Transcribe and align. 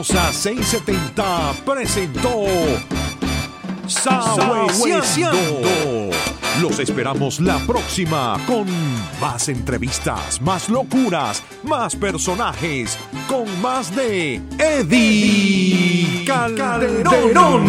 La 0.00 0.06
poderosa 0.06 0.32
670 0.32 1.52
presentó 1.66 2.46
Sabueseando. 3.86 5.60
Los 6.62 6.78
esperamos 6.78 7.38
la 7.38 7.58
próxima 7.66 8.38
con 8.46 8.66
más 9.20 9.50
entrevistas, 9.50 10.40
más 10.40 10.70
locuras, 10.70 11.42
más 11.64 11.94
personajes, 11.96 12.96
con 13.28 13.44
más 13.60 13.94
de 13.94 14.40
Eddie 14.58 16.24
Calderón. 16.24 17.66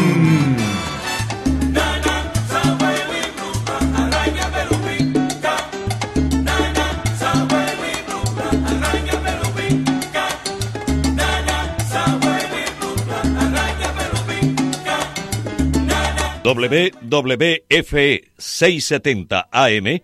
WWF 16.70 17.94
670 18.38 19.50
AM 19.52 20.02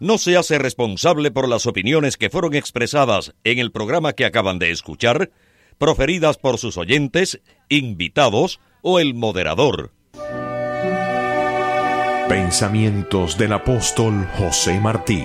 no 0.00 0.18
se 0.18 0.36
hace 0.36 0.58
responsable 0.58 1.30
por 1.30 1.48
las 1.48 1.66
opiniones 1.66 2.16
que 2.16 2.30
fueron 2.30 2.54
expresadas 2.54 3.34
en 3.44 3.58
el 3.58 3.70
programa 3.70 4.12
que 4.12 4.24
acaban 4.24 4.58
de 4.58 4.70
escuchar, 4.70 5.30
proferidas 5.78 6.36
por 6.36 6.58
sus 6.58 6.76
oyentes, 6.76 7.40
invitados 7.68 8.60
o 8.82 8.98
el 8.98 9.14
moderador. 9.14 9.92
Pensamientos 12.28 13.38
del 13.38 13.52
apóstol 13.52 14.26
José 14.36 14.80
Martí. 14.80 15.24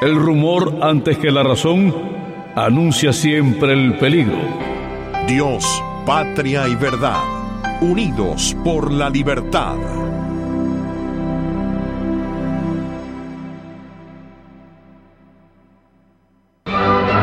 El 0.00 0.14
rumor 0.14 0.78
antes 0.82 1.18
que 1.18 1.30
la 1.30 1.42
razón 1.42 1.94
anuncia 2.54 3.12
siempre 3.12 3.72
el 3.72 3.98
peligro. 3.98 4.38
Dios, 5.26 5.64
patria 6.06 6.68
y 6.68 6.76
verdad 6.76 7.37
unidos 7.80 8.56
por 8.64 8.92
la 8.92 9.08
libertad. 9.08 9.76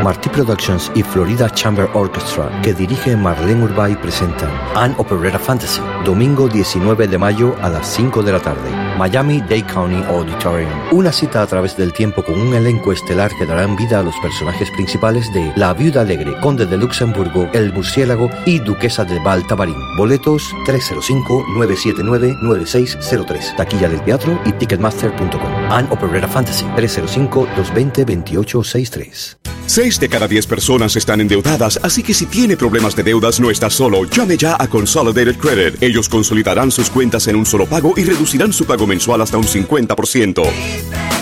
Martí 0.05 0.29
Productions 0.29 0.91
y 0.93 1.01
Florida 1.01 1.49
Chamber 1.49 1.89
Orchestra, 1.95 2.61
que 2.61 2.75
dirige 2.75 3.17
Marlene 3.17 3.63
Urbay, 3.63 3.95
presentan 3.95 4.51
An 4.75 4.93
Operetta 4.99 5.39
Fantasy, 5.39 5.81
domingo 6.03 6.47
19 6.47 7.07
de 7.07 7.17
mayo 7.17 7.55
a 7.63 7.69
las 7.69 7.87
5 7.87 8.21
de 8.21 8.31
la 8.31 8.39
tarde, 8.39 8.69
Miami 8.99 9.41
Dade 9.41 9.63
County 9.63 10.03
Auditorium. 10.03 10.69
Una 10.91 11.11
cita 11.11 11.41
a 11.41 11.47
través 11.47 11.75
del 11.75 11.91
tiempo 11.91 12.23
con 12.23 12.39
un 12.39 12.53
elenco 12.53 12.91
estelar 12.91 13.31
que 13.39 13.47
darán 13.47 13.75
vida 13.75 13.97
a 13.97 14.03
los 14.03 14.13
personajes 14.17 14.69
principales 14.75 15.33
de 15.33 15.51
La 15.55 15.73
Viuda 15.73 16.01
Alegre, 16.01 16.39
Conde 16.39 16.67
de 16.67 16.77
Luxemburgo, 16.77 17.49
El 17.51 17.73
Murciélago 17.73 18.29
y 18.45 18.59
Duquesa 18.59 19.05
de 19.05 19.19
Baltabarín. 19.21 19.81
Boletos 19.97 20.43
305-979-9603. 20.67 23.55
Taquilla 23.55 23.89
del 23.89 24.01
teatro 24.01 24.39
y 24.45 24.51
ticketmaster.com. 24.51 25.71
An 25.71 25.87
Operetta 25.89 26.27
Fantasy 26.27 26.65
305-220-2863. 26.75 29.44
Seis 29.67 29.99
de 29.99 30.07
cada 30.09 30.27
diez 30.27 30.45
personas 30.45 30.95
están 30.95 31.21
endeudadas, 31.21 31.79
así 31.81 32.03
que 32.03 32.13
si 32.13 32.25
tiene 32.27 32.55
problemas 32.55 32.95
de 32.95 33.03
deudas 33.03 33.39
no 33.39 33.49
está 33.49 33.69
solo. 33.69 34.05
Llame 34.05 34.37
ya 34.37 34.55
a 34.59 34.67
Consolidated 34.67 35.37
Credit. 35.37 35.81
Ellos 35.81 36.07
consolidarán 36.07 36.71
sus 36.71 36.89
cuentas 36.89 37.27
en 37.27 37.35
un 37.35 37.45
solo 37.45 37.65
pago 37.65 37.93
y 37.97 38.03
reducirán 38.03 38.53
su 38.53 38.65
pago 38.65 38.85
mensual 38.85 39.21
hasta 39.21 39.37
un 39.37 39.45
50%. 39.45 41.14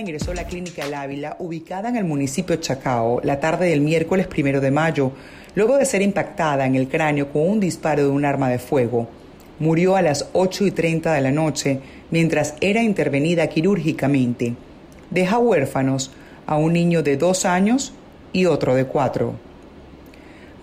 ingresó 0.00 0.32
a 0.32 0.34
la 0.34 0.46
clínica 0.46 0.84
El 0.84 0.94
Ávila, 0.94 1.36
ubicada 1.38 1.88
en 1.88 1.96
el 1.96 2.04
municipio 2.04 2.56
Chacao, 2.56 3.20
la 3.22 3.40
tarde 3.40 3.66
del 3.66 3.80
miércoles 3.80 4.26
primero 4.26 4.60
de 4.60 4.70
mayo, 4.70 5.12
luego 5.54 5.76
de 5.76 5.86
ser 5.86 6.02
impactada 6.02 6.66
en 6.66 6.74
el 6.74 6.88
cráneo 6.88 7.32
con 7.32 7.48
un 7.48 7.60
disparo 7.60 8.02
de 8.02 8.08
un 8.08 8.24
arma 8.24 8.48
de 8.50 8.58
fuego. 8.58 9.08
Murió 9.58 9.96
a 9.96 10.02
las 10.02 10.28
8 10.32 10.66
y 10.66 10.70
30 10.70 11.12
de 11.12 11.20
la 11.20 11.30
noche 11.30 11.80
mientras 12.10 12.54
era 12.60 12.82
intervenida 12.82 13.46
quirúrgicamente. 13.48 14.54
Deja 15.10 15.38
huérfanos 15.38 16.10
a 16.46 16.56
un 16.56 16.72
niño 16.72 17.02
de 17.02 17.16
dos 17.16 17.44
años 17.44 17.92
y 18.32 18.46
otro 18.46 18.74
de 18.74 18.84
cuatro. 18.84 19.34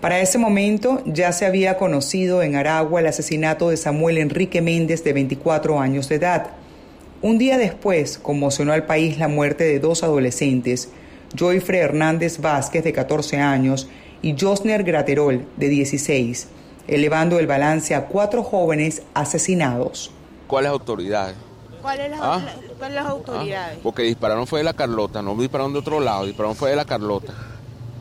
Para 0.00 0.20
ese 0.20 0.36
momento 0.36 1.00
ya 1.06 1.32
se 1.32 1.46
había 1.46 1.76
conocido 1.76 2.42
en 2.42 2.56
Aragua 2.56 3.00
el 3.00 3.06
asesinato 3.06 3.70
de 3.70 3.76
Samuel 3.76 4.18
Enrique 4.18 4.60
Méndez 4.60 5.04
de 5.04 5.12
24 5.12 5.80
años 5.80 6.08
de 6.08 6.16
edad. 6.16 6.50
Un 7.22 7.38
día 7.38 7.56
después 7.56 8.18
conmocionó 8.18 8.72
al 8.72 8.84
país 8.84 9.18
la 9.18 9.28
muerte 9.28 9.62
de 9.62 9.78
dos 9.78 10.02
adolescentes, 10.02 10.90
Joyfre 11.36 11.78
Hernández 11.78 12.40
Vázquez 12.40 12.82
de 12.82 12.92
14 12.92 13.38
años 13.38 13.88
y 14.22 14.36
Josner 14.38 14.84
Graterol 14.84 15.44
de 15.56 15.68
16, 15.68 16.48
elevando 16.88 17.38
el 17.38 17.46
balance 17.46 17.94
a 17.94 18.06
cuatro 18.06 18.42
jóvenes 18.42 19.02
asesinados. 19.14 20.10
¿Cuáles 20.46 20.70
autoridades? 20.70 21.34
¿Cuáles 21.80 22.10
las, 22.10 22.20
¿Ah? 22.22 22.40
las 22.90 23.06
autoridades? 23.06 23.78
Porque 23.82 24.02
dispararon 24.02 24.46
fue 24.46 24.60
de 24.60 24.64
la 24.64 24.72
Carlota, 24.74 25.20
no 25.22 25.34
dispararon 25.36 25.72
de 25.72 25.80
otro 25.80 25.98
lado, 26.00 26.26
dispararon 26.26 26.54
fue 26.56 26.70
de 26.70 26.76
la 26.76 26.84
Carlota. 26.84 27.32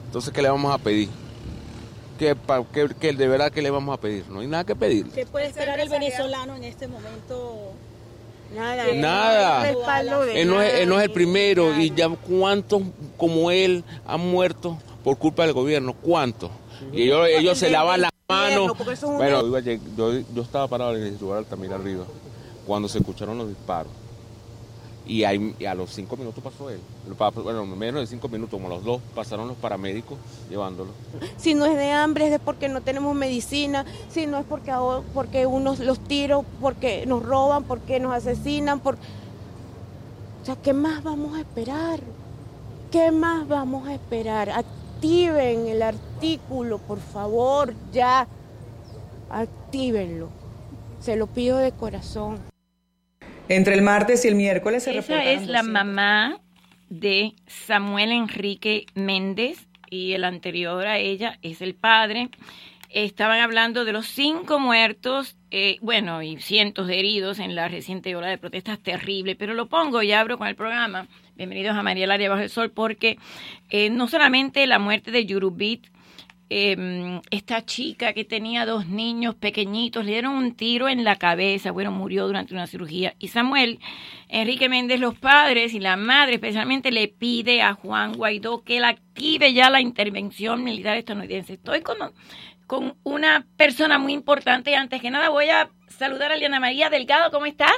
Entonces, 0.06 0.32
¿qué 0.34 0.42
le 0.42 0.50
vamos 0.50 0.72
a 0.74 0.78
pedir? 0.78 1.10
¿Qué, 2.20 2.36
pa- 2.36 2.64
qué- 2.72 2.90
qué- 3.00 3.14
de 3.14 3.28
verdad 3.28 3.52
qué 3.52 3.62
le 3.64 3.72
vamos 3.72 3.98
a 3.98 4.00
pedir? 4.00 4.26
No 4.30 4.42
hay 4.42 4.48
nada 4.48 4.64
que 4.64 4.76
pedir. 4.76 5.08
¿Qué 5.10 5.26
puede 5.26 5.48
esperar 5.48 5.80
el 5.80 5.90
venezolano 5.90 6.56
en 6.56 6.64
este 6.66 6.88
momento? 6.88 7.72
Nada. 8.56 8.84
Nada. 8.94 9.64
Respaldo 9.64 10.26
de 10.26 10.42
Él 10.42 10.50
no, 10.50 10.62
es, 10.62 10.74
él 10.82 10.90
no 10.90 11.00
es 11.00 11.06
el 11.06 11.12
primero 11.12 11.74
y 11.80 11.92
ya 11.96 12.10
cuántos 12.10 12.84
como 13.18 13.50
él 13.50 13.84
han 14.06 14.20
muerto 14.20 14.78
por 15.04 15.18
culpa 15.18 15.44
del 15.44 15.54
gobierno, 15.54 15.94
cuántos. 15.94 16.52
Y 16.94 17.04
ellos, 17.04 17.28
ellos 17.28 17.58
se 17.58 17.70
lavan 17.70 18.02
las 18.02 18.12
manos. 18.28 18.72
Bueno, 19.18 19.60
yo, 19.98 20.12
yo 20.34 20.42
estaba 20.42 20.68
parado 20.68 20.96
en 20.96 21.04
el 21.04 21.18
lugar 21.20 21.40
Altamira 21.40 21.76
arriba 21.76 22.06
cuando 22.66 22.88
se 22.88 23.00
escucharon 23.00 23.38
los 23.38 23.48
disparos. 23.50 23.92
Y, 25.06 25.24
ahí- 25.24 25.56
y 25.60 25.66
a 25.66 25.74
los 25.74 25.90
cinco 25.90 26.16
minutos 26.16 26.44
pasó 26.44 26.70
él. 26.70 26.80
Bueno, 27.44 27.66
menos 27.66 28.02
de 28.02 28.08
cinco 28.08 28.30
minutos, 28.30 28.52
como 28.52 28.70
los 28.70 28.84
dos, 28.84 29.02
pasaron 29.16 29.48
los 29.48 29.58
paramédicos 29.58 30.18
llevándolo. 30.50 30.92
Si 31.38 31.54
no 31.56 31.66
es 31.66 31.76
de 31.76 31.92
hambre, 31.92 32.26
es 32.26 32.32
de 32.32 32.40
porque 32.40 32.70
no 32.70 32.82
tenemos 32.82 33.14
medicina. 33.16 33.84
Si 34.12 34.28
no 34.28 34.38
es 34.38 34.46
porque, 34.46 34.72
porque 35.14 35.48
unos 35.48 35.80
los 35.80 36.00
tiros, 36.00 36.46
porque 36.62 37.06
nos 37.08 37.24
roban, 37.24 37.64
porque 37.64 38.00
nos 38.00 38.14
asesinan. 38.14 38.80
Por... 38.80 38.96
O 38.96 40.46
sea, 40.46 40.56
¿qué 40.56 40.72
más 40.72 41.04
vamos 41.04 41.36
a 41.36 41.42
esperar? 41.42 42.00
¿Qué 42.92 43.12
más 43.12 43.48
vamos 43.48 43.88
a 43.88 43.96
esperar? 43.96 44.64
Activen 45.02 45.68
el 45.68 45.82
artículo, 45.82 46.78
por 46.78 47.00
favor, 47.00 47.74
ya. 47.92 48.28
Actívenlo. 49.32 50.30
Se 51.00 51.16
lo 51.16 51.26
pido 51.26 51.58
de 51.58 51.72
corazón. 51.72 52.38
Entre 53.50 53.74
el 53.74 53.82
martes 53.82 54.24
y 54.26 54.28
el 54.28 54.36
miércoles 54.36 54.84
se 54.84 54.96
Esa 54.96 55.24
es 55.24 55.48
la 55.48 55.64
mamá 55.64 56.40
de 56.90 57.34
Samuel 57.48 58.12
Enrique 58.12 58.86
Méndez 58.94 59.66
y 59.90 60.14
el 60.14 60.24
anterior 60.24 60.86
a 60.86 61.00
ella 61.00 61.40
es 61.42 61.64
el 61.64 61.74
padre. 61.74 62.30
Estaban 62.94 63.40
hablando 63.40 63.86
de 63.86 63.94
los 63.94 64.06
cinco 64.06 64.60
muertos, 64.60 65.38
eh, 65.50 65.78
bueno, 65.80 66.22
y 66.22 66.42
cientos 66.42 66.88
de 66.88 67.00
heridos 67.00 67.40
en 67.40 67.56
la 67.56 67.70
reciente 67.70 68.14
ola 68.18 68.28
de 68.28 68.38
protestas 68.38 68.80
terrible, 68.80 69.38
pero 69.38 69.54
lo 69.54 69.68
pongo 69.68 70.04
y 70.04 70.12
abro 70.12 70.38
con 70.38 70.50
el 70.50 70.56
programa. 70.56 71.08
Bienvenidos 71.38 71.78
a 71.78 71.84
María 71.84 72.06
Laria 72.06 72.30
Bajo 72.30 72.42
el 72.42 72.50
Sol, 72.50 72.70
porque 72.70 73.18
eh, 73.70 73.90
no 73.90 74.10
solamente 74.10 74.68
la 74.68 74.78
muerte 74.78 75.12
de 75.12 75.26
Yurubit, 75.26 75.88
eh, 76.54 77.22
esta 77.30 77.66
chica 77.66 78.12
que 78.12 78.26
tenía 78.26 78.66
dos 78.66 78.86
niños 78.86 79.36
pequeñitos, 79.36 80.04
le 80.04 80.12
dieron 80.12 80.36
un 80.36 80.54
tiro 80.54 80.90
en 80.90 81.06
la 81.06 81.16
cabeza, 81.16 81.72
bueno, 81.72 81.94
murió 81.94 82.28
durante 82.28 82.54
una 82.54 82.68
cirugía. 82.68 83.16
Y 83.20 83.30
Samuel, 83.30 83.80
Enrique 84.28 84.68
Méndez, 84.68 85.00
los 85.00 85.18
padres 85.18 85.74
y 85.74 85.80
la 85.80 85.96
madre 85.96 86.34
especialmente 86.34 86.92
le 86.92 87.08
pide 87.08 87.62
a 87.62 87.74
Juan 87.74 88.18
Guaidó 88.18 88.66
que 88.66 88.78
él 88.78 88.84
active 88.84 89.54
ya 89.54 89.70
la 89.70 89.80
intervención 89.80 90.62
militar 90.66 90.98
estadounidense. 90.98 91.54
Estoy 91.54 91.84
con, 91.84 91.98
con 92.72 92.96
una 93.04 93.46
persona 93.58 94.00
muy 94.00 94.14
importante 94.14 94.78
antes 94.78 95.02
que 95.02 95.12
nada 95.12 95.28
voy 95.28 95.50
a 95.50 95.70
saludar 95.90 96.32
a 96.32 96.38
Liana 96.38 96.62
María 96.62 96.90
Delgado, 96.90 97.30
¿cómo 97.30 97.46
estás? 97.46 97.76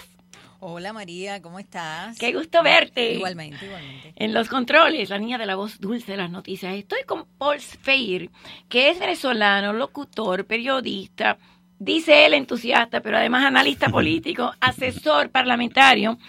Hola 0.60 0.94
María, 0.94 1.42
¿cómo 1.42 1.57
estás? 1.57 2.19
Qué 2.19 2.31
gusto 2.31 2.62
verte. 2.62 3.16
Igualmente, 3.16 3.66
igualmente. 3.66 4.13
En 4.16 4.36
los 4.36 4.50
controles, 4.50 5.10
la 5.10 5.18
niña 5.18 5.40
de 5.40 5.48
la 5.48 5.56
voz 5.56 5.80
dulce 5.80 6.12
de 6.12 6.19
las 6.19 6.30
noticias. 6.30 6.75
Estoy 6.75 7.06
con 7.07 7.25
Paul 7.40 7.60
Sfeir, 7.60 8.30
que 8.69 8.92
es 8.92 9.00
venezolano, 9.00 9.74
locutor, 9.74 10.45
periodista, 10.45 11.40
dice 11.80 12.28
él 12.28 12.36
entusiasta, 12.36 13.01
pero 13.01 13.18
además 13.18 13.45
analista 13.45 13.90
político, 13.90 14.54
asesor 14.62 15.31
parlamentario, 15.31 16.19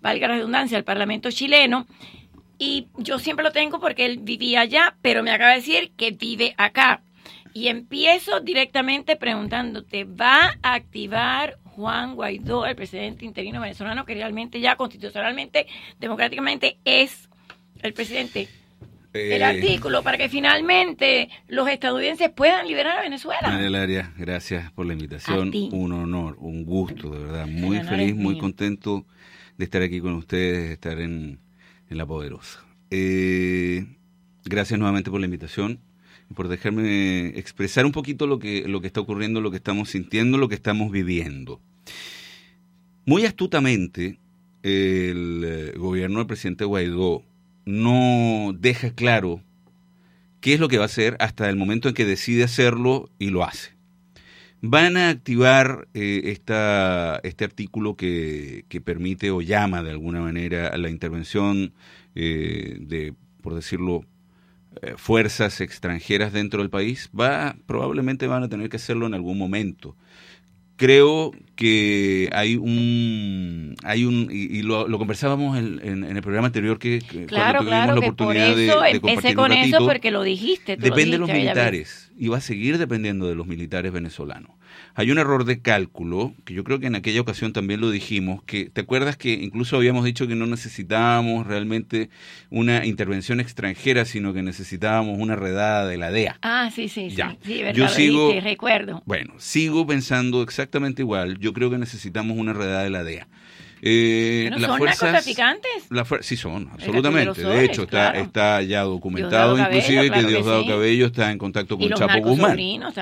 valga 0.00 0.28
la 0.28 0.36
redundancia, 0.36 0.78
al 0.78 0.84
Parlamento 0.84 1.30
chileno. 1.30 1.86
Y 2.56 2.88
yo 2.96 3.18
siempre 3.18 3.44
lo 3.44 3.52
tengo 3.52 3.80
porque 3.80 4.06
él 4.06 4.20
vivía 4.22 4.62
allá, 4.62 4.96
pero 5.02 5.22
me 5.22 5.30
acaba 5.30 5.50
de 5.50 5.56
decir 5.56 5.92
que 5.94 6.12
vive 6.12 6.54
acá. 6.56 7.02
Y 7.54 7.68
empiezo 7.68 8.40
directamente 8.40 9.14
preguntándote, 9.14 10.02
¿va 10.04 10.58
a 10.60 10.74
activar 10.74 11.56
Juan 11.62 12.16
Guaidó, 12.16 12.66
el 12.66 12.74
presidente 12.74 13.24
interino 13.24 13.60
venezolano, 13.60 14.04
que 14.04 14.14
realmente 14.14 14.60
ya 14.60 14.74
constitucionalmente, 14.74 15.68
democráticamente 16.00 16.78
es 16.84 17.28
el 17.80 17.94
presidente? 17.94 18.48
el 19.12 19.40
Eh, 19.42 19.44
artículo 19.44 20.02
para 20.02 20.18
que 20.18 20.28
finalmente 20.28 21.28
los 21.46 21.68
estadounidenses 21.68 22.30
puedan 22.30 22.66
liberar 22.66 22.98
a 22.98 23.02
Venezuela. 23.02 23.48
María 23.48 23.70
Laria, 23.70 24.12
gracias 24.18 24.72
por 24.72 24.86
la 24.86 24.92
invitación. 24.94 25.52
Un 25.70 25.92
honor, 25.92 26.36
un 26.40 26.64
gusto, 26.64 27.10
de 27.10 27.20
verdad. 27.20 27.46
Muy 27.46 27.78
feliz, 27.84 28.16
muy 28.16 28.36
contento 28.36 29.06
de 29.56 29.64
estar 29.64 29.82
aquí 29.82 30.00
con 30.00 30.14
ustedes, 30.14 30.66
de 30.66 30.72
estar 30.72 31.00
en, 31.00 31.38
en 31.88 31.96
La 31.96 32.04
Poderosa. 32.04 32.64
Eh, 32.90 33.86
gracias 34.44 34.76
nuevamente 34.80 35.12
por 35.12 35.20
la 35.20 35.26
invitación 35.26 35.78
por 36.34 36.48
dejarme 36.48 37.28
expresar 37.38 37.86
un 37.86 37.92
poquito 37.92 38.26
lo 38.26 38.38
que, 38.38 38.66
lo 38.66 38.80
que 38.80 38.86
está 38.86 39.00
ocurriendo, 39.00 39.40
lo 39.40 39.50
que 39.50 39.56
estamos 39.56 39.90
sintiendo, 39.90 40.38
lo 40.38 40.48
que 40.48 40.54
estamos 40.54 40.90
viviendo. 40.90 41.60
Muy 43.06 43.24
astutamente, 43.24 44.18
el 44.62 45.42
eh, 45.44 45.72
gobierno 45.76 46.18
del 46.18 46.26
presidente 46.26 46.64
Guaidó 46.64 47.22
no 47.66 48.54
deja 48.58 48.90
claro 48.94 49.42
qué 50.40 50.54
es 50.54 50.60
lo 50.60 50.68
que 50.68 50.78
va 50.78 50.84
a 50.84 50.86
hacer 50.86 51.16
hasta 51.20 51.48
el 51.48 51.56
momento 51.56 51.88
en 51.88 51.94
que 51.94 52.04
decide 52.04 52.44
hacerlo 52.44 53.10
y 53.18 53.30
lo 53.30 53.44
hace. 53.44 53.72
Van 54.62 54.96
a 54.96 55.10
activar 55.10 55.88
eh, 55.92 56.22
esta, 56.24 57.20
este 57.22 57.44
artículo 57.44 57.96
que, 57.96 58.64
que 58.68 58.80
permite 58.80 59.30
o 59.30 59.42
llama 59.42 59.82
de 59.82 59.90
alguna 59.90 60.20
manera 60.20 60.68
a 60.68 60.78
la 60.78 60.88
intervención 60.88 61.74
eh, 62.14 62.78
de, 62.80 63.12
por 63.42 63.54
decirlo, 63.54 64.06
eh, 64.82 64.94
fuerzas 64.96 65.60
extranjeras 65.60 66.32
dentro 66.32 66.60
del 66.60 66.70
país. 66.70 67.10
Va, 67.18 67.56
probablemente 67.66 68.26
van 68.26 68.42
a 68.42 68.48
tener 68.48 68.68
que 68.68 68.76
hacerlo 68.76 69.06
en 69.06 69.14
algún 69.14 69.38
momento 69.38 69.96
creo 70.76 71.30
que 71.54 72.28
hay 72.32 72.56
un 72.56 73.76
hay 73.84 74.04
un 74.04 74.28
y, 74.28 74.58
y 74.58 74.62
lo, 74.62 74.88
lo 74.88 74.98
conversábamos 74.98 75.56
en, 75.56 75.80
en- 75.84 76.02
en 76.04 76.16
el 76.16 76.22
programa 76.22 76.48
anterior 76.48 76.80
que, 76.80 76.98
que 76.98 77.26
Claro, 77.26 77.64
cuando 77.64 77.70
tuvimos 77.70 77.84
claro, 77.84 77.94
la 77.94 77.94
que 77.94 78.00
por 78.00 78.26
oportunidad 78.26 78.58
eso 78.58 78.80
de, 78.82 79.00
compartir 79.00 79.34
con 79.36 79.52
un 79.52 79.58
eso 79.58 79.86
porque 79.86 80.10
lo 80.10 80.22
dijiste. 80.24 80.76
tú 80.76 80.82
lo 80.82 80.88
depende 80.96 81.12
de 81.12 81.18
los 81.18 81.28
militares 81.30 82.10
y 82.18 82.26
va 82.26 82.38
a 82.38 82.40
seguir 82.40 82.78
dependiendo 82.78 83.28
de 83.28 83.36
los 83.36 83.46
militares 83.46 83.92
venezolanos. 83.92 84.50
Hay 84.96 85.10
un 85.10 85.18
error 85.18 85.44
de 85.44 85.60
cálculo, 85.60 86.34
que 86.44 86.54
yo 86.54 86.62
creo 86.62 86.78
que 86.78 86.86
en 86.86 86.94
aquella 86.94 87.20
ocasión 87.20 87.52
también 87.52 87.80
lo 87.80 87.90
dijimos, 87.90 88.42
que 88.44 88.70
te 88.70 88.82
acuerdas 88.82 89.16
que 89.16 89.32
incluso 89.32 89.76
habíamos 89.76 90.04
dicho 90.04 90.28
que 90.28 90.36
no 90.36 90.46
necesitábamos 90.46 91.46
realmente 91.48 92.10
una 92.50 92.86
intervención 92.86 93.40
extranjera, 93.40 94.04
sino 94.04 94.32
que 94.32 94.42
necesitábamos 94.42 95.18
una 95.18 95.34
redada 95.34 95.86
de 95.88 95.96
la 95.96 96.12
DEA. 96.12 96.38
Ah, 96.42 96.70
sí, 96.72 96.88
sí, 96.88 97.10
sí. 97.10 97.16
Ya. 97.16 97.36
Sí, 97.44 97.62
verdad, 97.62 97.74
Yo 97.74 97.88
sigo- 97.88 98.40
recuerdo. 98.40 99.02
Bueno, 99.04 99.34
sigo 99.38 99.84
pensando 99.86 100.42
exactamente 100.42 101.02
igual. 101.02 101.38
Yo 101.40 101.52
creo 101.52 101.70
que 101.70 101.78
necesitamos 101.78 102.38
una 102.38 102.52
redada 102.52 102.84
de 102.84 102.90
la 102.90 103.02
DEA. 103.02 103.26
Eh, 103.86 104.46
¿Pero 104.48 104.60
las 104.60 104.68
son 104.70 104.78
fuerzas, 104.78 105.02
narcotraficantes? 105.02 105.70
la 105.90 106.04
fuer- 106.06 106.22
sí 106.22 106.36
son, 106.38 106.66
que 106.66 106.72
absolutamente. 106.72 107.42
De 107.44 107.64
hecho, 107.66 107.82
está, 107.82 108.10
claro. 108.12 108.18
está 108.20 108.62
ya 108.62 108.80
documentado, 108.82 109.54
Diosdado 109.54 109.56
Cabello, 109.56 109.76
inclusive 109.76 110.06
claro 110.08 110.20
que 110.20 110.26
que 110.26 110.32
Diosdado 110.32 110.62
sí. 110.62 110.68
Cabello 110.68 111.06
está 111.06 111.30
en 111.32 111.38
contacto 111.38 111.76
Y 111.78 111.88
con 111.90 111.98
Chapo 111.98 112.18
Guzmán. 112.20 112.48
también, 112.48 112.82
O 112.82 112.92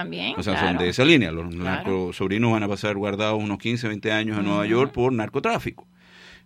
sea, 0.42 0.54
claro. 0.54 0.68
son 0.68 0.78
de 0.78 0.88
esa 0.88 1.04
línea. 1.04 1.30
Los 1.30 1.54
narcosobrinos 1.54 2.50
van 2.50 2.64
a 2.64 2.68
pasar 2.68 2.96
guardados 2.96 3.40
unos 3.40 3.58
15, 3.58 3.86
20 3.86 4.10
años 4.10 4.38
en 4.38 4.44
Nueva 4.44 4.66
York 4.66 4.90
por 4.92 5.12
narcotráfico. 5.12 5.86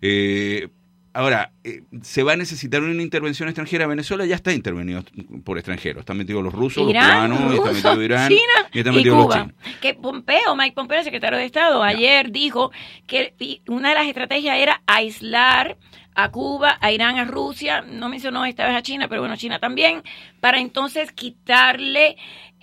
Eh, 0.02 0.68
ahora, 1.16 1.52
eh, 1.64 1.82
¿se 2.02 2.22
va 2.22 2.34
a 2.34 2.36
necesitar 2.36 2.82
una 2.82 3.02
intervención 3.02 3.48
extranjera? 3.48 3.86
Venezuela 3.86 4.26
ya 4.26 4.34
está 4.34 4.52
intervenido 4.52 5.02
por 5.44 5.56
extranjeros. 5.56 6.00
Están 6.00 6.18
metidos 6.18 6.44
los 6.44 6.52
rusos, 6.52 6.84
los 6.84 6.92
cubanos, 6.92 7.40
está 7.40 7.48
rusos, 7.48 7.74
metido 7.74 8.02
Irán 8.02 8.28
China 8.28 8.68
y 8.72 8.78
están 8.78 8.92
y 8.92 8.96
metidos 8.98 9.16
los 9.16 9.26
Cuba. 9.26 9.34
chinos. 9.40 9.76
Que 9.80 9.94
Pompeo, 9.94 10.54
Mike 10.54 10.74
Pompeo, 10.74 10.98
el 10.98 11.04
secretario 11.04 11.38
de 11.38 11.46
Estado, 11.46 11.82
ayer 11.82 12.30
dijo 12.30 12.70
que 13.06 13.34
una 13.66 13.88
de 13.88 13.94
las 13.94 14.06
estrategias 14.06 14.58
era 14.58 14.82
aislar 14.86 15.78
a 16.14 16.30
Cuba, 16.30 16.78
a 16.80 16.92
Irán, 16.92 17.18
a 17.18 17.24
Rusia, 17.24 17.82
no 17.82 18.08
mencionó 18.08 18.44
esta 18.44 18.66
vez 18.66 18.74
a 18.74 18.82
China, 18.82 19.08
pero 19.08 19.22
bueno, 19.22 19.36
China 19.36 19.58
también, 19.58 20.02
para 20.40 20.60
entonces 20.60 21.12
quitarle 21.12 22.16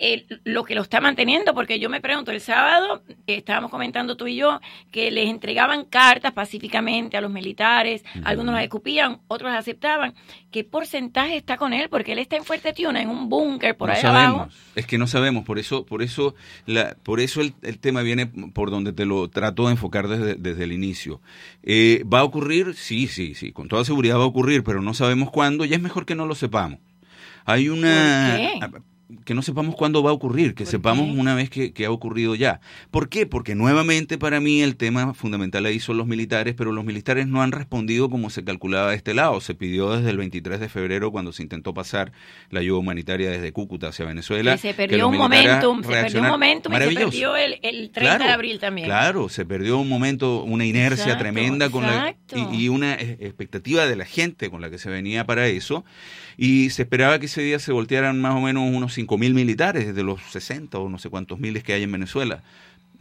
eh, 0.05 0.25
lo 0.43 0.65
que 0.65 0.75
lo 0.75 0.81
está 0.81 0.99
manteniendo, 0.99 1.53
porque 1.53 1.79
yo 1.79 1.89
me 1.89 2.01
pregunto, 2.01 2.31
el 2.31 2.41
sábado 2.41 3.03
eh, 3.25 3.35
estábamos 3.35 3.71
comentando 3.71 4.17
tú 4.17 4.27
y 4.27 4.35
yo 4.35 4.59
que 4.91 5.09
les 5.11 5.29
entregaban 5.29 5.85
cartas 5.85 6.33
pacíficamente 6.33 7.15
a 7.15 7.21
los 7.21 7.31
militares, 7.31 8.03
algunos 8.25 8.53
las 8.53 8.63
escupían, 8.63 9.21
otros 9.29 9.49
las 9.51 9.59
aceptaban. 9.59 10.13
¿Qué 10.51 10.65
porcentaje 10.65 11.37
está 11.37 11.55
con 11.55 11.71
él? 11.71 11.87
Porque 11.89 12.11
él 12.11 12.19
está 12.19 12.35
en 12.35 12.43
Fuerte 12.43 12.73
Tiuna, 12.73 13.01
en 13.01 13.07
un 13.09 13.29
búnker 13.29 13.77
por 13.77 13.87
no 13.87 13.95
ahí 13.95 14.01
sabemos. 14.01 14.41
abajo. 14.41 14.51
Es 14.75 14.85
que 14.85 14.97
no 14.97 15.07
sabemos, 15.07 15.45
por 15.45 15.57
eso, 15.57 15.85
por 15.85 16.01
eso, 16.03 16.35
la, 16.65 16.95
por 17.01 17.21
eso 17.21 17.39
el, 17.39 17.53
el 17.61 17.79
tema 17.79 18.01
viene 18.01 18.27
por 18.27 18.71
donde 18.71 18.91
te 18.91 19.05
lo 19.05 19.29
trato 19.29 19.67
de 19.67 19.71
enfocar 19.71 20.09
desde, 20.09 20.35
desde 20.35 20.65
el 20.65 20.73
inicio. 20.73 21.21
Eh, 21.63 22.03
¿Va 22.11 22.19
a 22.19 22.23
ocurrir? 22.25 22.73
Sí, 22.75 23.07
sí, 23.07 23.35
sí, 23.35 23.53
con 23.53 23.69
toda 23.69 23.85
seguridad 23.85 24.17
va 24.17 24.23
a 24.23 24.27
ocurrir, 24.27 24.63
pero 24.63 24.81
no 24.81 24.93
sabemos 24.93 25.31
cuándo, 25.31 25.63
y 25.63 25.73
es 25.73 25.81
mejor 25.81 26.05
que 26.05 26.15
no 26.15 26.25
lo 26.25 26.35
sepamos. 26.35 26.79
Hay 27.45 27.69
una... 27.69 28.37
¿Por 28.59 28.71
qué? 28.71 28.92
Que 29.25 29.33
no 29.33 29.41
sepamos 29.41 29.75
cuándo 29.75 30.01
va 30.01 30.11
a 30.11 30.13
ocurrir, 30.13 30.55
que 30.55 30.65
sepamos 30.65 31.09
una 31.09 31.35
vez 31.35 31.49
que, 31.49 31.73
que 31.73 31.85
ha 31.85 31.91
ocurrido 31.91 32.35
ya. 32.35 32.61
¿Por 32.91 33.09
qué? 33.09 33.25
Porque 33.25 33.55
nuevamente 33.55 34.17
para 34.17 34.39
mí 34.39 34.61
el 34.61 34.75
tema 34.75 35.13
fundamental 35.13 35.65
ahí 35.65 35.79
son 35.79 35.97
los 35.97 36.07
militares, 36.07 36.55
pero 36.57 36.71
los 36.71 36.85
militares 36.85 37.27
no 37.27 37.41
han 37.41 37.51
respondido 37.51 38.09
como 38.09 38.29
se 38.29 38.43
calculaba 38.43 38.91
de 38.91 38.95
este 38.95 39.13
lado. 39.13 39.39
Se 39.41 39.55
pidió 39.55 39.91
desde 39.91 40.09
el 40.09 40.17
23 40.17 40.59
de 40.59 40.69
febrero 40.69 41.11
cuando 41.11 41.31
se 41.31 41.43
intentó 41.43 41.73
pasar 41.73 42.11
la 42.49 42.61
ayuda 42.61 42.79
humanitaria 42.79 43.29
desde 43.29 43.51
Cúcuta 43.51 43.89
hacia 43.89 44.05
Venezuela. 44.05 44.53
Que 44.53 44.57
se 44.57 44.73
perdió 44.73 45.07
un 45.07 45.17
momentum, 45.17 45.83
se 45.83 45.89
perdió 45.89 46.21
un 46.21 46.27
momentum 46.27 46.73
y 46.73 46.77
se 46.77 46.93
perdió 46.93 47.35
el, 47.35 47.59
el 47.61 47.91
30 47.91 48.17
de 48.19 48.31
abril 48.31 48.59
también. 48.59 48.87
Claro, 48.87 49.29
se 49.29 49.45
perdió 49.45 49.77
un 49.77 49.89
momento, 49.89 50.43
una 50.43 50.65
inercia 50.65 51.03
Exacto, 51.03 51.23
tremenda 51.23 51.69
con 51.69 51.83
la, 51.83 52.15
y, 52.33 52.63
y 52.63 52.69
una 52.69 52.95
eh, 52.95 53.17
expectativa 53.21 53.85
de 53.85 53.95
la 53.95 54.05
gente 54.05 54.49
con 54.49 54.61
la 54.61 54.69
que 54.69 54.77
se 54.77 54.89
venía 54.89 55.25
para 55.25 55.47
eso. 55.47 55.83
Y 56.37 56.69
se 56.71 56.83
esperaba 56.83 57.19
que 57.19 57.27
ese 57.27 57.41
día 57.41 57.59
se 57.59 57.71
voltearan 57.71 58.21
más 58.21 58.35
o 58.35 58.41
menos 58.41 58.63
unos 58.73 58.97
5.000 58.97 59.33
militares 59.33 59.87
desde 59.87 60.03
los 60.03 60.21
60 60.31 60.77
o 60.77 60.89
no 60.89 60.97
sé 60.97 61.09
cuántos 61.09 61.39
miles 61.39 61.63
que 61.63 61.73
hay 61.73 61.83
en 61.83 61.91
Venezuela. 61.91 62.43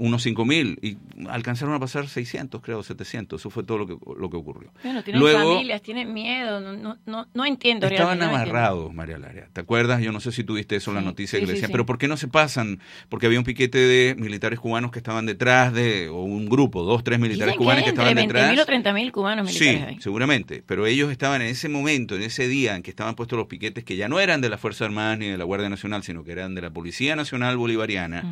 Unos 0.05 0.27
5.000 0.27 0.79
y 0.83 0.97
alcanzaron 1.29 1.75
a 1.75 1.79
pasar 1.79 2.09
600, 2.09 2.61
creo, 2.61 2.83
700. 2.83 3.41
Eso 3.41 3.51
fue 3.51 3.63
todo 3.63 3.79
lo 3.79 3.87
que, 3.87 3.97
lo 4.19 4.29
que 4.31 4.37
ocurrió. 4.37 4.73
Bueno, 4.83 5.03
tienen 5.05 5.21
Luego, 5.21 5.55
familias, 5.55 5.81
tienen 5.83 6.13
miedo, 6.13 6.61
no, 6.61 6.97
no, 7.07 7.29
no, 7.33 7.45
entiendo. 7.45 7.87
Estaban 7.87 8.19
realmente, 8.19 8.27
no 8.27 8.41
entiendo. 8.41 8.59
amarrados, 8.59 8.95
María 8.95 9.19
Laria. 9.19 9.49
¿Te 9.53 9.61
acuerdas? 9.61 10.03
Yo 10.03 10.11
no 10.11 10.19
sé 10.19 10.33
si 10.33 10.43
tuviste 10.45 10.77
eso 10.77 10.91
en 10.91 10.97
la 10.97 11.03
noticia 11.03 11.39
sí, 11.39 11.43
que 11.43 11.47
le 11.47 11.53
decían, 11.53 11.69
sí. 11.69 11.73
pero 11.73 11.87
¿por 11.87 11.99
qué 11.99 12.09
no 12.09 12.17
se 12.17 12.27
pasan? 12.29 12.81
Porque 13.09 13.27
había 13.27 13.39
un 13.39 13.45
piquete 13.45 13.79
de 13.79 14.15
militares 14.17 14.59
cubanos 14.59 14.91
que 14.91 14.99
estaban 14.99 15.25
detrás 15.27 15.73
de, 15.73 16.09
o 16.09 16.23
un 16.23 16.49
grupo, 16.49 16.83
dos, 16.83 17.05
tres 17.05 17.21
militares 17.21 17.55
Dicen 17.55 17.59
que 17.59 17.65
cubanos 17.65 17.79
hay 17.79 17.85
que 17.85 17.91
estaban 17.91 18.19
entre 18.19 18.41
detrás. 18.41 18.67
20.000 18.69 18.83
o 18.89 18.93
30.000 18.93 19.11
cubanos 19.13 19.53
Sí, 19.53 19.69
ahí. 19.69 19.99
seguramente, 20.01 20.63
pero 20.67 20.87
ellos 20.87 21.11
estaban 21.13 21.43
en 21.43 21.49
ese 21.49 21.69
momento, 21.69 22.17
en 22.17 22.23
ese 22.23 22.49
día 22.49 22.75
en 22.75 22.83
que 22.83 22.91
estaban 22.91 23.15
puestos 23.15 23.37
los 23.39 23.47
piquetes 23.47 23.85
que 23.85 23.97
ya 23.97 24.09
no 24.09 24.19
eran 24.21 24.41
de 24.41 24.49
las 24.49 24.61
Fuerzas 24.61 24.87
Armadas 24.87 25.19
ni 25.19 25.29
de 25.29 25.39
la 25.39 25.45
Guardia 25.45 25.69
Nacional, 25.69 26.03
sino 26.03 26.25
que 26.25 26.33
eran 26.33 26.55
de 26.55 26.63
la 26.63 26.71
Policía 26.71 27.15
Nacional 27.17 27.57
Bolivariana, 27.57 28.25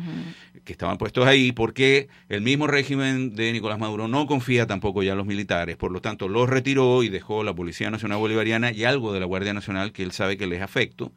que 0.63 0.73
estaban 0.73 0.97
puestos 0.97 1.25
ahí 1.25 1.51
porque 1.61 2.09
el 2.27 2.41
mismo 2.41 2.65
régimen 2.65 3.35
de 3.35 3.51
Nicolás 3.51 3.77
Maduro 3.77 4.07
no 4.07 4.25
confía 4.25 4.65
tampoco 4.65 5.03
ya 5.03 5.11
en 5.11 5.19
los 5.19 5.27
militares, 5.27 5.77
por 5.77 5.91
lo 5.91 6.01
tanto 6.01 6.27
los 6.27 6.49
retiró 6.49 7.03
y 7.03 7.09
dejó 7.09 7.43
la 7.43 7.53
Policía 7.53 7.91
Nacional 7.91 8.17
Bolivariana 8.17 8.71
y 8.71 8.83
algo 8.83 9.13
de 9.13 9.19
la 9.19 9.27
Guardia 9.27 9.53
Nacional 9.53 9.91
que 9.91 10.01
él 10.01 10.11
sabe 10.11 10.37
que 10.37 10.47
les 10.47 10.63
afecto. 10.63 11.11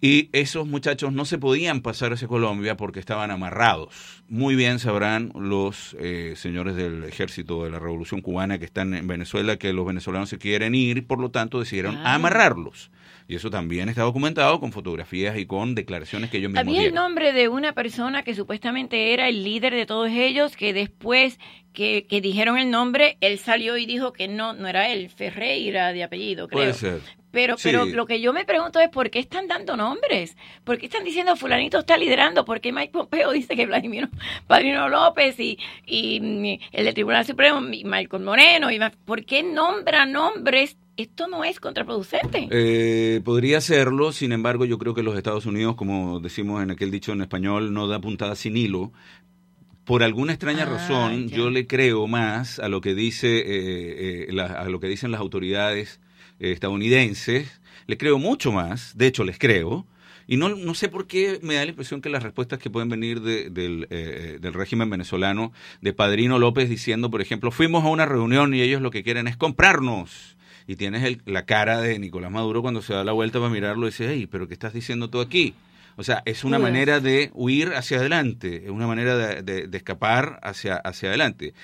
Y 0.00 0.30
esos 0.32 0.66
muchachos 0.66 1.12
no 1.12 1.24
se 1.26 1.38
podían 1.38 1.80
pasar 1.80 2.12
hacia 2.12 2.26
Colombia 2.26 2.76
porque 2.76 2.98
estaban 2.98 3.30
amarrados. 3.30 4.24
Muy 4.28 4.56
bien 4.56 4.80
sabrán 4.80 5.30
los 5.36 5.96
eh, 6.00 6.34
señores 6.34 6.74
del 6.74 7.04
ejército 7.04 7.62
de 7.62 7.70
la 7.70 7.78
Revolución 7.78 8.22
Cubana 8.22 8.58
que 8.58 8.64
están 8.64 8.94
en 8.94 9.06
Venezuela 9.06 9.58
que 9.58 9.72
los 9.72 9.86
venezolanos 9.86 10.28
se 10.28 10.38
quieren 10.38 10.74
ir 10.74 10.98
y 10.98 11.02
por 11.02 11.20
lo 11.20 11.30
tanto 11.30 11.60
decidieron 11.60 11.98
Ah. 11.98 12.16
amarrarlos. 12.16 12.90
Y 13.30 13.36
eso 13.36 13.48
también 13.48 13.88
está 13.88 14.02
documentado 14.02 14.58
con 14.58 14.72
fotografías 14.72 15.38
y 15.38 15.46
con 15.46 15.76
declaraciones 15.76 16.30
que 16.30 16.38
ellos 16.38 16.50
mismos 16.50 16.66
Había 16.66 16.82
el 16.82 16.92
nombre 16.92 17.32
de 17.32 17.46
una 17.46 17.74
persona 17.74 18.24
que 18.24 18.34
supuestamente 18.34 19.12
era 19.14 19.28
el 19.28 19.44
líder 19.44 19.72
de 19.72 19.86
todos 19.86 20.10
ellos, 20.10 20.56
que 20.56 20.72
después 20.72 21.38
que, 21.72 22.08
que 22.08 22.20
dijeron 22.20 22.58
el 22.58 22.72
nombre, 22.72 23.18
él 23.20 23.38
salió 23.38 23.76
y 23.76 23.86
dijo 23.86 24.12
que 24.12 24.26
no, 24.26 24.52
no 24.54 24.66
era 24.66 24.88
él, 24.88 25.10
Ferreira 25.10 25.92
de 25.92 26.02
apellido, 26.02 26.48
creo. 26.48 26.58
Puede 26.58 26.74
ser. 26.74 27.00
Pero, 27.30 27.56
Sí. 27.56 27.68
pero 27.70 27.84
lo 27.84 28.06
que 28.06 28.20
yo 28.20 28.32
me 28.32 28.44
pregunto 28.44 28.80
es 28.80 28.88
por 28.88 29.10
qué 29.10 29.20
están 29.20 29.46
dando 29.46 29.76
nombres, 29.76 30.36
por 30.64 30.78
qué 30.78 30.86
están 30.86 31.04
diciendo 31.04 31.36
fulanito 31.36 31.78
está 31.78 31.96
liderando, 31.96 32.44
por 32.44 32.60
qué 32.60 32.72
Mike 32.72 32.90
Pompeo 32.92 33.30
dice 33.32 33.54
que 33.54 33.66
Vladimir 33.66 34.08
Padrino 34.48 34.88
López 34.88 35.38
y, 35.38 35.56
y 35.86 36.18
mm, 36.20 36.74
el 36.74 36.84
del 36.84 36.94
Tribunal 36.94 37.24
Supremo, 37.24 37.60
y 37.72 37.84
Michael 37.84 38.24
Moreno, 38.24 38.72
y 38.72 38.80
¿por 39.04 39.24
qué 39.24 39.44
nombra 39.44 40.04
nombres? 40.04 40.76
Esto 41.00 41.28
no 41.28 41.44
es 41.44 41.60
contraproducente. 41.60 42.46
Eh, 42.50 43.20
podría 43.24 43.60
serlo, 43.62 44.12
sin 44.12 44.32
embargo, 44.32 44.64
yo 44.66 44.76
creo 44.78 44.92
que 44.94 45.02
los 45.02 45.16
Estados 45.16 45.46
Unidos, 45.46 45.74
como 45.76 46.20
decimos 46.20 46.62
en 46.62 46.70
aquel 46.70 46.90
dicho 46.90 47.12
en 47.12 47.22
español, 47.22 47.72
no 47.72 47.86
da 47.88 48.00
puntada 48.00 48.34
sin 48.36 48.56
hilo. 48.56 48.92
Por 49.84 50.02
alguna 50.02 50.32
extraña 50.34 50.64
Ah, 50.64 50.66
razón, 50.66 51.28
ya. 51.28 51.36
yo 51.38 51.50
le 51.50 51.66
creo 51.66 52.06
más 52.06 52.58
a 52.58 52.68
lo 52.68 52.80
que 52.82 52.94
dice 52.94 53.38
eh, 53.38 53.44
eh, 54.28 54.32
la- 54.32 54.46
a 54.46 54.68
lo 54.68 54.78
que 54.78 54.88
dicen 54.88 55.10
las 55.10 55.20
autoridades 55.20 56.00
eh, 56.38 56.52
estadounidenses. 56.52 57.60
Le 57.86 57.96
creo 57.96 58.18
mucho 58.18 58.52
más. 58.52 58.96
De 58.96 59.06
hecho, 59.06 59.24
les 59.24 59.38
creo. 59.38 59.86
Y 60.26 60.36
no, 60.36 60.50
no 60.50 60.74
sé 60.74 60.88
por 60.88 61.06
qué 61.06 61.40
me 61.42 61.54
da 61.54 61.64
la 61.64 61.70
impresión 61.70 62.00
que 62.02 62.08
las 62.10 62.22
respuestas 62.22 62.58
que 62.58 62.68
pueden 62.70 62.88
venir 62.90 63.20
de- 63.22 63.48
del, 63.50 63.86
eh, 63.90 64.38
del 64.40 64.52
régimen 64.52 64.90
venezolano, 64.90 65.52
de 65.80 65.92
Padrino 65.92 66.38
López 66.38 66.68
diciendo, 66.68 67.10
por 67.10 67.20
ejemplo, 67.22 67.50
fuimos 67.50 67.84
a 67.84 67.88
una 67.88 68.06
reunión 68.06 68.52
y 68.54 68.60
ellos 68.60 68.82
lo 68.82 68.90
que 68.90 69.02
quieren 69.02 69.26
es 69.28 69.36
comprarnos. 69.36 70.36
Y 70.70 70.76
tienes 70.76 71.02
el- 71.02 71.20
la 71.26 71.46
cara 71.46 71.80
de 71.80 71.98
Nicolás 71.98 72.30
Maduro 72.30 72.62
cuando 72.62 72.80
se 72.80 72.94
da 72.94 73.02
la 73.02 73.10
vuelta 73.10 73.40
para 73.40 73.50
mirarlo 73.50 73.88
y 73.88 73.90
dice, 73.90 74.06
hey, 74.08 74.28
pero 74.30 74.46
¿qué 74.46 74.54
estás 74.54 74.72
diciendo 74.72 75.10
tú 75.10 75.20
aquí? 75.20 75.52
O 75.96 76.04
sea, 76.04 76.22
es 76.26 76.44
una 76.44 76.58
manera 76.62 77.00
de 77.00 77.30
huir 77.34 77.72
hacia 77.74 77.96
adelante, 77.98 78.62
es 78.66 78.70
una 78.70 78.86
manera 78.86 79.16
de, 79.16 79.42
de- 79.42 79.66
de 79.66 79.76
escapar 79.76 80.38
hacia, 80.44 80.76
hacia 80.76 81.08
adelante. 81.08 81.54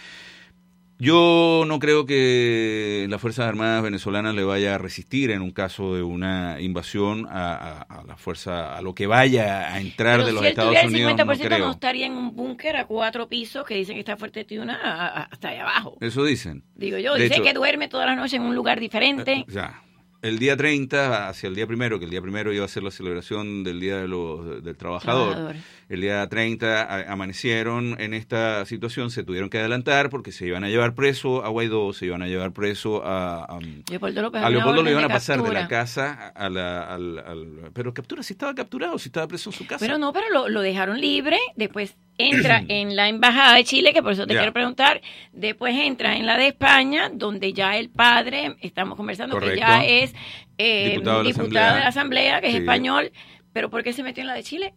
Yo 0.99 1.65
no 1.67 1.79
creo 1.79 2.07
que 2.07 3.07
las 3.11 3.21
Fuerzas 3.21 3.47
Armadas 3.47 3.83
venezolanas 3.83 4.35
le 4.35 4.45
vaya 4.45 4.75
a 4.75 4.79
resistir 4.79 5.31
en 5.31 5.43
un 5.43 5.50
caso 5.50 5.95
de 5.95 6.03
una 6.03 6.59
invasión 6.61 7.26
a, 7.29 7.55
a- 7.55 7.83
a 7.83 8.05
la 8.05 8.17
fuerza, 8.17 8.76
a 8.76 8.81
lo 8.81 8.95
que 8.95 9.07
vaya 9.07 9.75
a 9.75 9.81
entrar 9.81 10.17
Pero 10.17 10.26
de 10.29 10.33
los 10.33 10.43
si 10.43 10.49
Estados 10.49 10.71
tuviera 10.71 10.88
Unidos, 10.88 11.11
el 11.12 11.17
no 11.19 11.33
50% 11.35 11.38
no, 11.38 11.45
creo. 11.57 11.71
estaría 11.73 12.07
en 12.07 12.12
un 12.12 12.35
búnker 12.35 12.76
a 12.76 12.87
cuatro 12.87 13.29
pisos 13.29 13.65
que 13.67 13.75
dicen 13.75 13.95
que 13.95 14.00
está 14.00 14.17
fuerte 14.17 14.45
Tiuna 14.45 15.29
hasta 15.31 15.49
allá 15.50 15.62
abajo. 15.62 15.99
Eso 16.00 16.25
dicen. 16.25 16.65
Digo 16.75 16.97
yo, 16.97 17.15
De 17.15 17.25
dice 17.25 17.35
hecho- 17.35 17.43
que 17.45 17.53
duerme 17.53 17.88
toda 17.88 18.07
la 18.07 18.17
noche 18.17 18.37
en 18.37 18.43
un 18.43 18.55
lugar 18.55 18.81
diferente. 18.81 19.45
Ya. 19.49 19.83
El 20.23 20.38
día 20.38 20.57
30 20.57 21.29
hacia 21.29 21.47
el 21.49 21.55
día 21.55 21.67
primero, 21.67 21.99
que 21.99 22.07
el 22.07 22.11
día 22.11 22.23
primero 22.23 22.53
iba 22.53 22.65
a 22.65 22.69
ser 22.69 22.83
la 22.83 22.91
celebración 22.91 23.62
del 23.62 23.79
Día 23.79 23.99
de 23.99 24.09
los- 24.09 24.65
del 24.65 24.76
Trabajador. 24.76 25.35
Trabajador. 25.35 25.57
El 25.88 26.00
día 26.00 26.28
30 26.28 26.83
a- 26.83 27.12
amanecieron 27.12 27.95
en 28.00 28.12
esta 28.12 28.66
situación, 28.66 29.11
se 29.12 29.23
tuvieron 29.23 29.49
que 29.50 29.59
adelantar 29.59 30.11
porque 30.11 30.33
se 30.33 30.45
iban 30.45 30.64
a 30.64 30.69
llevar 30.69 30.95
preso 30.97 31.45
a 31.45 31.49
Guaidó, 31.49 31.93
se 31.93 32.07
iban 32.07 32.23
a 32.23 32.26
llevar 32.26 32.50
preso 32.52 33.05
a... 33.07 33.45
a- 33.45 33.61
Leopoldo 33.88 34.23
López 34.23 34.43
a 34.43 34.50
Leopoldo 34.50 34.75
lo 34.75 34.81
orden 34.81 34.93
iban 34.95 35.05
a 35.05 35.09
pasar 35.09 35.40
de 35.43 35.52
la 35.52 35.69
casa 35.69 36.33
a 36.35 36.50
la... 36.50 36.93
al- 36.93 37.19
al- 37.21 37.71
pero 37.73 37.95
captura, 37.95 38.25
si 38.25 38.33
estaba 38.33 38.52
capturado, 38.55 38.99
si 38.99 39.11
estaba 39.11 39.28
preso 39.28 39.50
en 39.50 39.57
su 39.57 39.64
casa. 39.64 39.78
Pero 39.85 39.97
no, 39.99 40.12
pero 40.12 40.28
lo, 40.33 40.49
lo 40.49 40.61
dejaron 40.61 41.00
libre, 41.00 41.38
después 41.55 41.95
entra 42.19 42.64
en 42.69 42.97
la 42.97 43.09
embajada 43.09 43.55
de 43.55 43.62
Chile, 43.62 43.93
que 43.93 44.02
por 44.02 44.11
eso 44.12 44.26
te 44.26 44.35
Ya. 44.35 44.40
quiero 44.40 44.52
preguntar, 44.52 45.00
después 45.33 45.73
entra 45.76 46.16
en 46.16 46.26
la 46.26 46.37
de 46.37 46.49
España, 46.49 47.11
donde 47.14 47.52
ya 47.52 47.76
el 47.76 47.90
padre, 47.90 48.57
estamos 48.61 48.97
conversando 48.97 49.38
que 49.38 49.57
ya 49.57 49.85
es 49.85 50.12
eh, 50.59 50.90
Diputado 50.95 51.19
de 51.19 51.23
la 51.25 51.28
diputado 51.28 51.47
Asamblea. 51.47 51.75
de 51.75 51.81
la 51.81 51.88
Asamblea, 51.88 52.40
que 52.40 52.47
es 52.49 52.52
Sí. 52.55 52.59
español, 52.59 53.12
pero 53.52 53.71
¿por 53.71 53.85
qué 53.85 53.93
se 53.93 54.02
metió 54.02 54.23
en 54.23 54.26
la 54.26 54.35
de 54.35 54.43
Chile 54.43 54.75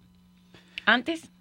antes? 0.93 1.31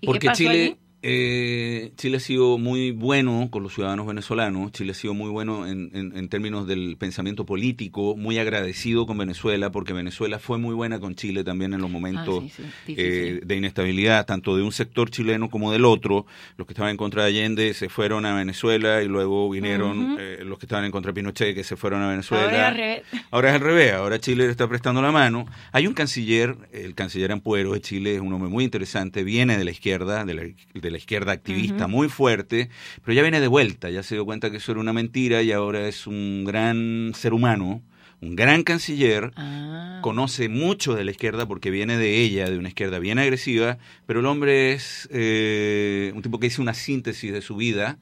¿Y 0.00 0.06
Porque 0.06 0.20
qué 0.20 0.26
pasó 0.28 0.38
Chile, 0.38 0.50
allí? 0.50 0.79
Eh, 1.02 1.92
Chile 1.96 2.18
ha 2.18 2.20
sido 2.20 2.58
muy 2.58 2.90
bueno 2.90 3.48
con 3.50 3.62
los 3.62 3.74
ciudadanos 3.74 4.06
venezolanos, 4.06 4.72
Chile 4.72 4.92
ha 4.92 4.94
sido 4.94 5.14
muy 5.14 5.30
bueno 5.30 5.66
en, 5.66 5.90
en- 5.94 6.16
en 6.16 6.28
términos 6.28 6.66
del 6.66 6.96
pensamiento 6.98 7.46
político, 7.46 8.16
muy 8.16 8.38
agradecido 8.38 9.06
con 9.06 9.16
Venezuela, 9.18 9.70
porque 9.72 9.92
Venezuela 9.92 10.38
fue 10.38 10.58
muy 10.58 10.74
buena 10.74 11.00
con 11.00 11.14
Chile 11.14 11.42
también 11.44 11.72
en 11.74 11.80
los 11.80 11.90
momentos 11.90 12.44
Ah, 12.44 12.48
sí, 12.54 12.62
sí, 12.86 12.94
eh, 12.98 13.40
de 13.44 13.56
inestabilidad, 13.56 14.26
tanto 14.26 14.56
de 14.56 14.62
un 14.62 14.72
sector 14.72 15.10
chileno 15.10 15.48
como 15.48 15.72
del 15.72 15.84
otro. 15.84 16.26
Los 16.56 16.66
que 16.66 16.74
estaban 16.74 16.90
en 16.90 16.96
contra 16.96 17.22
de 17.24 17.28
Allende 17.30 17.72
se 17.74 17.88
fueron 17.88 18.26
a 18.26 18.34
Venezuela 18.36 19.02
y 19.02 19.08
luego 19.08 19.48
vinieron 19.48 20.16
eh, 20.20 20.40
los 20.44 20.58
que 20.58 20.66
estaban 20.66 20.84
en 20.84 20.90
contra 20.90 21.10
de 21.12 21.14
Pinochet 21.14 21.54
que 21.54 21.64
se 21.64 21.76
fueron 21.76 22.02
a 22.02 22.08
Venezuela. 22.10 22.44
Ahora 22.44 22.58
es 22.60 22.68
al 22.68 22.76
revés. 22.76 23.02
Ahora 23.30 23.48
es 23.48 23.54
al 23.54 23.60
revés, 23.60 23.92
ahora 23.94 24.18
Chile 24.20 24.44
le 24.44 24.50
está 24.50 24.68
prestando 24.68 25.00
la 25.00 25.12
mano. 25.12 25.46
Hay 25.72 25.86
un 25.86 25.94
canciller, 25.94 26.56
el 26.72 26.94
canciller 26.94 27.32
Ampuero 27.32 27.72
de 27.72 27.80
Chile 27.80 28.16
es 28.16 28.20
un 28.20 28.32
hombre 28.32 28.50
muy 28.50 28.64
interesante, 28.64 29.24
viene 29.24 29.56
de 29.56 29.64
la 29.64 29.70
izquierda, 29.70 30.24
de 30.24 30.34
la, 30.34 30.42
de 30.42 30.89
la 30.90 30.98
izquierda 30.98 31.32
activista, 31.32 31.86
muy 31.86 32.08
fuerte, 32.08 32.68
pero 33.04 33.14
ya 33.14 33.22
viene 33.22 33.40
de 33.40 33.48
vuelta, 33.48 33.90
ya 33.90 34.02
se 34.02 34.14
dio 34.16 34.24
cuenta 34.24 34.50
que 34.50 34.58
eso 34.58 34.72
era 34.72 34.80
una 34.80 34.92
mentira 34.92 35.42
y 35.42 35.52
ahora 35.52 35.86
es 35.88 36.06
un 36.06 36.44
gran 36.44 37.12
ser 37.14 37.32
humano, 37.32 37.82
un 38.20 38.36
gran 38.36 38.62
canciller, 38.64 39.32
Ah. 39.36 40.00
conoce 40.02 40.48
mucho 40.48 40.94
de 40.94 41.04
la 41.04 41.10
izquierda 41.10 41.46
porque 41.46 41.70
viene 41.70 41.96
de 41.96 42.18
ella, 42.20 42.50
de 42.50 42.58
una 42.58 42.68
izquierda 42.68 42.98
bien 42.98 43.18
agresiva, 43.18 43.78
pero 44.06 44.20
el 44.20 44.26
hombre 44.26 44.72
es 44.72 45.08
eh, 45.10 46.12
un 46.14 46.22
tipo 46.22 46.38
que 46.38 46.46
hizo 46.48 46.60
una 46.62 46.74
síntesis 46.74 47.32
de 47.32 47.40
su 47.40 47.56
vida 47.56 47.98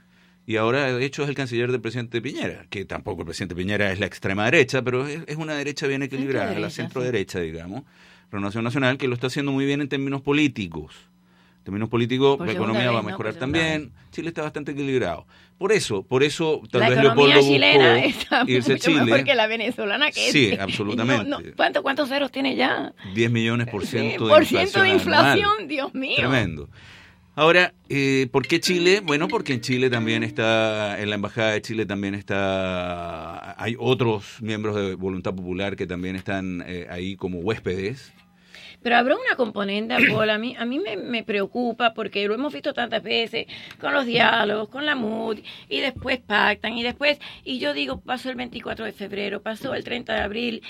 y 0.46 0.56
ahora 0.56 0.92
de 0.96 1.04
hecho 1.04 1.22
es 1.22 1.28
el 1.28 1.34
canciller 1.34 1.70
del 1.70 1.80
presidente 1.80 2.20
Piñera, 2.22 2.66
que 2.70 2.84
tampoco 2.84 3.20
el 3.22 3.26
presidente 3.26 3.54
Piñera 3.54 3.92
es 3.92 4.00
la 4.00 4.06
extrema 4.06 4.44
derecha, 4.46 4.82
pero 4.82 5.06
es, 5.06 5.20
es 5.26 5.36
una 5.36 5.54
derecha 5.54 5.86
bien 5.86 6.02
equilibrada, 6.02 6.58
la 6.58 6.70
centro 6.70 7.02
derecha, 7.02 7.38
digamos, 7.40 7.82
Renovación 8.32 8.64
Nacional, 8.64 8.98
que 8.98 9.08
lo 9.08 9.14
está 9.14 9.28
haciendo 9.28 9.52
muy 9.52 9.66
bien 9.66 9.80
en 9.82 9.88
términos 9.88 10.20
políticos. 10.22 10.94
Términos 11.68 11.90
políticos, 11.90 12.38
Por 12.38 12.46
la 12.46 12.54
economía 12.54 12.90
va 12.90 13.00
a 13.00 13.02
¿no? 13.02 13.08
mejorar 13.10 13.34
segunda 13.34 13.58
también. 13.58 13.92
Chile 14.10 14.28
está 14.28 14.40
bastante 14.40 14.72
equilibrado. 14.72 15.26
Por 15.58 15.70
eso, 15.70 16.02
por 16.02 16.22
eso 16.22 16.62
tal 16.70 16.80
la 16.80 16.88
vez 16.88 17.02
Leopoldo 17.02 17.40
chilena 17.42 17.94
buscó 17.96 18.08
está 18.20 18.44
irse 18.46 18.72
a 18.72 18.74
mucho 18.76 18.90
mejor 18.90 19.06
Chile. 19.10 19.24
que 19.24 19.34
la 19.34 19.46
venezolana 19.48 20.10
que 20.10 20.32
Sí, 20.32 20.46
es. 20.46 20.60
absolutamente. 20.60 21.24
No, 21.28 21.40
no, 21.40 21.46
¿cuánto- 21.56 21.82
¿Cuántos 21.82 22.08
ceros 22.08 22.32
tiene 22.32 22.56
ya? 22.56 22.94
10 23.14 23.30
millones 23.30 23.66
por 23.68 23.84
ciento 23.84 24.28
de 24.28 24.32
por 24.32 24.42
inflación. 24.44 24.66
ciento 24.70 24.82
de 24.82 24.88
inflación, 24.94 25.44
anual. 25.50 25.68
Dios 25.68 25.92
mío. 25.94 26.16
Tremendo. 26.16 26.70
Ahora, 27.34 27.74
eh, 27.90 28.28
¿por 28.32 28.46
qué 28.46 28.60
Chile? 28.60 29.00
Bueno, 29.04 29.28
porque 29.28 29.52
en 29.52 29.60
Chile 29.60 29.90
también 29.90 30.22
está, 30.24 30.98
en 31.02 31.10
la 31.10 31.16
Embajada 31.16 31.50
de 31.52 31.60
Chile 31.60 31.84
también 31.84 32.14
está, 32.14 33.62
hay 33.62 33.76
otros 33.78 34.38
miembros 34.40 34.74
de 34.74 34.94
Voluntad 34.94 35.34
Popular 35.34 35.76
que 35.76 35.86
también 35.86 36.16
están 36.16 36.64
eh, 36.66 36.86
ahí 36.90 37.14
como 37.16 37.40
huéspedes. 37.40 38.12
Pero 38.82 38.96
habrá 38.96 39.14
una 39.16 39.36
componente, 39.36 39.96
Paul, 40.08 40.30
a 40.30 40.38
mí, 40.38 40.54
a 40.58 40.64
mí 40.64 40.78
me, 40.78 40.96
me 40.96 41.24
preocupa 41.24 41.94
porque 41.94 42.26
lo 42.28 42.34
hemos 42.34 42.52
visto 42.52 42.72
tantas 42.72 43.02
veces 43.02 43.46
con 43.80 43.92
los 43.92 44.06
diálogos, 44.06 44.68
con 44.68 44.86
la 44.86 44.94
MUD, 44.94 45.40
y 45.68 45.80
después 45.80 46.18
pactan, 46.20 46.78
y 46.78 46.82
después, 46.82 47.18
y 47.44 47.58
yo 47.58 47.72
digo, 47.74 48.00
pasó 48.00 48.30
el 48.30 48.36
24 48.36 48.84
de 48.84 48.92
febrero, 48.92 49.42
pasó 49.42 49.74
el 49.74 49.82
30 49.84 50.14
de 50.14 50.20
abril, 50.20 50.62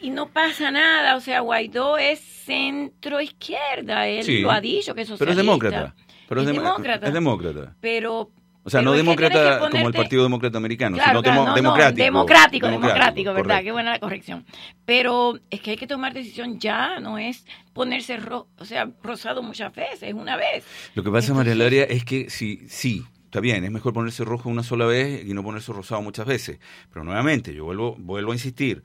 y 0.00 0.10
no 0.10 0.28
pasa 0.28 0.72
nada, 0.72 1.14
o 1.16 1.20
sea, 1.20 1.40
Guaidó 1.40 1.98
es 1.98 2.18
centro 2.18 3.20
izquierda, 3.20 4.08
él 4.08 4.24
Sí, 4.24 4.40
lo 4.40 4.50
ha 4.50 4.60
dicho 4.60 4.94
que 4.94 5.02
es 5.02 5.08
Pero 5.08 5.30
es 5.30 5.36
socialista. 5.36 5.42
demócrata. 5.42 5.94
Pero 6.28 6.40
es, 6.40 6.48
Es 6.48 6.54
demócrata. 6.56 7.06
Es 7.06 7.14
demócrata. 7.14 7.76
Pero... 7.80 8.30
O 8.64 8.70
sea, 8.70 8.78
pero 8.80 8.90
no 8.92 8.96
demócrata 8.96 9.58
como 9.70 9.88
el 9.88 9.94
Partido 9.94 10.22
Demócrata 10.22 10.56
Americano, 10.58 10.96
Claro, 10.96 11.10
sino 11.20 11.22
claro, 11.22 11.44
no, 11.46 11.54
democrático. 11.54 12.04
democrático, 12.04 12.66
democrático, 12.68 13.30
¿verdad? 13.34 13.42
correcto. 13.44 13.64
Qué 13.64 13.72
buena 13.72 13.90
la 13.90 13.98
corrección. 13.98 14.44
Pero 14.84 15.38
es 15.50 15.60
que 15.60 15.72
hay 15.72 15.76
que 15.76 15.86
tomar 15.88 16.14
decisión 16.14 16.58
ya, 16.60 17.00
no 17.00 17.18
es 17.18 17.44
ponerse, 17.72 18.16
ro 18.18 18.46
o 18.58 18.64
sea, 18.64 18.88
rosado 19.02 19.42
muchas 19.42 19.74
veces, 19.74 20.14
una 20.14 20.36
vez. 20.36 20.64
Lo 20.94 21.02
que 21.02 21.10
pasa, 21.10 21.34
María 21.34 21.54
Laria, 21.56 21.84
es 21.84 22.04
que 22.04 22.30
sí, 22.30 22.60
sí, 22.68 23.04
está 23.24 23.40
bien, 23.40 23.64
es 23.64 23.70
mejor 23.72 23.92
ponerse 23.92 24.24
rojo 24.24 24.48
una 24.48 24.62
sola 24.62 24.86
vez 24.86 25.24
y 25.26 25.34
no 25.34 25.42
ponerse 25.42 25.72
rosado 25.72 26.00
muchas 26.02 26.26
veces. 26.26 26.58
Pero 26.92 27.04
nuevamente, 27.04 27.52
yo 27.54 27.64
vuelvo, 27.64 27.96
vuelvo 27.98 28.30
a 28.30 28.34
insistir. 28.36 28.82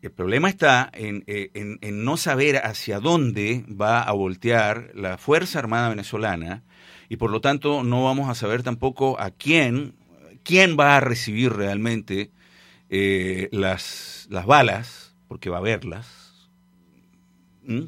El 0.00 0.10
problema 0.10 0.48
está 0.48 0.90
en, 0.92 1.22
eh, 1.28 1.50
en- 1.54 1.78
en 1.80 2.04
no 2.04 2.16
saber 2.16 2.56
hacia 2.56 2.98
dónde 2.98 3.64
va 3.68 4.02
a 4.02 4.10
voltear 4.10 4.90
la 4.94 5.16
Fuerza 5.16 5.60
Armada 5.60 5.90
Venezolana 5.90 6.64
y 7.12 7.16
por 7.18 7.30
lo 7.30 7.42
tanto 7.42 7.82
no 7.84 8.04
vamos 8.04 8.30
a 8.30 8.34
saber 8.34 8.62
tampoco 8.62 9.20
a 9.20 9.30
quién, 9.30 9.92
quién 10.44 10.78
va 10.80 10.96
a 10.96 11.00
recibir 11.00 11.52
realmente 11.52 12.30
eh, 12.88 13.50
las, 13.52 14.26
las 14.30 14.46
balas, 14.46 15.14
porque 15.28 15.50
va 15.50 15.58
a 15.58 15.60
haberlas, 15.60 16.48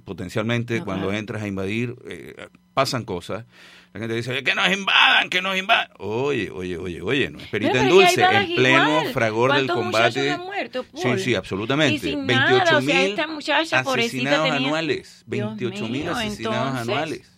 potencialmente 0.04 0.83
cuando 0.83 1.11
entras 1.11 1.43
a 1.43 1.47
invadir, 1.49 1.97
eh, 2.07 2.49
pasan 2.75 3.04
cosas. 3.04 3.47
La 3.95 4.00
gente 4.00 4.14
dice, 4.14 4.45
que 4.45 4.54
nos 4.54 4.71
invadan, 4.71 5.31
que 5.31 5.40
nos 5.40 5.57
invadan. 5.57 5.88
Oye, 6.00 6.50
oye, 6.50 6.76
oye, 6.76 7.00
oye, 7.00 7.31
no 7.31 7.38
es 7.38 7.47
perita 7.49 7.81
en 7.83 7.88
dulce, 7.88 8.23
en 8.23 8.54
pleno 8.57 8.99
igual. 8.99 9.12
fragor 9.14 9.54
del 9.54 9.66
¿Cuántos 9.69 9.85
combate. 9.85 10.31
han 10.33 10.40
muerto, 10.43 10.85
Sí, 10.95 11.19
sí, 11.19 11.35
absolutamente. 11.35 11.95
Y 11.95 12.11
sin 12.11 12.26
28 12.26 12.59
nada, 12.59 12.78
o 12.78 12.83
sea, 12.83 13.83
mil 13.83 13.99
asesinados 14.04 14.45
tenía- 14.50 14.54
anuales. 14.66 15.25
Dios 15.26 15.57
28 15.57 15.83
mil 15.85 16.02
mío, 16.02 16.12
asesinados 16.12 16.57
entonces- 16.69 16.88
anuales. 16.88 17.34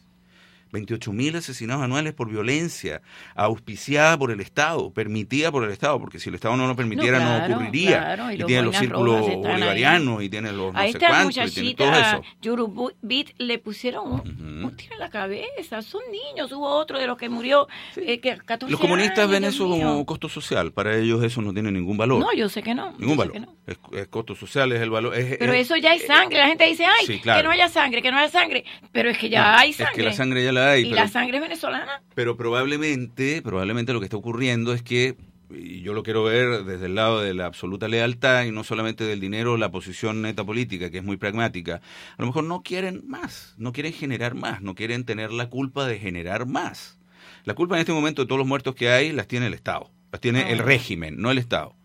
28 0.72 1.12
mil 1.12 1.36
asesinados 1.36 1.82
anuales 1.82 2.12
por 2.14 2.28
violencia, 2.28 3.00
auspiciada 3.34 4.18
por 4.18 4.30
el 4.30 4.40
Estado, 4.40 4.90
permitida 4.92 5.50
por 5.52 5.64
el 5.64 5.70
Estado, 5.70 5.98
porque 6.00 6.18
si 6.18 6.28
el 6.28 6.34
Estado 6.34 6.56
no 6.56 6.66
lo 6.66 6.74
permitiera 6.76 7.18
no, 7.20 7.24
claro, 7.38 7.54
ocurriría. 7.54 7.98
claro, 7.98 8.32
y 8.32 8.38
tiene 8.44 8.62
los 8.62 8.76
círculos 8.76 9.28
ahí. 9.28 9.36
bolivarianos, 9.36 10.22
y 10.22 10.28
tiene 10.28 10.52
los 10.52 10.72
no 10.72 10.78
a 10.78 10.82
sé 10.82 10.88
esta 10.90 11.08
cuántos, 11.08 11.56
y 11.56 11.74
tiene 11.74 11.74
todo 11.74 11.92
eso. 11.94 12.22
Yurubit 12.42 13.30
le 13.38 13.58
pusieron 13.58 14.12
un, 14.12 14.64
un 14.64 14.76
tiro 14.76 14.94
en 14.94 15.00
la 15.00 15.10
cabeza. 15.10 15.82
Son 15.82 16.00
niños. 16.10 16.50
Hubo 16.52 16.68
otro 16.68 16.98
de 16.98 17.06
los 17.06 17.16
que 17.16 17.28
murió 17.28 17.68
eh, 17.96 18.18
que 18.20 18.36
14 18.36 18.70
Los 18.70 18.80
comunistas 18.80 19.18
años, 19.20 19.30
ven 19.30 19.42
Dios 19.42 19.54
eso 19.54 19.68
mío. 19.68 19.86
como 19.86 20.06
costo 20.06 20.28
social, 20.28 20.72
para 20.72 20.96
ellos 20.96 21.22
eso 21.22 21.42
no 21.42 21.52
tiene 21.52 21.70
ningún 21.70 21.96
valor. 21.96 22.18
No, 22.20 22.32
yo 22.34 22.48
sé 22.48 22.62
que 22.62 22.74
no. 22.74 22.92
Ningún 22.98 23.16
valor. 23.16 23.40
no. 23.40 23.54
Es, 23.66 23.78
es 23.92 24.06
costo 24.08 24.34
social, 24.34 24.70
es 24.72 24.80
el 24.80 24.90
valor. 24.90 25.14
es- 25.16 25.36
Pero 25.38 25.52
es- 25.52 25.66
eso 25.66 25.76
ya 25.76 25.90
hay 25.92 25.98
sangre. 26.00 26.38
La 26.38 26.46
gente 26.48 26.64
dice, 26.66 26.84
ay, 26.86 27.06
Sí, 27.06 27.18
claro. 27.20 27.40
que 27.40 27.44
no 27.44 27.50
haya 27.52 27.68
sangre, 27.68 28.02
que 28.02 28.10
no 28.10 28.18
haya 28.18 28.28
sangre. 28.30 28.64
Pero 28.92 29.10
es 29.10 29.18
que 29.18 29.28
ya 29.28 29.58
hay 29.58 29.70
es 29.70 29.76
sangre. 29.76 29.94
que 29.94 30.02
la 30.02 30.12
sangre 30.12 30.44
ya 30.44 30.52
la 30.56 30.70
hay, 30.72 30.82
Y 30.82 30.90
pero- 30.90 30.96
la 30.96 31.08
sangre 31.08 31.38
venezolana. 31.40 32.02
Pero 32.14 32.36
probablemente, 32.36 33.40
probablemente 33.42 33.92
lo 33.92 34.00
que 34.00 34.06
está 34.06 34.16
ocurriendo 34.16 34.72
es 34.72 34.82
que, 34.82 35.16
y 35.50 35.80
yo 35.82 35.92
lo 35.94 36.02
quiero 36.02 36.24
ver 36.24 36.64
desde 36.64 36.86
el 36.86 36.96
lado 36.96 37.20
de 37.20 37.32
la 37.32 37.46
absoluta 37.46 37.86
lealtad 37.86 38.44
y 38.44 38.50
no 38.50 38.64
solamente 38.64 39.04
del 39.04 39.20
dinero, 39.20 39.56
la 39.56 39.70
posición 39.70 40.20
neta 40.22 40.44
política, 40.44 40.90
que 40.90 40.98
es 40.98 41.04
muy 41.04 41.16
pragmática, 41.16 41.76
a 42.16 42.20
lo 42.22 42.26
mejor 42.26 42.42
no 42.44 42.62
quieren 42.62 43.04
más, 43.06 43.54
no 43.56 43.72
quieren 43.72 43.92
generar 43.92 44.34
más, 44.34 44.60
no 44.62 44.74
quieren 44.74 45.04
tener 45.04 45.30
la 45.32 45.48
culpa 45.48 45.86
de 45.86 45.98
generar 46.00 46.46
más. 46.46 46.98
La 47.44 47.54
culpa 47.54 47.76
en 47.76 47.80
este 47.80 47.92
momento 47.92 48.22
de 48.22 48.26
todos 48.26 48.40
los 48.40 48.48
muertos 48.48 48.74
que 48.74 48.88
hay 48.90 49.12
las 49.12 49.28
tiene 49.28 49.46
el 49.46 49.54
Estado, 49.54 49.92
las 50.10 50.20
tiene 50.20 50.50
el 50.50 50.58
régimen, 50.58 51.16
no 51.20 51.30
el 51.30 51.38
Estado. 51.38 51.76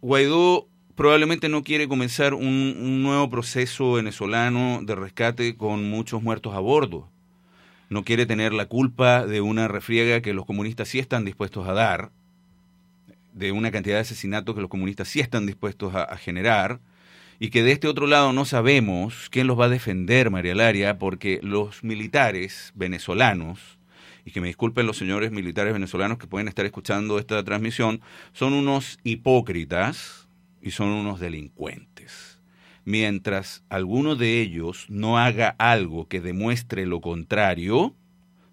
Guaidó 0.00 0.68
probablemente 0.94 1.48
no 1.48 1.62
quiere 1.62 1.88
comenzar 1.88 2.34
un, 2.34 2.42
un 2.80 3.02
nuevo 3.02 3.28
proceso 3.30 3.92
venezolano 3.92 4.80
de 4.82 4.94
rescate 4.94 5.56
con 5.56 5.88
muchos 5.88 6.22
muertos 6.22 6.54
a 6.54 6.58
bordo. 6.60 7.10
No 7.88 8.04
quiere 8.04 8.26
tener 8.26 8.52
la 8.52 8.66
culpa 8.66 9.26
de 9.26 9.40
una 9.40 9.68
refriega 9.68 10.20
que 10.20 10.34
los 10.34 10.44
comunistas 10.44 10.88
sí 10.88 10.98
están 10.98 11.24
dispuestos 11.24 11.68
a 11.68 11.72
dar, 11.72 12.10
de 13.32 13.52
una 13.52 13.70
cantidad 13.70 13.96
de 13.96 14.00
asesinatos 14.00 14.54
que 14.54 14.60
los 14.60 14.70
comunistas 14.70 15.08
sí 15.08 15.20
están 15.20 15.46
dispuestos 15.46 15.94
a, 15.94 16.16
generar, 16.16 16.80
y 17.38 17.50
que 17.50 17.62
de 17.62 17.72
este 17.72 17.86
otro 17.86 18.06
lado 18.06 18.32
no 18.32 18.46
sabemos 18.46 19.28
quién 19.30 19.46
los 19.46 19.60
va 19.60 19.66
a 19.66 19.68
defender, 19.68 20.30
María 20.30 20.54
Laria, 20.54 20.98
porque 20.98 21.38
los 21.42 21.84
militares 21.84 22.72
venezolanos, 22.74 23.78
y 24.24 24.32
que 24.32 24.40
me 24.40 24.48
disculpen 24.48 24.86
los 24.86 24.96
señores 24.96 25.30
militares 25.30 25.72
venezolanos 25.72 26.18
que 26.18 26.26
pueden 26.26 26.48
estar 26.48 26.64
escuchando 26.64 27.18
esta 27.18 27.44
transmisión, 27.44 28.00
son 28.32 28.54
unos 28.54 28.98
hipócritas 29.04 30.28
y 30.62 30.70
son 30.70 30.88
unos 30.88 31.20
delincuentes. 31.20 32.35
Mientras 32.86 33.64
alguno 33.68 34.14
de 34.14 34.40
ellos 34.40 34.86
no 34.88 35.18
haga 35.18 35.56
algo 35.58 36.06
que 36.06 36.20
demuestre 36.20 36.86
lo 36.86 37.00
contrario, 37.00 37.96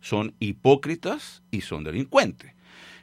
son 0.01 0.33
hipócritas 0.39 1.43
y 1.51 1.61
son 1.61 1.83
delincuentes. 1.83 2.51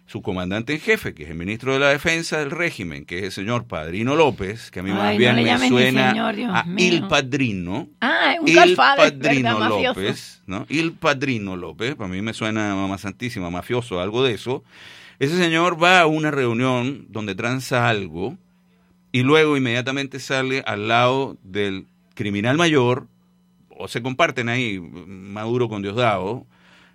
Su 0.07 0.23
comandante 0.23 0.73
en 0.73 0.81
jefe, 0.81 1.15
que 1.15 1.23
es 1.23 1.31
el 1.31 1.37
ministro 1.37 1.73
de 1.73 1.79
la 1.79 1.91
Defensa 1.91 2.41
del 2.41 2.51
régimen, 2.51 3.05
que 3.05 3.19
es 3.19 3.25
el 3.27 3.31
señor 3.31 3.69
Padrino 3.69 4.17
López, 4.17 4.73
que 4.73 4.81
a 4.81 4.83
mí 4.83 4.91
Ay, 4.93 5.15
no 5.15 5.19
bien 5.21 5.37
me 5.37 5.69
suena 5.69 6.11
señor, 6.11 6.35
a. 6.53 6.67
Il 6.77 7.07
Padrino, 7.07 7.89
Ah, 8.01 8.35
un 8.41 8.49
Il 8.49 8.75
Padrino 8.75 9.61
¿verdad? 9.61 9.69
López, 9.69 10.43
¿no? 10.47 10.67
Il 10.69 10.95
Padrino 10.95 11.55
López, 11.55 11.95
para 11.95 12.11
mí 12.11 12.23
me 12.23 12.33
suena 12.33 12.75
mamá 12.75 12.99
santísima, 12.99 13.51
mafioso, 13.51 14.01
algo 14.01 14.25
de 14.25 14.35
eso. 14.35 14.65
Ese 15.21 15.39
señor 15.39 15.81
va 15.81 16.01
a 16.01 16.07
una 16.09 16.33
reunión 16.33 17.07
donde 17.09 17.37
tranza 17.37 17.89
algo 17.89 18.37
y 19.13 19.23
luego 19.23 19.57
inmediatamente 19.57 20.21
sale 20.21 20.63
al 20.67 20.89
lado 20.89 21.37
del 21.43 21.87
criminal 22.15 22.57
mayor, 22.57 23.07
o 23.69 23.89
se 23.89 24.03
comparten 24.03 24.49
ahí 24.49 24.79
Maduro 24.79 25.69
con 25.69 25.83
Diosdado, 25.83 26.47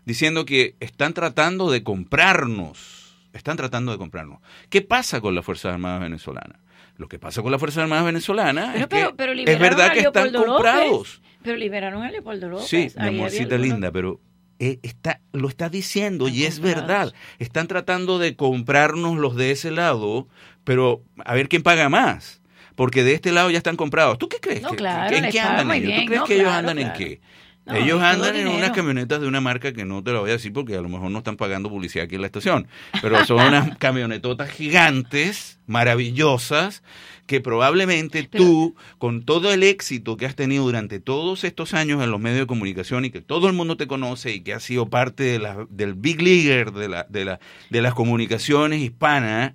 diciendo 0.05 0.45
que 0.45 0.75
están 0.79 1.13
tratando 1.13 1.71
de 1.71 1.83
comprarnos, 1.83 3.15
están 3.33 3.57
tratando 3.57 3.91
de 3.91 3.97
comprarnos. 3.97 4.39
¿Qué 4.69 4.81
pasa 4.81 5.19
con 5.19 5.35
las 5.35 5.43
Fuerzas 5.43 5.73
Armadas 5.73 6.01
venezolanas? 6.01 6.59
Lo 6.97 7.07
que 7.07 7.19
pasa 7.19 7.41
con 7.41 7.51
las 7.51 7.59
Fuerzas 7.59 7.83
Armadas 7.83 8.05
venezolanas 8.05 8.69
Pero, 8.71 8.83
es 8.83 8.87
pero, 8.87 9.09
que 9.09 9.15
pero 9.15 9.33
es 9.33 9.59
verdad 9.59 9.91
que 9.91 9.99
están 10.01 10.31
comprados. 10.31 11.21
Pero 11.41 11.57
liberaron 11.57 12.03
a 12.03 12.11
Leopoldo 12.11 12.49
López. 12.49 12.67
Sí, 12.67 12.87
mi 12.97 13.07
amorcita 13.07 13.57
linda, 13.57 13.91
pero 13.91 14.19
eh, 14.59 14.79
está, 14.83 15.21
lo 15.33 15.49
está 15.49 15.69
diciendo 15.69 16.27
y 16.27 16.45
es 16.45 16.59
verdad. 16.59 17.13
Están 17.39 17.67
tratando 17.67 18.19
de 18.19 18.35
comprarnos 18.35 19.17
los 19.17 19.35
de 19.35 19.51
ese 19.51 19.71
lado, 19.71 20.27
pero 20.63 21.03
a 21.23 21.33
ver 21.33 21.49
quién 21.49 21.63
paga 21.63 21.89
más. 21.89 22.41
Porque 22.75 23.03
de 23.03 23.13
este 23.13 23.31
lado 23.31 23.49
ya 23.49 23.57
están 23.57 23.77
comprados. 23.77 24.17
¿Tú 24.17 24.27
qué 24.27 24.39
crees? 24.39 24.61
No, 24.61 24.71
claro, 24.71 25.15
¿En 25.15 25.29
qué 25.29 25.39
andan 25.39 25.71
ellos? 25.71 25.87
bien, 25.87 25.99
¿Tú 26.01 26.05
crees 26.07 26.21
no, 26.21 26.27
que 26.27 26.33
ellos 26.33 26.45
claro, 26.45 26.59
andan 26.59 26.77
claro. 26.77 26.91
en 26.91 26.97
qué? 26.97 27.21
No, 27.65 27.75
ellos 27.75 28.01
andan 28.01 28.35
en 28.35 28.47
unas 28.47 28.71
camionetas 28.71 29.21
de 29.21 29.27
una 29.27 29.41
marca 29.41 29.73
que 29.73 29.85
no 29.85 30.03
te 30.03 30.11
la 30.11 30.19
voy 30.19 30.29
a 30.29 30.33
decir 30.33 30.53
porque 30.53 30.75
a 30.75 30.81
lo 30.81 30.89
mejor 30.89 31.09
no 31.09 31.17
están 31.17 31.35
pagando 31.35 31.69
publicidad 31.69 32.05
aquí 32.05 32.15
en 32.15 32.21
la 32.21 32.27
estación. 32.27 32.67
Pero 33.01 33.25
son 33.25 33.41
unas 33.41 33.75
camionetotas 33.79 34.51
gigantes, 34.51 35.59
maravillosas, 35.65 36.83
que 37.27 37.41
probablemente 37.41 38.23
tú, 38.23 38.75
con 38.99 39.23
todo 39.23 39.51
el 39.51 39.63
éxito 39.63 40.15
que 40.15 40.25
has 40.27 40.35
tenido 40.35 40.63
durante 40.63 40.99
todos 40.99 41.43
estos 41.43 41.73
años 41.73 42.03
en 42.03 42.11
los 42.11 42.19
medios 42.19 42.39
de 42.41 42.45
comunicación 42.47 43.03
y 43.05 43.09
que 43.09 43.21
todo 43.21 43.47
el 43.47 43.53
mundo 43.53 43.77
te 43.77 43.87
conoce 43.87 44.33
y 44.35 44.41
que 44.41 44.53
has 44.53 44.61
sido 44.63 44.87
parte 44.89 45.23
de 45.23 45.39
la- 45.39 45.65
del 45.69 45.95
big 45.95 46.21
leaguer 46.21 46.71
de, 46.71 46.87
la, 46.87 47.05
de, 47.09 47.25
la, 47.25 47.39
de 47.71 47.81
las 47.81 47.95
comunicaciones 47.95 48.79
hispanas, 48.79 49.53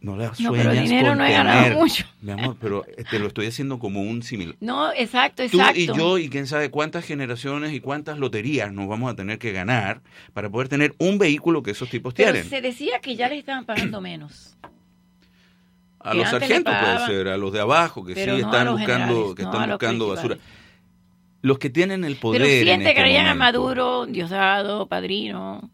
no 0.00 0.16
las 0.16 0.38
No, 0.40 0.52
pero 0.52 0.64
sueñas 0.64 0.84
dinero 0.84 1.08
con 1.08 1.18
no 1.18 1.24
he 1.26 1.32
ganado 1.32 1.62
tener. 1.64 1.78
mucho. 1.78 2.06
Mi 2.22 2.30
amor, 2.32 2.56
pero 2.60 2.84
te 3.10 3.18
lo 3.18 3.26
estoy 3.28 3.46
haciendo 3.46 3.78
como 3.80 4.00
un 4.00 4.22
símil. 4.22 4.56
No, 4.60 4.92
exacto, 4.92 5.42
Tú 5.48 5.58
exacto. 5.60 5.78
y 5.80 5.86
yo 5.86 6.18
y 6.18 6.28
quién 6.28 6.46
sabe 6.46 6.70
cuántas 6.70 7.04
generaciones 7.04 7.72
y 7.72 7.80
cuántas 7.80 8.18
loterías 8.18 8.72
nos 8.72 8.86
vamos 8.88 9.12
a 9.12 9.16
tener 9.16 9.38
que 9.38 9.50
ganar 9.52 10.00
para 10.34 10.50
poder 10.50 10.68
tener 10.68 10.94
un 10.98 11.18
vehículo 11.18 11.62
que 11.64 11.72
esos 11.72 11.88
tipos 11.90 12.14
Pero 12.14 12.32
tienen. 12.32 12.48
se 12.48 12.60
decía 12.60 13.00
que 13.00 13.16
ya 13.16 13.28
le 13.28 13.38
estaban 13.38 13.64
pagando 13.64 14.00
menos. 14.00 14.56
A 16.00 16.12
que 16.12 16.18
los 16.18 16.28
sargentos 16.28 16.74
puede 16.74 17.06
ser, 17.06 17.28
a 17.28 17.36
los 17.36 17.52
de 17.52 17.60
abajo 17.60 18.04
que 18.04 18.14
sí 18.14 18.20
están 18.20 18.72
buscando, 18.72 19.34
que 19.34 19.42
están 19.42 19.70
buscando 19.70 20.08
basura. 20.08 20.38
Los 21.40 21.58
que 21.58 21.70
tienen 21.70 22.04
el 22.04 22.16
poder. 22.16 22.42
Pero 22.42 22.62
sí 22.64 22.70
en 22.70 22.82
este 22.82 23.18
a 23.18 23.34
Maduro, 23.34 24.06
Diosdado, 24.06 24.86
Padrino, 24.86 25.70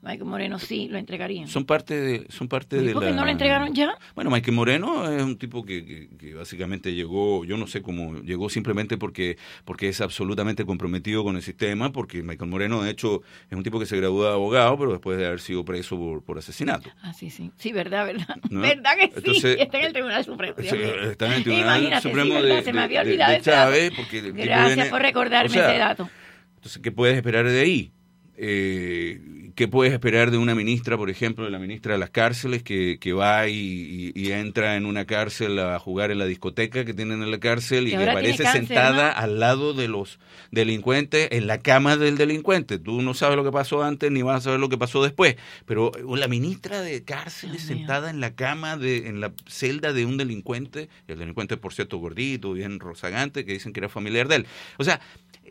Michael 0.00 0.26
Moreno, 0.26 0.58
sí, 0.60 0.86
lo 0.88 0.96
entregarían. 0.96 1.48
Son 1.48 1.64
parte 1.64 2.00
de, 2.00 2.26
son 2.28 2.46
parte 2.46 2.76
¿Y 2.76 2.86
de 2.86 2.92
por 2.92 3.02
qué 3.02 3.10
la. 3.10 3.16
no 3.16 3.24
lo 3.24 3.30
entregaron 3.32 3.74
ya? 3.74 3.98
Bueno, 4.14 4.30
Michael 4.30 4.54
Moreno 4.54 5.10
es 5.10 5.22
un 5.24 5.36
tipo 5.36 5.64
que, 5.64 5.84
que- 5.84 6.08
que 6.16 6.34
básicamente 6.34 6.94
llegó, 6.94 7.44
yo 7.44 7.56
no 7.56 7.66
sé 7.66 7.82
cómo, 7.82 8.20
llegó 8.20 8.48
simplemente 8.48 8.96
porque, 8.96 9.36
porque 9.64 9.88
es 9.88 10.00
absolutamente 10.00 10.64
comprometido 10.64 11.24
con 11.24 11.34
el 11.34 11.42
sistema, 11.42 11.90
porque 11.90 12.22
Michael 12.22 12.48
Moreno, 12.48 12.82
de 12.84 12.92
hecho, 12.92 13.22
es 13.50 13.56
un 13.56 13.64
tipo 13.64 13.80
que 13.80 13.86
se 13.86 13.96
graduó 13.96 14.22
de 14.24 14.30
abogado, 14.30 14.78
pero 14.78 14.92
después 14.92 15.18
de 15.18 15.26
haber 15.26 15.40
sido 15.40 15.64
preso 15.64 15.96
por, 15.98 16.22
por 16.22 16.38
asesinato. 16.38 16.88
Ah, 17.02 17.12
sí, 17.12 17.28
sí. 17.28 17.50
Sí, 17.56 17.72
verdad, 17.72 18.06
verdad. 18.06 18.36
¿No? 18.50 18.60
¿Verdad 18.60 18.92
que 18.96 19.06
sí? 19.08 19.12
Entonces- 19.16 19.56
Está 19.58 19.78
en 19.80 19.84
el 19.86 19.92
Tribunal 19.92 20.24
Supremo. 20.24 20.54
Dios 20.58 20.70
Sí, 20.70 20.78
mío. 20.78 21.10
está 21.10 21.26
en 21.26 21.32
el 21.32 21.42
Tribunal 21.42 21.66
Imagínate, 21.80 22.02
sí, 22.02 22.08
Supremo 22.08 22.34
verdad, 22.34 22.56
de, 22.56 22.62
se 22.62 22.72
me 22.72 22.80
había 22.82 23.00
de- 23.00 23.04
de- 23.06 23.10
olvidado 23.14 23.32
de. 23.32 23.40
Chávez, 23.40 23.92
porque 23.96 24.22
tipo 24.22 24.36
Gracias 24.36 24.74
viene- 24.76 24.90
por 24.90 25.02
recordarme 25.02 25.50
o 25.50 25.52
sea, 25.52 25.70
ese 25.70 25.78
dato. 25.78 26.08
Entonces, 26.54 26.80
¿qué 26.82 26.92
puedes 26.92 27.16
esperar 27.16 27.46
de 27.48 27.60
ahí? 27.60 27.92
Eh, 28.40 29.20
¿Qué 29.58 29.66
puedes 29.66 29.92
esperar 29.92 30.30
de 30.30 30.38
una 30.38 30.54
ministra, 30.54 30.96
por 30.96 31.10
ejemplo, 31.10 31.44
de 31.44 31.50
la 31.50 31.58
ministra 31.58 31.94
de 31.94 31.98
las 31.98 32.10
cárceles, 32.10 32.62
que, 32.62 32.98
que 33.00 33.12
va 33.12 33.48
y, 33.48 33.56
y- 33.56 34.12
y 34.14 34.30
entra 34.30 34.76
en 34.76 34.86
una 34.86 35.04
cárcel 35.04 35.58
a 35.58 35.80
jugar 35.80 36.12
en 36.12 36.18
la 36.18 36.26
discoteca 36.26 36.84
que 36.84 36.94
tienen 36.94 37.24
en 37.24 37.32
la 37.32 37.40
cárcel 37.40 37.88
y 37.88 37.90
Que 37.90 37.96
aparece 37.96 38.44
cáncer, 38.44 38.66
sentada 38.68 39.10
¿no? 39.14 39.16
al 39.20 39.40
lado 39.40 39.74
de 39.74 39.88
los 39.88 40.20
delincuentes, 40.52 41.26
en 41.32 41.48
la 41.48 41.58
cama 41.58 41.96
del 41.96 42.16
delincuente? 42.16 42.78
Tú 42.78 43.02
no 43.02 43.14
sabes 43.14 43.34
lo 43.36 43.42
que 43.42 43.50
pasó 43.50 43.82
antes 43.82 44.12
ni 44.12 44.22
vas 44.22 44.36
a 44.36 44.40
saber 44.42 44.60
lo 44.60 44.68
que 44.68 44.78
pasó 44.78 45.02
después, 45.02 45.34
pero 45.66 45.90
la 46.16 46.28
ministra 46.28 46.80
de 46.80 47.02
cárceles 47.02 47.62
sentada 47.62 48.10
en 48.10 48.20
la 48.20 48.36
cama, 48.36 48.76
de, 48.76 49.08
en 49.08 49.20
la 49.20 49.32
celda 49.48 49.92
de 49.92 50.06
un 50.06 50.18
delincuente, 50.18 50.88
el 51.08 51.18
delincuente, 51.18 51.56
por 51.56 51.74
cierto, 51.74 51.98
gordito, 51.98 52.52
bien 52.52 52.78
rozagante, 52.78 53.44
que 53.44 53.54
dicen 53.54 53.72
que 53.72 53.80
era 53.80 53.88
familiar 53.88 54.28
de 54.28 54.36
él. 54.36 54.46
O 54.78 54.84
sea, 54.84 55.00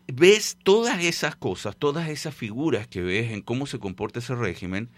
ves 0.07 0.57
todas 0.63 1.03
esas 1.03 1.35
cosas, 1.35 1.75
todas 1.77 2.09
esas 2.09 2.33
figuras 2.33 2.87
que 2.87 3.01
ves 3.01 3.31
en 3.31 3.41
cómo 3.41 3.67
se 3.67 3.79
comporta 3.79 4.19
ese 4.19 4.35
régimen 4.35 4.89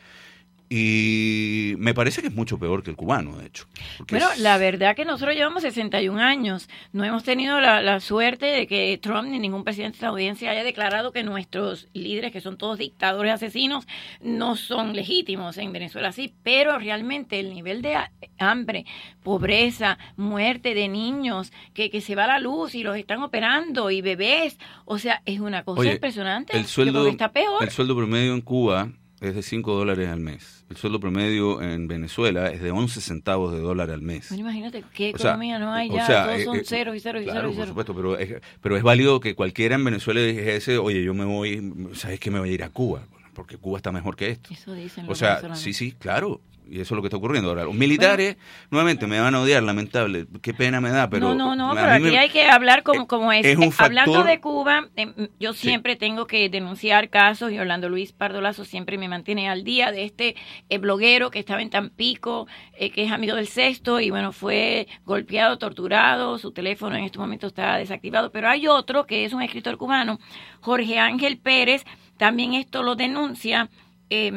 y 0.71 1.73
me 1.79 1.93
parece 1.95 2.21
que 2.21 2.27
es 2.27 2.33
mucho 2.35 2.59
peor 2.59 2.83
que 2.83 2.91
el 2.91 2.95
cubano, 2.95 3.37
de 3.37 3.47
hecho. 3.47 3.65
Bueno, 4.09 4.27
es- 4.31 4.39
la 4.39 4.57
verdad 4.57 4.95
que 4.95 5.03
nosotros 5.03 5.35
llevamos 5.35 5.63
61 5.63 6.19
años. 6.19 6.69
No 6.93 7.03
hemos 7.03 7.23
tenido 7.23 7.59
la, 7.59 7.81
la 7.81 7.99
suerte 7.99 8.45
de 8.45 8.67
que 8.67 8.97
Trump 9.01 9.27
ni 9.29 9.39
ningún 9.39 9.63
presidente 9.63 9.95
estadounidense 9.95 10.47
haya 10.47 10.63
declarado 10.63 11.11
que 11.11 11.23
nuestros 11.23 11.87
líderes, 11.93 12.31
que 12.31 12.39
son 12.41 12.57
todos 12.57 12.77
dictadores 12.77 13.33
asesinos, 13.33 13.87
no 14.21 14.55
son 14.55 14.95
legítimos 14.95 15.57
en 15.57 15.71
Venezuela, 15.73 16.11
sí. 16.11 16.33
Pero 16.43 16.77
realmente 16.77 17.39
el 17.39 17.53
nivel 17.53 17.81
de 17.81 17.95
ha- 17.95 18.11
hambre, 18.37 18.85
pobreza, 19.23 19.97
muerte 20.17 20.73
de 20.75 20.87
niños, 20.87 21.51
que, 21.73 21.89
que 21.89 22.01
se 22.01 22.15
va 22.15 22.27
la 22.27 22.39
luz 22.39 22.75
y 22.75 22.83
los 22.83 22.95
están 22.95 23.21
operando, 23.23 23.91
y 23.91 24.01
bebés, 24.01 24.57
o 24.85 24.97
sea, 24.99 25.21
es 25.25 25.39
una 25.39 25.63
cosa 25.63 25.81
Oye, 25.81 25.93
impresionante. 25.93 26.55
el 26.57 26.65
sueldo, 26.65 27.03
que 27.05 27.09
está 27.11 27.31
peor. 27.31 27.63
el 27.63 27.71
sueldo 27.71 27.95
promedio 27.95 28.33
en 28.33 28.41
Cuba 28.41 28.89
es 29.21 29.35
de 29.35 29.41
5 29.41 29.73
dólares 29.75 30.07
al 30.09 30.19
mes. 30.19 30.63
El 30.69 30.77
sueldo 30.77 30.99
promedio 30.99 31.61
en 31.61 31.87
Venezuela 31.87 32.47
es 32.51 32.61
de 32.61 32.71
11 32.71 33.01
centavos 33.01 33.51
de 33.51 33.59
dólar 33.59 33.89
al 33.91 34.01
mes. 34.01 34.29
Bueno, 34.29 34.41
imagínate 34.43 34.83
qué 34.93 35.11
O 35.13 35.17
sea, 35.17 35.31
economía 35.31 35.59
no 35.59 35.73
hay 35.73 35.89
o 35.89 35.95
ya, 35.95 36.05
sea, 36.05 36.23
todos 36.25 36.39
eh, 36.39 36.45
son 36.45 36.57
eh, 36.57 36.63
ceros 36.63 36.95
y 36.95 36.99
ceros 36.99 37.21
y 37.21 37.25
Claro, 37.25 37.39
ceros 37.41 37.51
y 37.51 37.55
por 37.55 37.63
ceros. 37.65 37.69
supuesto, 37.69 37.95
pero 37.95 38.17
es, 38.17 38.41
pero 38.61 38.77
es 38.77 38.83
válido 38.83 39.19
que 39.19 39.35
cualquiera 39.35 39.75
en 39.75 39.83
Venezuela 39.83 40.21
dijese, 40.21 40.77
oye, 40.77 41.03
yo 41.03 41.13
me 41.13 41.25
voy, 41.25 41.89
¿sabes 41.93 42.19
que 42.19 42.31
Me 42.31 42.39
voy 42.39 42.49
a 42.49 42.53
ir 42.53 42.63
a 42.63 42.69
Cuba, 42.69 43.03
porque 43.33 43.57
Cuba 43.57 43.77
está 43.77 43.91
mejor 43.91 44.15
que 44.15 44.29
esto. 44.29 44.49
Eso 44.53 44.73
dicen 44.73 45.05
O 45.05 45.09
los 45.09 45.17
sea, 45.17 45.29
venezolanos. 45.35 45.59
sí, 45.59 45.73
sí, 45.73 45.91
claro. 45.93 46.41
Y 46.69 46.75
eso 46.81 46.93
es 46.93 46.95
lo 46.97 47.01
que 47.01 47.07
está 47.07 47.17
ocurriendo 47.17 47.49
ahora. 47.49 47.63
Los 47.63 47.73
militares, 47.73 48.37
nuevamente, 48.69 49.07
me 49.07 49.19
van 49.19 49.33
a 49.35 49.41
odiar, 49.41 49.63
lamentable. 49.63 50.27
Qué 50.41 50.53
pena 50.53 50.79
me 50.79 50.89
da, 50.91 51.09
pero... 51.09 51.33
no, 51.33 51.55
no, 51.55 51.55
no, 51.55 51.73
pero 51.75 51.91
aquí 51.91 52.03
me- 52.03 52.17
hay 52.19 52.29
que 52.29 52.43
hablar 52.47 52.83
como, 52.83 53.07
como 53.07 53.31
es. 53.33 53.45
es 53.45 53.57
un 53.57 53.63
Eh, 53.65 53.71
Hablando 53.77 54.13
factor- 54.13 54.27
de 54.27 54.39
Cuba, 54.39 54.87
eh, 54.95 55.29
yo 55.39 55.53
siempre 55.53 55.95
tengo 55.95 56.27
que 56.27 56.49
denunciar 56.49 57.09
casos 57.09 57.51
y 57.51 57.59
Orlando 57.59 57.89
Luis 57.89 58.11
Pardolazo 58.13 58.65
siempre 58.65 58.97
me 58.97 59.07
mantiene 59.07 59.49
al 59.49 59.63
día 59.63 59.91
de 59.91 60.03
este 60.05 60.35
eh, 60.69 60.77
bloguero 60.77 61.31
que 61.31 61.39
estaba 61.39 61.61
en 61.61 61.69
Tampico, 61.69 62.47
eh, 62.73 62.91
que 62.91 63.03
es 63.03 63.11
amigo 63.11 63.35
del 63.35 63.47
sexto 63.47 63.99
y 63.99 64.09
bueno, 64.11 64.31
fue 64.31 64.87
golpeado, 65.05 65.57
torturado, 65.57 66.37
su 66.37 66.51
teléfono 66.51 66.95
en 66.95 67.03
este 67.05 67.17
momento 67.19 67.47
está 67.47 67.77
desactivado, 67.77 68.31
pero 68.31 68.49
hay 68.49 68.67
otro 68.67 69.05
que 69.05 69.25
es 69.25 69.33
un 69.33 69.41
escritor 69.41 69.77
cubano, 69.77 70.19
Jorge 70.61 70.99
Ángel 70.99 71.37
Pérez, 71.37 71.83
también 72.17 72.53
esto 72.53 72.83
lo 72.83 72.95
denuncia 72.95 73.69
eh, 74.09 74.31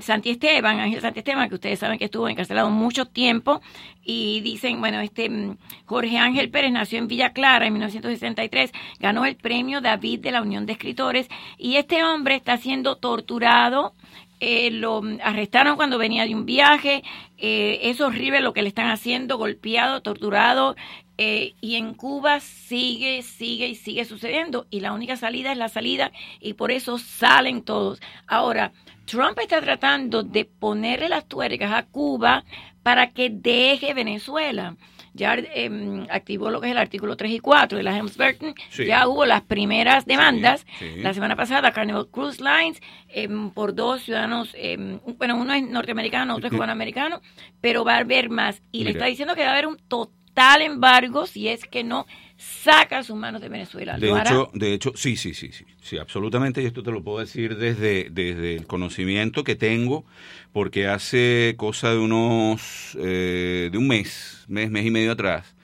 Santi 0.00 0.30
Esteban, 0.30 0.80
Ángel 0.80 1.00
Santi 1.00 1.20
Esteban, 1.20 1.48
que 1.48 1.54
ustedes 1.56 1.78
saben 1.78 1.98
que 1.98 2.06
estuvo 2.06 2.28
encarcelado 2.28 2.70
mucho 2.70 3.06
tiempo, 3.06 3.60
y 4.04 4.40
dicen, 4.42 4.80
bueno, 4.80 5.00
este 5.00 5.28
mm, 5.30 5.56
Jorge 5.86 6.18
Ángel 6.18 6.50
Pérez 6.50 6.72
nació 6.72 6.98
en 6.98 7.08
Villa 7.08 7.32
Clara 7.32 7.66
en 7.66 7.72
1963, 7.74 8.72
ganó 9.00 9.24
el 9.24 9.36
premio 9.36 9.80
David 9.80 10.20
de 10.20 10.32
la 10.32 10.42
Unión 10.42 10.66
de 10.66 10.72
Escritores, 10.74 11.28
y 11.58 11.76
este 11.76 12.04
hombre 12.04 12.36
está 12.36 12.56
siendo 12.58 12.96
torturado. 12.96 13.94
eh, 14.40 14.70
lo 14.70 15.00
arrestaron 15.22 15.76
cuando 15.76 15.96
venía 15.98 16.24
de 16.26 16.34
un 16.34 16.44
viaje, 16.44 17.02
eh, 17.38 17.80
es 17.84 18.00
horrible 18.00 18.40
lo 18.40 18.52
que 18.52 18.62
le 18.62 18.68
están 18.68 18.90
haciendo, 18.90 19.38
golpeado, 19.38 20.02
torturado, 20.02 20.76
eh, 21.16 21.54
y 21.60 21.76
en 21.76 21.94
Cuba 21.94 22.40
sigue, 22.40 23.22
sigue 23.22 23.68
y 23.68 23.74
sigue 23.76 24.04
sucediendo. 24.04 24.66
Y 24.70 24.80
la 24.80 24.92
única 24.92 25.16
salida 25.16 25.52
es 25.52 25.58
la 25.58 25.68
salida 25.68 26.12
y 26.40 26.54
por 26.54 26.72
eso 26.72 26.98
salen 26.98 27.62
todos. 27.62 28.00
Ahora, 28.26 28.72
Trump 29.04 29.38
está 29.38 29.60
tratando 29.60 30.22
de 30.22 30.44
ponerle 30.44 31.08
las 31.08 31.26
tuercas 31.26 31.72
a 31.72 31.84
Cuba 31.84 32.44
para 32.82 33.10
que 33.10 33.30
deje 33.30 33.94
Venezuela. 33.94 34.76
Ya 35.16 35.34
em, 35.34 36.06
activó 36.10 36.50
lo 36.50 36.60
que 36.60 36.66
es 36.66 36.72
el 36.72 36.78
artículo 36.78 37.16
3 37.16 37.32
y 37.32 37.38
4 37.38 37.78
de 37.78 37.84
la 37.84 37.96
Helms-Burton. 37.96 38.54
Sí. 38.70 38.86
Ya 38.86 39.06
hubo 39.06 39.24
las 39.24 39.42
primeras 39.42 40.06
demandas. 40.06 40.66
sí. 40.80 40.96
La 40.96 41.14
semana 41.14 41.36
pasada, 41.36 41.70
Carnival 41.70 42.08
Cruise 42.08 42.40
Lines, 42.40 42.82
em, 43.08 43.50
por 43.50 43.74
dos 43.74 44.02
ciudadanos, 44.02 44.50
em, 44.58 44.98
bueno, 45.16 45.36
uno 45.36 45.54
es 45.54 45.62
norteamericano, 45.62 46.34
otro 46.34 46.48
es 46.48 46.52
cubanoamericano, 46.52 47.22
pero 47.60 47.84
va 47.84 47.94
a 47.94 47.98
haber 47.98 48.28
más. 48.28 48.60
Y 48.72 48.82
le 48.82 48.90
está 48.90 49.06
diciendo 49.06 49.36
que 49.36 49.42
va 49.42 49.50
a 49.50 49.52
haber 49.52 49.68
un 49.68 49.78
total 49.78 50.62
embargo 50.62 51.26
si 51.26 51.48
es 51.48 51.64
que 51.64 51.84
no 51.84 52.06
saca 52.44 53.02
sus 53.02 53.16
manos 53.16 53.40
de 53.40 53.48
Venezuela. 53.48 53.96
De 53.98 54.10
hecho, 54.10 54.50
de 54.52 54.74
hecho, 54.74 54.92
sí, 54.94 55.16
sí, 55.16 55.34
sí, 55.34 55.50
sí, 55.52 55.64
sí, 55.80 55.98
absolutamente. 55.98 56.62
Y 56.62 56.66
esto 56.66 56.82
te 56.82 56.90
lo 56.90 57.02
puedo 57.02 57.18
decir 57.18 57.56
desde, 57.56 58.08
desde 58.10 58.56
el 58.56 58.66
conocimiento 58.66 59.44
que 59.44 59.54
tengo, 59.54 60.04
porque 60.52 60.86
hace 60.86 61.54
cosa 61.56 61.90
de 61.90 61.98
unos, 61.98 62.96
eh, 63.00 63.68
de 63.72 63.78
un 63.78 63.88
mes, 63.88 64.44
mes, 64.48 64.70
mes 64.70 64.86
y 64.86 64.90
medio 64.90 65.12
atrás, 65.12 65.54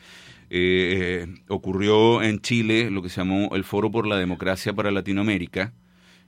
eh, 0.50 1.26
ocurrió 1.48 2.22
en 2.22 2.40
Chile 2.40 2.90
lo 2.90 3.02
que 3.02 3.08
se 3.08 3.20
llamó 3.20 3.54
el 3.54 3.64
Foro 3.64 3.90
por 3.90 4.06
la 4.06 4.16
Democracia 4.16 4.72
para 4.72 4.90
Latinoamérica, 4.90 5.72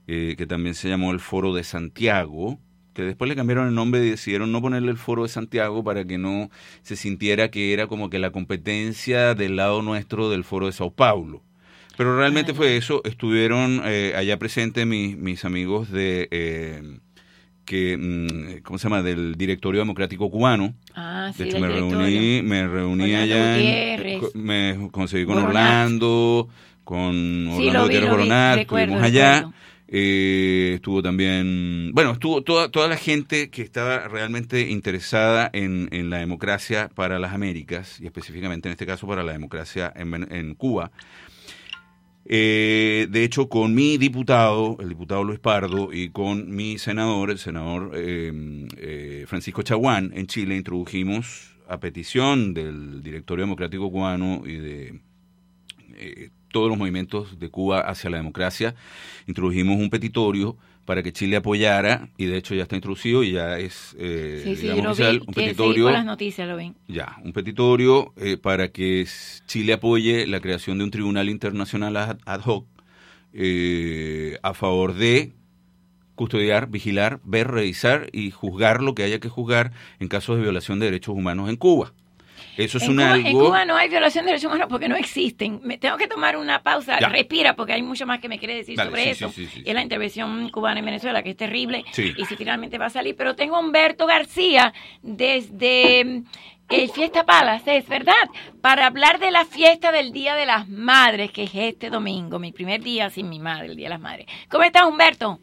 eh, 0.07 0.35
que 0.37 0.45
también 0.45 0.75
se 0.75 0.89
llamó 0.89 1.11
el 1.11 1.19
Foro 1.19 1.53
de 1.53 1.63
Santiago, 1.63 2.59
que 2.93 3.01
después 3.03 3.27
le 3.29 3.35
cambiaron 3.35 3.67
el 3.67 3.75
nombre 3.75 4.05
y 4.05 4.09
decidieron 4.11 4.51
no 4.51 4.61
ponerle 4.61 4.91
el 4.91 4.97
Foro 4.97 5.23
de 5.23 5.29
Santiago 5.29 5.83
para 5.83 6.05
que 6.05 6.17
no 6.17 6.49
se 6.81 6.95
sintiera 6.95 7.49
que 7.51 7.73
era 7.73 7.87
como 7.87 8.09
que 8.09 8.19
la 8.19 8.31
competencia 8.31 9.35
del 9.35 9.55
lado 9.55 9.81
nuestro 9.81 10.29
del 10.29 10.43
Foro 10.43 10.67
de 10.67 10.73
Sao 10.73 10.91
Paulo. 10.91 11.41
Pero 11.97 12.17
realmente 12.17 12.53
fue 12.53 12.75
eso, 12.77 13.01
estuvieron 13.05 13.81
eh, 13.85 14.13
allá 14.15 14.37
presentes 14.39 14.85
mis, 14.87 15.15
mis 15.17 15.45
amigos 15.45 15.91
de, 15.91 16.27
eh, 16.31 16.97
que, 17.65 17.97
mm, 17.97 18.61
¿cómo 18.63 18.77
se 18.79 18.83
llama?, 18.85 19.03
del 19.03 19.35
Directorio 19.35 19.81
Democrático 19.81 20.29
Cubano. 20.29 20.73
Ah, 20.95 21.31
sí, 21.35 21.43
De 21.43 21.49
hecho, 21.49 21.59
me 21.59 21.67
directorio. 21.67 21.99
reuní, 22.05 22.41
me 22.41 22.67
reuní 22.67 23.03
Orlando 23.03 23.23
allá, 23.35 23.59
en- 23.59 24.21
me 24.33 24.89
conseguí 24.91 25.25
con. 25.25 25.37
Orlando, 25.37 26.49
con 26.83 27.13
Sí, 27.13 27.67
Orlando 27.69 27.87
vi, 27.87 27.95
Gutiérrez 27.95 28.61
estuvimos 28.61 29.01
allá. 29.03 29.33
recuerdo. 29.35 29.53
Eh, 29.95 30.71
estuvo 30.73 31.03
también, 31.03 31.91
bueno, 31.93 32.13
estuvo 32.13 32.41
toda, 32.41 32.71
toda 32.71 32.87
la 32.87 32.97
gente 32.97 33.51
que 33.51 33.61
estaba 33.61 34.07
realmente 34.07 34.71
interesada 34.71 35.51
en, 35.53 35.87
en 35.91 36.09
la 36.09 36.17
democracia 36.17 36.89
para 36.95 37.19
las 37.19 37.31
Américas, 37.31 38.01
y 38.01 38.07
específicamente 38.07 38.67
en 38.67 38.71
este 38.71 38.87
caso 38.87 39.05
para 39.05 39.21
la 39.21 39.33
democracia 39.33 39.93
en, 39.95 40.31
en 40.33 40.55
Cuba. 40.55 40.91
Eh, 42.25 43.05
de 43.11 43.23
hecho, 43.23 43.49
con 43.49 43.75
mi 43.75 43.99
diputado, 43.99 44.77
el 44.79 44.89
diputado 44.89 45.23
Luis 45.23 45.37
Pardo, 45.39 45.93
y 45.93 46.09
con 46.09 46.49
mi 46.49 46.79
senador, 46.79 47.29
el 47.29 47.37
senador 47.37 47.91
eh, 47.93 48.67
eh, 48.77 49.25
Francisco 49.27 49.61
Chaguán, 49.61 50.11
en 50.15 50.25
Chile, 50.25 50.57
introdujimos 50.57 51.55
a 51.69 51.79
petición 51.79 52.55
del 52.55 53.03
Directorio 53.03 53.45
Democrático 53.45 53.91
Cubano 53.91 54.41
y 54.43 54.55
de 54.55 54.99
eh, 55.97 56.29
todos 56.53 56.69
los 56.69 56.77
movimientos 56.77 57.37
de 57.37 57.49
Cuba 57.49 57.81
hacia 57.81 58.09
la 58.09 58.17
democracia, 58.17 58.75
introdujimos 59.27 59.77
un 59.77 59.89
petitorio 59.89 60.55
para 60.85 61.01
que 61.01 61.13
Chile 61.13 61.37
apoyara, 61.37 62.09
y 62.17 62.25
de 62.25 62.37
hecho 62.37 62.55
ya 62.55 62.63
está 62.63 62.75
introducido 62.75 63.23
y 63.23 63.31
ya 63.31 63.57
es, 63.57 63.95
eh, 63.99 64.41
Sí, 64.43 64.55
sí, 64.55 64.61
digamos, 64.63 64.91
oficial, 64.91 65.19
vi, 65.19 65.25
un 65.27 65.33
seguí 65.33 65.45
petitorio 65.47 65.91
las 65.91 66.05
noticias, 66.05 66.47
lo 66.47 66.55
ven. 66.57 66.75
ya, 66.87 67.17
un 67.23 67.33
petitorio 67.33 68.13
eh, 68.17 68.37
para 68.37 68.69
que 68.71 69.05
Chile 69.47 69.73
apoye 69.73 70.27
la 70.27 70.39
creación 70.39 70.77
de 70.77 70.83
un 70.83 70.91
tribunal 70.91 71.29
internacional 71.29 71.95
ad, 71.97 72.17
ad 72.25 72.41
hoc 72.45 72.65
eh, 73.33 74.37
a 74.43 74.53
favor 74.53 74.93
de 74.93 75.33
custodiar, 76.15 76.69
vigilar, 76.69 77.19
ver, 77.23 77.49
revisar 77.49 78.09
y 78.11 78.31
juzgar 78.31 78.81
lo 78.83 78.93
que 78.93 79.03
haya 79.03 79.19
que 79.19 79.29
juzgar 79.29 79.71
en 79.99 80.07
casos 80.07 80.35
de 80.35 80.43
violación 80.43 80.79
de 80.79 80.85
derechos 80.85 81.15
humanos 81.15 81.49
en 81.49 81.55
Cuba. 81.55 81.93
Eso 82.57 82.77
es 82.77 82.83
en, 82.83 82.91
un 82.91 82.95
Cuba, 82.97 83.13
algo... 83.13 83.27
en 83.27 83.33
Cuba 83.33 83.65
no 83.65 83.75
hay 83.75 83.89
violación 83.89 84.25
de 84.25 84.31
derechos 84.31 84.47
humanos 84.47 84.67
porque 84.69 84.87
no 84.87 84.95
existen. 84.95 85.59
Me 85.63 85.77
tengo 85.77 85.97
que 85.97 86.07
tomar 86.07 86.37
una 86.37 86.61
pausa. 86.61 86.99
Ya. 86.99 87.09
Respira 87.09 87.55
porque 87.55 87.73
hay 87.73 87.81
mucho 87.81 88.05
más 88.05 88.19
que 88.19 88.29
me 88.29 88.39
quiere 88.39 88.55
decir 88.55 88.75
Dale, 88.77 88.89
sobre 88.89 89.03
sí, 89.03 89.09
eso. 89.09 89.29
sí, 89.29 89.45
sí, 89.45 89.51
sí, 89.55 89.63
Y 89.65 89.69
es 89.69 89.75
la 89.75 89.81
intervención 89.81 90.49
cubana 90.49 90.79
en 90.79 90.85
Venezuela, 90.85 91.23
que 91.23 91.31
es 91.31 91.37
terrible. 91.37 91.83
Sí. 91.91 92.13
Y 92.17 92.25
si 92.25 92.35
finalmente 92.35 92.77
va 92.77 92.87
a 92.87 92.89
salir. 92.89 93.15
Pero 93.15 93.35
tengo 93.35 93.55
a 93.55 93.59
Humberto 93.59 94.05
García 94.05 94.73
desde 95.01 96.05
mm, 96.05 96.23
el 96.69 96.89
Fiesta 96.89 97.25
Palace, 97.25 97.77
es 97.77 97.87
verdad, 97.87 98.13
para 98.61 98.87
hablar 98.87 99.19
de 99.19 99.31
la 99.31 99.45
fiesta 99.45 99.91
del 99.91 100.11
Día 100.11 100.35
de 100.35 100.45
las 100.45 100.67
Madres, 100.67 101.31
que 101.31 101.43
es 101.43 101.51
este 101.53 101.89
domingo, 101.89 102.39
mi 102.39 102.51
primer 102.51 102.81
día 102.81 103.09
sin 103.09 103.29
mi 103.29 103.39
madre, 103.39 103.67
el 103.67 103.75
Día 103.75 103.85
de 103.85 103.95
las 103.95 104.01
Madres. 104.01 104.27
¿Cómo 104.49 104.63
estás, 104.63 104.83
Humberto? 104.83 105.39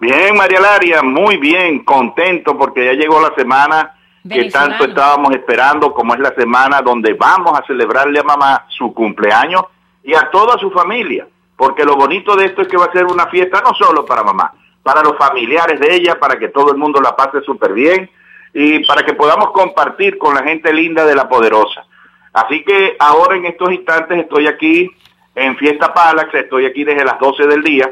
Bien, 0.00 0.34
María 0.34 0.60
Laria, 0.60 1.02
muy 1.02 1.36
bien, 1.36 1.84
contento 1.84 2.58
porque 2.58 2.84
ya 2.84 2.92
llegó 2.92 3.20
la 3.20 3.34
semana 3.34 3.94
que 4.28 4.50
tanto 4.50 4.84
estábamos 4.84 5.32
esperando, 5.32 5.92
como 5.92 6.14
es 6.14 6.20
la 6.20 6.34
semana 6.34 6.80
donde 6.80 7.12
vamos 7.12 7.58
a 7.58 7.64
celebrarle 7.66 8.20
a 8.20 8.22
mamá 8.22 8.66
su 8.68 8.94
cumpleaños 8.94 9.64
y 10.02 10.14
a 10.14 10.30
toda 10.30 10.58
su 10.58 10.70
familia, 10.70 11.26
porque 11.56 11.84
lo 11.84 11.96
bonito 11.96 12.34
de 12.34 12.46
esto 12.46 12.62
es 12.62 12.68
que 12.68 12.76
va 12.76 12.86
a 12.86 12.92
ser 12.92 13.04
una 13.04 13.26
fiesta 13.26 13.60
no 13.60 13.74
solo 13.74 14.04
para 14.04 14.22
mamá, 14.22 14.52
para 14.82 15.02
los 15.02 15.16
familiares 15.18 15.78
de 15.78 15.94
ella, 15.94 16.18
para 16.18 16.38
que 16.38 16.48
todo 16.48 16.70
el 16.72 16.78
mundo 16.78 17.00
la 17.00 17.14
pase 17.14 17.42
súper 17.42 17.72
bien 17.74 18.10
y 18.54 18.84
para 18.86 19.02
que 19.02 19.14
podamos 19.14 19.50
compartir 19.50 20.16
con 20.16 20.34
la 20.34 20.42
gente 20.42 20.72
linda 20.72 21.04
de 21.04 21.14
la 21.14 21.28
Poderosa. 21.28 21.84
Así 22.32 22.64
que 22.64 22.96
ahora 22.98 23.36
en 23.36 23.44
estos 23.44 23.72
instantes 23.72 24.18
estoy 24.18 24.46
aquí 24.46 24.90
en 25.34 25.56
Fiesta 25.56 25.92
Palax, 25.92 26.34
estoy 26.34 26.66
aquí 26.66 26.84
desde 26.84 27.04
las 27.04 27.18
12 27.18 27.46
del 27.46 27.62
día, 27.62 27.90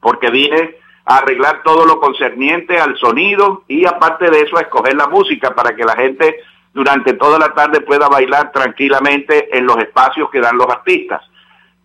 porque 0.00 0.30
vine 0.30 0.76
a 1.06 1.18
arreglar 1.18 1.62
todo 1.62 1.86
lo 1.86 2.00
concerniente 2.00 2.78
al 2.78 2.98
sonido 2.98 3.62
y 3.68 3.86
aparte 3.86 4.28
de 4.30 4.40
eso 4.40 4.58
a 4.58 4.62
escoger 4.62 4.94
la 4.94 5.06
música 5.06 5.54
para 5.54 5.74
que 5.74 5.84
la 5.84 5.94
gente 5.94 6.40
durante 6.74 7.14
toda 7.14 7.38
la 7.38 7.54
tarde 7.54 7.80
pueda 7.80 8.08
bailar 8.08 8.52
tranquilamente 8.52 9.56
en 9.56 9.64
los 9.64 9.78
espacios 9.78 10.28
que 10.30 10.40
dan 10.40 10.58
los 10.58 10.68
artistas. 10.68 11.22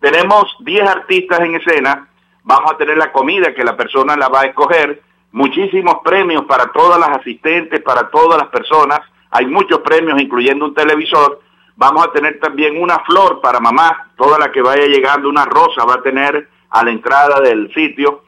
Tenemos 0.00 0.54
10 0.60 0.88
artistas 0.88 1.40
en 1.40 1.54
escena, 1.54 2.08
vamos 2.42 2.72
a 2.72 2.76
tener 2.76 2.98
la 2.98 3.12
comida 3.12 3.54
que 3.54 3.64
la 3.64 3.76
persona 3.76 4.16
la 4.16 4.28
va 4.28 4.42
a 4.42 4.46
escoger, 4.46 5.00
muchísimos 5.32 5.98
premios 6.04 6.44
para 6.44 6.72
todas 6.72 6.98
las 6.98 7.10
asistentes, 7.18 7.80
para 7.80 8.10
todas 8.10 8.38
las 8.38 8.48
personas. 8.48 9.00
Hay 9.30 9.46
muchos 9.46 9.78
premios, 9.80 10.20
incluyendo 10.20 10.66
un 10.66 10.74
televisor. 10.74 11.40
Vamos 11.76 12.06
a 12.06 12.12
tener 12.12 12.38
también 12.38 12.80
una 12.80 12.98
flor 13.00 13.40
para 13.40 13.58
mamá, 13.58 14.10
toda 14.16 14.38
la 14.38 14.52
que 14.52 14.60
vaya 14.60 14.86
llegando, 14.86 15.28
una 15.28 15.46
rosa 15.46 15.84
va 15.84 15.94
a 15.94 16.02
tener 16.02 16.48
a 16.70 16.84
la 16.84 16.90
entrada 16.90 17.40
del 17.40 17.72
sitio. 17.72 18.24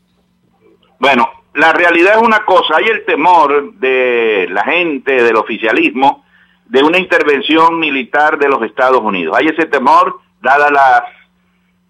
Bueno, 0.99 1.31
la 1.55 1.73
realidad 1.73 2.15
es 2.17 2.23
una 2.23 2.45
cosa, 2.45 2.77
hay 2.77 2.87
el 2.87 3.05
temor 3.05 3.75
de 3.75 4.49
la 4.51 4.65
gente, 4.65 5.23
del 5.23 5.37
oficialismo, 5.37 6.25
de 6.67 6.83
una 6.83 6.99
intervención 6.99 7.79
militar 7.79 8.39
de 8.39 8.49
los 8.49 8.63
Estados 8.63 9.01
Unidos. 9.01 9.37
Hay 9.37 9.47
ese 9.47 9.67
temor, 9.67 10.19
dadas 10.41 10.73
las 10.73 11.03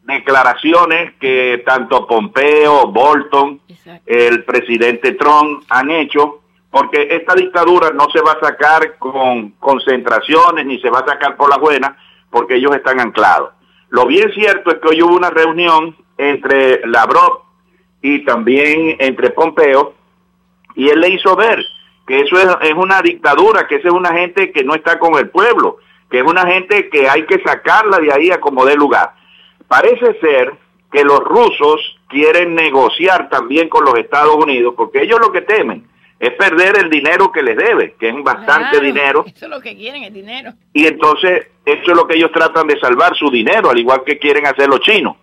declaraciones 0.02 1.14
que 1.18 1.62
tanto 1.64 2.06
Pompeo, 2.06 2.88
Bolton, 2.88 3.60
el 4.04 4.44
presidente 4.44 5.12
Trump 5.12 5.62
han 5.68 5.90
hecho, 5.90 6.40
porque 6.70 7.08
esta 7.10 7.34
dictadura 7.34 7.90
no 7.90 8.08
se 8.12 8.20
va 8.20 8.32
a 8.32 8.40
sacar 8.40 8.98
con 8.98 9.50
concentraciones 9.52 10.66
ni 10.66 10.80
se 10.80 10.90
va 10.90 10.98
a 10.98 11.06
sacar 11.06 11.36
por 11.36 11.48
la 11.48 11.56
buena, 11.56 11.96
porque 12.30 12.56
ellos 12.56 12.74
están 12.74 13.00
anclados. 13.00 13.52
Lo 13.88 14.06
bien 14.06 14.30
cierto 14.32 14.72
es 14.72 14.78
que 14.80 14.88
hoy 14.88 15.02
hubo 15.02 15.14
una 15.14 15.30
reunión 15.30 15.96
entre 16.18 16.86
Lavrov 16.86 17.43
y 18.04 18.22
también 18.22 18.96
entre 18.98 19.30
Pompeo, 19.30 19.94
y 20.74 20.90
él 20.90 21.00
le 21.00 21.08
hizo 21.08 21.34
ver 21.36 21.64
que 22.06 22.20
eso 22.20 22.36
es, 22.36 22.68
es 22.68 22.74
una 22.74 23.00
dictadura, 23.00 23.66
que 23.66 23.76
esa 23.76 23.88
es 23.88 23.94
una 23.94 24.12
gente 24.12 24.52
que 24.52 24.62
no 24.62 24.74
está 24.74 24.98
con 24.98 25.14
el 25.14 25.30
pueblo, 25.30 25.78
que 26.10 26.18
es 26.18 26.22
una 26.22 26.46
gente 26.46 26.90
que 26.90 27.08
hay 27.08 27.24
que 27.24 27.42
sacarla 27.42 27.98
de 27.98 28.12
ahí 28.12 28.30
a 28.30 28.42
como 28.42 28.66
dé 28.66 28.74
lugar. 28.76 29.14
Parece 29.66 30.20
ser 30.20 30.52
que 30.92 31.02
los 31.02 31.20
rusos 31.20 31.80
quieren 32.08 32.54
negociar 32.54 33.30
también 33.30 33.70
con 33.70 33.86
los 33.86 33.94
Estados 33.94 34.36
Unidos, 34.36 34.74
porque 34.76 35.00
ellos 35.00 35.18
lo 35.18 35.32
que 35.32 35.40
temen 35.40 35.88
es 36.20 36.32
perder 36.34 36.76
el 36.76 36.90
dinero 36.90 37.32
que 37.32 37.42
les 37.42 37.56
debe, 37.56 37.94
que 37.98 38.10
es 38.10 38.22
bastante 38.22 38.68
Claro, 38.72 38.84
dinero, 38.84 39.24
Eso 39.26 39.46
es 39.46 39.50
lo 39.50 39.62
que 39.62 39.74
quieren, 39.74 40.04
el 40.04 40.12
dinero. 40.12 40.52
y 40.74 40.86
entonces 40.86 41.46
eso 41.64 41.90
es 41.90 41.96
lo 41.96 42.06
que 42.06 42.16
ellos 42.16 42.32
tratan 42.32 42.66
de 42.66 42.78
salvar 42.78 43.16
su 43.16 43.30
dinero, 43.30 43.70
al 43.70 43.78
igual 43.78 44.02
que 44.04 44.18
quieren 44.18 44.46
hacer 44.46 44.68
los 44.68 44.80
chinos. 44.80 45.16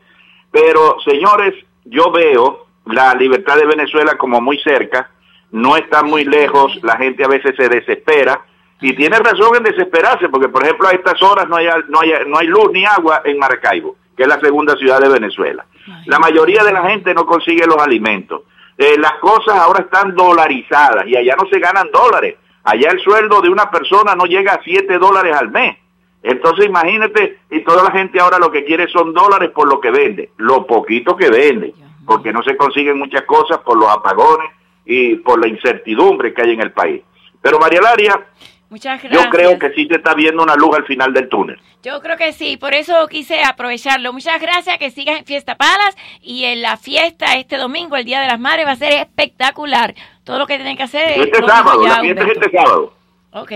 Pero, 0.50 0.98
señores, 1.06 1.54
yo 1.86 2.12
veo 2.12 2.70
la 2.91 3.13
libertad 3.15 3.58
de 3.58 3.65
Venezuela 3.65 4.17
como 4.17 4.41
muy 4.41 4.60
cerca, 4.60 5.10
no 5.51 5.75
está 5.75 6.04
muy 6.04 6.23
lejos, 6.23 6.80
la 6.84 6.97
gente 6.97 7.23
a 7.23 7.27
veces 7.27 7.56
se 7.56 7.67
desespera, 7.67 8.41
y 8.80 8.93
tiene 8.95 9.19
razón 9.19 9.56
en 9.58 9.63
desesperarse, 9.63 10.30
porque 10.30 10.49
por 10.49 10.63
ejemplo 10.63 10.88
a 10.88 10.91
estas 10.91 11.21
horas 11.21 11.47
no 11.47 11.56
hay, 11.56 11.67
no 11.89 12.01
hay, 12.01 12.12
no 12.27 12.39
hay 12.39 12.47
luz 12.47 12.71
ni 12.71 12.84
agua 12.86 13.21
en 13.25 13.38
Maracaibo, 13.38 13.95
que 14.17 14.23
es 14.23 14.30
la 14.30 14.39
segunda 14.39 14.75
ciudad 14.75 14.99
de 14.99 15.10
Venezuela. 15.10 15.65
La 16.06 16.19
mayoría 16.19 16.63
de 16.63 16.73
la 16.73 16.89
gente 16.89 17.13
no 17.13 17.25
consigue 17.25 17.65
los 17.67 17.77
alimentos. 17.77 18.41
Eh, 18.77 18.97
las 18.97 19.13
cosas 19.19 19.56
ahora 19.58 19.82
están 19.82 20.15
dolarizadas 20.15 21.06
y 21.08 21.15
allá 21.15 21.36
no 21.36 21.47
se 21.49 21.60
ganan 21.60 21.91
dólares. 21.91 22.38
Allá 22.63 22.89
el 22.91 22.99
sueldo 23.01 23.41
de 23.41 23.49
una 23.49 23.69
persona 23.69 24.15
no 24.15 24.25
llega 24.25 24.54
a 24.54 24.63
7 24.63 24.97
dólares 24.97 25.36
al 25.36 25.49
mes. 25.51 25.77
Entonces 26.23 26.65
imagínate, 26.67 27.39
y 27.49 27.62
toda 27.62 27.84
la 27.84 27.91
gente 27.91 28.19
ahora 28.19 28.38
lo 28.38 28.51
que 28.51 28.63
quiere 28.63 28.88
son 28.88 29.13
dólares 29.13 29.49
por 29.51 29.67
lo 29.67 29.80
que 29.80 29.89
vende, 29.89 30.32
lo 30.38 30.67
poquito 30.67 31.15
que 31.15 31.30
vende, 31.30 31.73
porque 32.06 32.32
no 32.34 32.42
se 32.44 32.58
consiguen 32.58 32.98
muchas 33.00 33.24
cosas 33.24 33.60
por 33.60 33.78
los 33.78 33.90
apagones 33.90 34.50
y 34.86 35.16
por 35.18 35.40
la 35.40 35.48
incertidumbre 35.48 36.34
que 36.34 36.42
hay 36.42 36.52
en 36.52 36.62
el 36.62 36.72
país. 36.72 37.02
Pero 37.42 37.60
María 37.60 37.82
Laria, 37.82 38.28
Muchas 38.70 39.02
gracias. 39.04 39.24
yo 39.26 39.30
creo 39.30 39.60
que 39.60 39.72
sí 39.74 39.86
se 39.88 39.96
está 39.96 40.14
viendo 40.14 40.42
una 40.44 40.56
luz 40.56 40.76
al 40.76 40.86
final 40.86 41.14
del 41.14 41.28
túnel. 41.28 41.60
Yo 41.84 42.00
creo 42.02 42.16
que 42.16 42.32
sí, 42.32 42.58
por 42.58 42.74
eso 42.74 43.08
quise 43.08 43.44
aprovecharlo. 43.44 44.14
Muchas 44.14 44.40
gracias, 44.40 44.78
que 44.78 44.92
sigas 44.92 45.20
en 45.20 45.26
Fiesta 45.26 45.56
Palas 45.56 45.96
y 46.22 46.46
en 46.46 46.62
la 46.62 46.78
fiesta 46.78 47.36
este 47.36 47.58
domingo, 47.58 47.96
el 47.98 48.06
Día 48.06 48.22
de 48.22 48.28
las 48.28 48.40
Madres, 48.40 48.66
va 48.68 48.72
a 48.72 48.76
ser 48.76 48.94
espectacular. 48.94 49.94
Todo 50.24 50.40
lo 50.40 50.48
que 50.48 50.56
tienen 50.56 50.78
que 50.78 50.84
hacer 50.84 51.10
es... 51.10 51.18
Este 51.26 51.46
sábado, 51.46 51.86
la 51.86 52.00
fiesta 52.00 52.22
es 52.24 52.30
este 52.30 52.52
sábado. 52.58 52.94
Ok. 53.34 53.52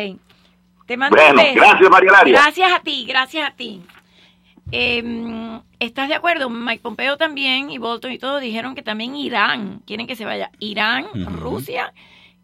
Te 0.86 0.98
mando 0.98 1.16
Bueno, 1.16 1.32
un 1.32 1.38
beso. 1.38 1.56
gracias, 1.56 1.90
María 1.90 2.12
Laria. 2.12 2.42
Gracias 2.42 2.74
a 2.74 2.80
ti, 2.80 3.06
gracias 3.08 3.50
a 3.50 3.56
ti. 3.56 3.82
Eh, 4.72 5.60
¿Estás 5.80 6.10
de 6.10 6.16
acuerdo? 6.16 6.50
Mike 6.50 6.82
Pompeo 6.82 7.18
también 7.18 7.70
y 7.70 7.78
Bolton 7.78 8.12
y 8.12 8.18
todo 8.18 8.40
dijeron 8.40 8.76
que 8.76 8.82
también 8.82 9.16
Irán 9.16 9.82
quieren 9.86 10.08
que 10.08 10.16
se 10.16 10.26
vaya. 10.26 10.52
Irán. 10.60 11.06
Rusia 11.38 11.94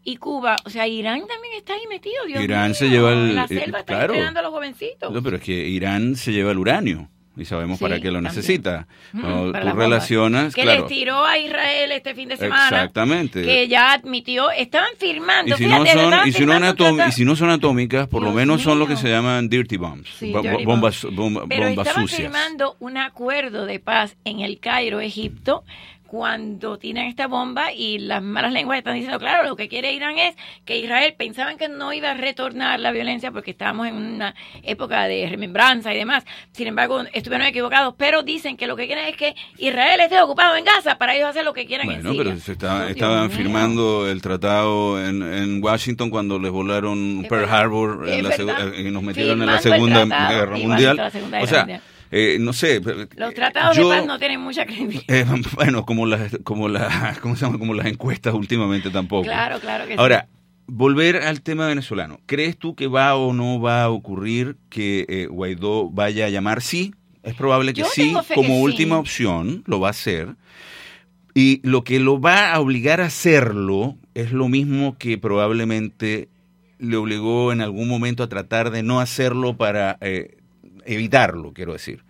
y 0.04 0.16
Cuba. 0.16 0.56
O 0.64 0.70
sea, 0.70 0.86
Irán 0.86 1.20
también 1.26 1.54
está 1.56 1.74
ahí 1.74 1.86
metido. 1.88 2.24
Dios 2.26 2.42
Irán 2.42 2.66
mío. 2.66 2.74
se 2.74 2.88
lleva 2.88 3.12
el- 3.12 3.34
La 3.34 3.44
eh, 3.44 3.48
selva 3.48 3.80
está 3.80 3.94
claro. 4.06 4.14
a 4.38 4.42
los 4.42 4.50
jovencitos. 4.52 5.12
No, 5.12 5.22
pero 5.22 5.36
es 5.36 5.42
que 5.42 5.52
Irán 5.68 6.16
se 6.16 6.32
lleva 6.32 6.52
el 6.52 6.58
uranio 6.58 7.08
y 7.36 7.44
sabemos 7.46 7.78
Sí, 7.78 7.84
para 7.84 7.98
qué 8.00 8.08
lo 8.08 8.14
también. 8.14 8.34
necesita. 8.34 8.86
Mm, 9.12 9.20
Cuando 9.20 9.52
para 9.52 9.64
tú 9.64 9.68
bombas. 9.70 9.84
relacionas, 9.88 10.54
que 10.54 10.62
claro. 10.62 10.80
les 10.80 10.88
tiró 10.88 11.24
a 11.24 11.38
Israel 11.38 11.92
este 11.92 12.14
fin 12.14 12.28
de 12.28 12.36
semana. 12.36 12.64
Exactamente. 12.68 13.42
Que 13.42 13.68
ya 13.68 13.92
admitió, 13.94 14.50
estaban 14.50 14.90
firmando. 14.98 15.54
Y 15.54 15.58
si, 15.58 15.66
no 15.66 15.76
son, 15.86 16.28
y, 16.28 16.32
si 16.32 16.44
no 16.46 16.52
son 16.52 16.62
atom- 16.64 16.96
trata- 16.96 17.08
y 17.08 17.12
si 17.12 17.24
no 17.24 17.36
son 17.36 17.50
atómicas, 17.50 18.06
por 18.08 18.22
lo 18.22 18.32
menos 18.32 18.60
son 18.62 18.78
lo 18.78 18.86
que 18.86 18.96
se 18.96 19.08
llaman 19.08 19.48
dirty 19.48 19.76
bombs, 19.78 20.08
Sí, 20.18 20.32
bombas, 20.32 20.64
bombs. 20.64 21.06
bomba- 21.16 21.44
Pero 21.48 21.68
bombas 21.68 21.86
estaban 21.86 22.08
sucias. 22.08 22.20
firmando 22.30 22.76
un 22.80 22.98
acuerdo 22.98 23.64
de 23.66 23.78
paz 23.80 24.16
en 24.24 24.40
el 24.40 24.58
Cairo, 24.60 25.00
Egipto, 25.00 25.64
cuando 26.12 26.76
tienen 26.76 27.06
esta 27.06 27.26
bomba 27.26 27.72
y 27.72 27.98
las 27.98 28.22
malas 28.22 28.52
lenguas 28.52 28.76
están 28.76 28.96
diciendo, 28.96 29.18
claro, 29.18 29.48
lo 29.48 29.56
que 29.56 29.66
quiere 29.66 29.94
Irán 29.94 30.18
es 30.18 30.36
que 30.66 30.78
Israel 30.78 31.14
pensaban 31.16 31.56
que 31.56 31.70
no 31.70 31.90
iba 31.94 32.10
a 32.10 32.14
retornar 32.14 32.78
la 32.80 32.90
violencia 32.92 33.30
porque 33.32 33.52
estábamos 33.52 33.86
en 33.88 33.94
una 33.96 34.34
época 34.62 35.04
de 35.04 35.26
remembranza 35.30 35.94
y 35.94 35.96
demás. 35.96 36.26
Sin 36.50 36.66
embargo, 36.66 37.02
estuvieron 37.14 37.46
equivocados, 37.46 37.94
pero 37.96 38.22
dicen 38.22 38.58
que 38.58 38.66
lo 38.66 38.76
que 38.76 38.88
quieren 38.88 39.06
es 39.06 39.16
que 39.16 39.34
Israel 39.56 40.00
esté 40.00 40.20
ocupado 40.20 40.54
en 40.54 40.66
Gaza 40.66 40.98
para 40.98 41.14
ellos 41.16 41.30
hacer 41.30 41.46
lo 41.46 41.54
que 41.54 41.64
quieran 41.64 41.88
en 41.90 42.02
Bueno, 42.02 42.10
Siria. 42.10 42.24
pero 42.24 42.40
se 42.40 42.52
está- 42.52 42.78
Dios 42.80 42.90
estaban 42.90 43.30
firmando 43.30 44.06
el 44.06 44.20
tratado 44.20 45.02
en, 45.02 45.22
en 45.22 45.64
Washington 45.64 46.10
cuando 46.10 46.38
les 46.38 46.50
volaron 46.52 47.24
Pearl 47.26 47.48
Harbor 47.48 48.06
en 48.06 48.22
la 48.24 48.34
eh, 48.34 48.82
y 48.86 48.90
nos 48.90 49.02
metieron 49.02 49.40
en 49.40 49.46
la 49.46 49.60
Segunda 49.60 50.04
Guerra 50.28 50.58
Mundial. 50.58 51.00
a 51.00 51.04
la 51.04 51.10
Segunda 51.10 51.40
o 51.40 51.46
sea, 51.46 51.60
Mundial. 51.60 51.82
Eh, 52.12 52.36
no 52.38 52.52
sé. 52.52 52.80
pero- 52.80 53.08
Los 53.16 53.34
tratados 53.34 53.76
yo- 53.76 53.90
de 53.90 53.96
paz 53.96 54.06
no 54.06 54.18
tienen 54.18 54.40
mucha 54.40 54.64
credibilidad. 54.66 55.04
eh, 55.08 55.24
bueno, 55.56 55.84
como 55.84 56.06
las, 56.06 56.38
como, 56.44 56.68
las, 56.68 57.18
¿cómo 57.18 57.34
se 57.34 57.44
llama? 57.44 57.58
como 57.58 57.74
las 57.74 57.86
encuestas 57.86 58.34
últimamente 58.34 58.90
tampoco. 58.90 59.24
Claro, 59.24 59.58
claro 59.58 59.86
que 59.86 59.94
sí. 59.94 59.98
Ahora, 59.98 60.28
volver 60.66 61.16
al 61.16 61.42
tema 61.42 61.66
venezolano. 61.66 62.20
¿Crees 62.26 62.56
tú 62.56 62.74
que 62.76 62.86
va 62.86 63.16
o 63.16 63.32
no 63.32 63.60
va 63.60 63.82
a 63.84 63.90
ocurrir 63.90 64.56
que 64.70 65.06
eh, 65.08 65.26
Guaidó 65.26 65.90
vaya 65.90 66.26
a 66.26 66.28
llamar? 66.28 66.62
Sí, 66.62 66.94
es 67.22 67.34
probable 67.34 67.72
que 67.74 67.80
Yo 67.80 67.86
sí, 67.92 68.12
como 68.34 68.48
que 68.48 68.54
sí. 68.54 68.60
última 68.62 68.98
opción 68.98 69.64
lo 69.66 69.80
va 69.80 69.88
a 69.88 69.90
hacer. 69.90 70.36
Y 71.34 71.60
lo 71.66 71.82
que 71.82 71.98
lo 71.98 72.20
va 72.20 72.52
a 72.52 72.60
obligar 72.60 73.00
a 73.00 73.06
hacerlo 73.06 73.96
es 74.14 74.32
lo 74.32 74.48
mismo 74.48 74.98
que 74.98 75.16
probablemente 75.16 76.28
le 76.78 76.96
obligó 76.96 77.52
en 77.52 77.60
algún 77.62 77.88
momento 77.88 78.22
a 78.22 78.28
tratar 78.28 78.70
de 78.70 78.82
no 78.82 79.00
hacerlo 79.00 79.56
para 79.56 79.96
eh, 80.02 80.36
evitarlo, 80.86 81.52
quiero 81.52 81.72
decir. 81.72 82.04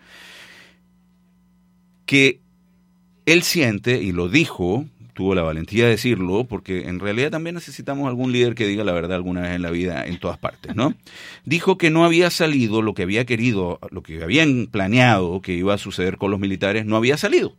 Que 2.07 2.41
él 3.27 3.43
siente, 3.43 4.03
y 4.03 4.13
lo 4.13 4.29
dijo, 4.29 4.87
tuvo 5.15 5.35
la 5.35 5.43
valentía 5.43 5.85
de 5.85 5.91
decirlo, 5.91 6.45
porque 6.45 6.89
en 6.89 7.01
realidad 7.01 7.31
también 7.31 7.55
necesitamos 7.55 8.09
algún 8.09 8.33
líder 8.33 8.55
que 8.55 8.67
diga 8.67 8.85
la 8.85 8.93
verdad 8.93 9.17
alguna 9.17 9.43
vez 9.43 9.53
en 9.53 9.63
la 9.63 9.71
vida 9.71 10.05
en 10.07 10.19
todas 10.19 10.39
partes, 10.39 10.75
¿no? 10.75 10.95
Dijo 11.45 11.79
que 11.79 11.91
no 11.91 12.05
había 12.05 12.31
salido 12.31 12.83
lo 12.83 12.95
que 12.95 13.03
había 13.03 13.25
querido, 13.25 13.79
lo 13.91 14.03
que 14.03 14.23
habían 14.23 14.69
planeado 14.71 15.41
que 15.41 15.53
iba 15.53 15.75
a 15.75 15.79
suceder 15.79 16.17
con 16.17 16.31
los 16.31 16.41
militares, 16.41 16.87
no 16.87 16.97
había 16.97 17.17
salido. 17.17 17.55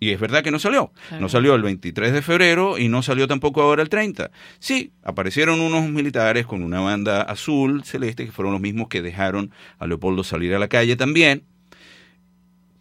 Y 0.00 0.10
es 0.10 0.20
verdad 0.20 0.42
que 0.42 0.50
no 0.50 0.58
salió. 0.58 0.92
Claro. 1.08 1.22
No 1.22 1.28
salió 1.28 1.54
el 1.54 1.62
23 1.62 2.12
de 2.12 2.22
febrero 2.22 2.78
y 2.78 2.88
no 2.88 3.02
salió 3.02 3.26
tampoco 3.26 3.62
ahora 3.62 3.82
el 3.82 3.88
30. 3.88 4.30
Sí, 4.58 4.92
aparecieron 5.02 5.60
unos 5.60 5.88
militares 5.88 6.46
con 6.46 6.62
una 6.62 6.80
banda 6.80 7.22
azul, 7.22 7.84
celeste, 7.84 8.26
que 8.26 8.32
fueron 8.32 8.52
los 8.52 8.60
mismos 8.60 8.88
que 8.88 9.02
dejaron 9.02 9.50
a 9.78 9.86
Leopoldo 9.86 10.24
salir 10.24 10.54
a 10.54 10.58
la 10.58 10.68
calle 10.68 10.96
también. 10.96 11.44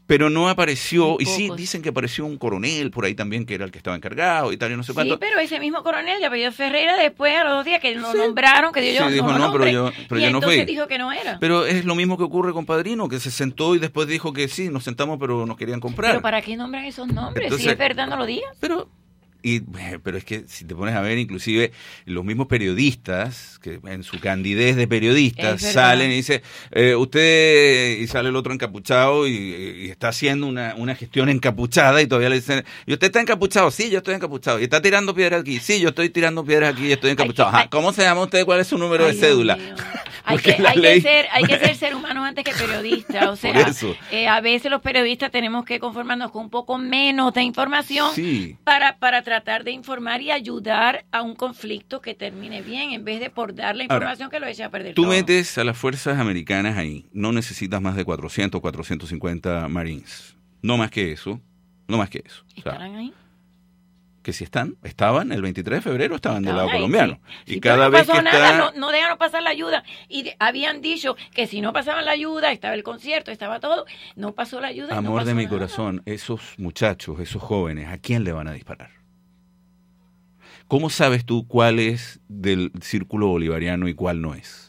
Pero 0.08 0.30
no 0.30 0.48
apareció, 0.48 1.17
y 1.20 1.26
sí, 1.26 1.50
dicen 1.58 1.82
que 1.82 1.89
apareció 1.89 2.26
un 2.26 2.38
coronel 2.38 2.91
por 2.91 3.04
ahí 3.04 3.13
también, 3.13 3.46
que 3.46 3.56
era 3.56 3.65
el 3.65 3.72
que 3.72 3.78
estaba 3.78 3.96
encargado 3.96 4.54
y 4.54 4.58
tal, 4.58 4.72
y 4.72 4.78
no 4.78 4.84
sé 4.84 4.93
Sí, 4.93 4.96
cuánto. 4.96 5.20
pero 5.20 5.38
ese 5.39 5.60
mismo 5.60 5.84
coronel 5.84 6.20
de 6.22 6.26
apellido 6.26 6.52
Ferreira, 6.54 6.96
después 6.98 7.36
a 7.36 7.43
los 7.43 7.54
dos 7.56 7.65
días 7.65 7.82
que 7.82 7.93
lo 7.93 8.13
nombraron, 8.13 8.72
que 8.72 8.80
dio 8.80 9.06
Sí, 9.06 9.13
dijo, 9.15 9.34
no, 9.34 9.52
pero 9.52 9.67
yo- 9.67 9.91
pero 10.08 10.20
y 10.22 10.24
yo 10.24 10.32
no 10.32 10.38
entonces 10.38 10.63
fui. 10.63 10.74
dijo 10.74 10.88
que 10.88 10.98
no 10.98 11.12
era. 11.12 11.38
Pero 11.39 11.65
es 11.65 11.84
lo 11.84 11.93
mismo 11.93 12.17
que 12.17 12.24
ocurre 12.24 12.54
con 12.54 12.65
Padrino, 12.65 13.10
que 13.10 13.20
se 13.20 13.32
sentó 13.32 13.76
y 13.76 13.80
después 13.80 14.08
dijo 14.08 14.32
que 14.32 14.48
sí, 14.48 14.70
nos 14.70 14.86
sentamos, 14.86 15.17
pero 15.20 15.46
nos 15.46 15.58
querían 15.58 15.82
comprar. 15.82 16.12
Pero 16.12 16.22
¿para 16.22 16.41
qué 16.41 16.56
nombran 16.56 16.86
esos 16.86 17.08
nombres? 17.08 17.43
si 17.50 17.54
Entonces- 17.56 17.72
es 17.74 17.78
verdad, 17.78 18.08
no 18.08 18.15
lo 18.15 18.26
digas. 18.26 18.56
Pero 18.62 18.89
Y, 19.47 19.57
eh, 19.79 19.99
pero 20.03 20.17
es 20.17 20.25
que 20.25 20.43
si 20.47 20.65
te 20.65 20.75
pones 20.75 20.93
a 20.95 21.01
ver, 21.01 21.17
inclusive 21.17 21.71
los 22.05 22.25
mismos 22.25 22.47
periodistas, 22.47 23.60
que 23.62 23.79
en 23.86 24.03
su 24.03 24.19
candidez 24.19 24.75
de 24.75 24.88
periodistas, 24.88 25.62
salen 25.62 26.12
y 26.12 26.15
dicen, 26.15 26.41
eh, 26.71 26.95
usted, 26.95 27.97
y 27.99 28.07
sale 28.07 28.29
el 28.29 28.36
otro 28.36 28.53
encapuchado 28.53 29.27
y, 29.27 29.33
y 29.86 29.89
está 29.89 30.10
haciendo 30.10 30.47
una, 30.47 30.73
una 30.75 30.95
gestión 30.95 31.29
encapuchada 31.29 32.01
y 32.01 32.07
todavía 32.07 32.29
le 32.29 32.36
dicen, 32.36 32.65
¿y 32.86 32.93
usted 32.93 33.07
está 33.07 33.21
encapuchado? 33.21 33.71
Sí, 33.71 33.89
yo 33.89 33.99
estoy 33.99 34.15
encapuchado. 34.15 34.60
¿Y 34.60 34.63
está 34.63 34.81
tirando 34.81 35.13
piedras 35.15 35.41
aquí? 35.41 35.60
Sí, 35.60 35.79
yo 35.79 35.89
estoy 35.89 36.10
tirando 36.10 36.43
piedras 36.45 36.73
aquí 36.73 36.88
y 36.88 36.91
estoy 36.91 37.12
encapuchado. 37.12 37.49
Ajá, 37.49 37.69
¿Cómo 37.69 37.93
se 37.93 38.01
llama 38.03 38.23
usted? 38.23 38.45
¿Cuál 38.45 38.60
es 38.60 38.67
su 38.67 38.77
número 38.77 39.05
Ay, 39.05 39.13
de 39.13 39.19
cédula? 39.19 39.57
Hay, 40.29 40.39
que, 40.39 40.51
hay, 40.67 40.77
ley- 40.77 40.95
que 41.01 41.01
ser, 41.10 41.25
hay 41.31 41.45
que 41.45 41.57
ser 41.65 41.75
ser 41.77 41.95
humano 41.95 42.25
antes 42.25 42.43
que 42.43 42.51
periodista. 42.51 43.29
O 43.31 43.36
sea, 43.38 43.71
eh, 44.12 44.27
a 44.27 44.41
veces 44.41 44.69
los 44.69 44.81
periodistas 44.81 45.31
tenemos 45.31 45.63
que 45.63 45.79
conformarnos 45.79 46.31
con 46.31 46.43
un 46.43 46.49
poco 46.49 46.77
menos 46.77 47.33
de 47.33 47.43
información 47.43 48.13
Sí. 48.13 48.57
para, 48.65 48.97
para 48.97 49.21
tratar 49.21 49.37
de 49.45 49.71
informar 49.71 50.21
y 50.21 50.32
ayudar 50.32 51.06
a 51.12 51.21
un 51.21 51.36
conflicto 51.36 52.02
que 52.02 52.13
termine 52.15 52.62
bien, 52.62 52.91
en 52.91 53.04
vez 53.06 53.19
de 53.19 53.30
por 53.30 53.54
dar 53.56 53.76
la 53.76 53.84
Ahora, 53.84 53.95
información 53.95 54.30
que 54.30 54.39
lo 54.39 54.47
eche 54.47 54.63
a 54.63 54.69
perder 54.69 54.93
Tú 54.95 55.04
todo. 55.04 55.12
metes 55.12 55.58
a 55.58 55.63
las 55.63 55.78
fuerzas 55.78 56.19
americanas 56.19 56.78
ahí, 56.78 57.06
no 57.13 57.32
necesitas 57.32 57.82
más 57.82 57.95
de 57.95 58.04
400, 58.06 58.60
450 58.62 59.67
Marines. 59.67 60.36
No 60.62 60.78
más 60.78 60.91
que 60.91 61.12
eso, 61.12 61.39
no 61.88 61.97
más 61.97 62.10
que 62.10 62.23
eso. 62.26 62.43
O 62.58 62.62
sea, 62.62 62.71
¿Estarán 62.73 62.95
ahí? 62.95 63.13
que 64.23 64.34
si 64.34 64.43
están, 64.43 64.76
estaban 64.84 65.32
el 65.32 65.41
23 65.41 65.78
de 65.78 65.82
febrero, 65.82 66.15
estaban 66.17 66.43
del 66.43 66.54
lado 66.54 66.67
ahí, 66.67 66.73
colombiano. 66.76 67.17
sí. 67.45 67.52
Y 67.52 67.54
Sí, 67.54 67.60
cada 67.62 67.86
no 67.86 67.91
vez 67.91 68.02
pasó 68.06 68.17
que 68.17 68.23
nada, 68.23 68.50
está... 68.50 68.58
no, 68.58 68.71
no 68.78 68.91
dejaron 68.91 69.17
pasar 69.17 69.41
la 69.41 69.52
ayuda. 69.52 69.86
Y 70.10 70.23
de- 70.23 70.36
habían 70.38 70.82
dicho 70.82 71.15
que 71.34 71.47
si 71.47 71.62
no 71.62 71.71
pasaban 71.71 72.04
la 72.04 72.12
ayuda, 72.12 72.52
estaba 72.52 72.73
el 72.73 72.84
concierto, 72.84 73.32
estaba 73.32 73.62
todo, 73.62 73.86
no 74.17 74.34
pasó 74.36 74.60
la 74.60 74.67
ayuda. 74.67 74.89
no 74.89 74.97
Amor 74.97 75.23
de 75.23 75.34
mi 75.34 75.45
nada. 75.45 75.56
corazón, 75.56 76.02
esos 76.06 76.41
muchachos, 76.58 77.21
esos 77.21 77.41
jóvenes, 77.41 77.88
¿a 77.88 78.00
quién 78.00 78.26
le 78.26 78.34
van 78.34 78.50
a 78.50 78.52
disparar? 78.52 78.89
¿Cómo 80.67 80.89
sabes 80.89 81.25
tú 81.25 81.47
cuál 81.47 81.80
es 81.80 82.19
del 82.27 82.71
círculo 82.82 83.27
bolivariano 83.27 83.88
y 83.88 83.93
cuál 83.93 84.21
no 84.21 84.36
es? 84.36 84.67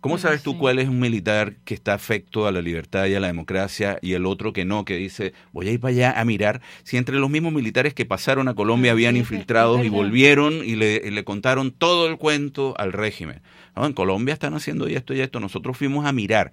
¿Cómo 0.00 0.18
sabes 0.18 0.42
tú 0.42 0.58
cuál 0.58 0.78
es 0.78 0.88
un 0.90 1.00
militar 1.00 1.56
que 1.64 1.72
está 1.72 1.94
afecto 1.94 2.46
a 2.46 2.52
la 2.52 2.60
libertad 2.60 3.06
y 3.06 3.14
a 3.14 3.20
la 3.20 3.26
democracia 3.26 3.98
y 4.02 4.12
el 4.12 4.26
otro 4.26 4.52
que 4.52 4.66
no, 4.66 4.84
que 4.84 4.96
dice, 4.96 5.32
voy 5.52 5.68
a 5.68 5.72
ir 5.72 5.80
para 5.80 5.92
allá 5.92 6.20
a 6.20 6.26
mirar? 6.26 6.60
Si 6.82 6.98
entre 6.98 7.16
los 7.16 7.30
mismos 7.30 7.54
militares 7.54 7.94
que 7.94 8.04
pasaron 8.04 8.48
a 8.48 8.54
Colombia 8.54 8.92
habían 8.92 9.16
infiltrados 9.16 9.82
y 9.82 9.88
volvieron 9.88 10.62
y 10.62 10.76
le, 10.76 11.24
contaron 11.24 11.70
todo 11.70 12.06
el 12.06 12.18
cuento 12.18 12.74
al 12.76 12.92
régimen. 12.92 13.40
No, 13.74 13.86
en 13.86 13.94
Colombia 13.94 14.34
están 14.34 14.52
haciendo 14.52 14.86
esto 14.86 15.14
y 15.14 15.22
esto. 15.22 15.40
Nosotros 15.40 15.78
fuimos 15.78 16.04
a 16.04 16.12
mirar 16.12 16.52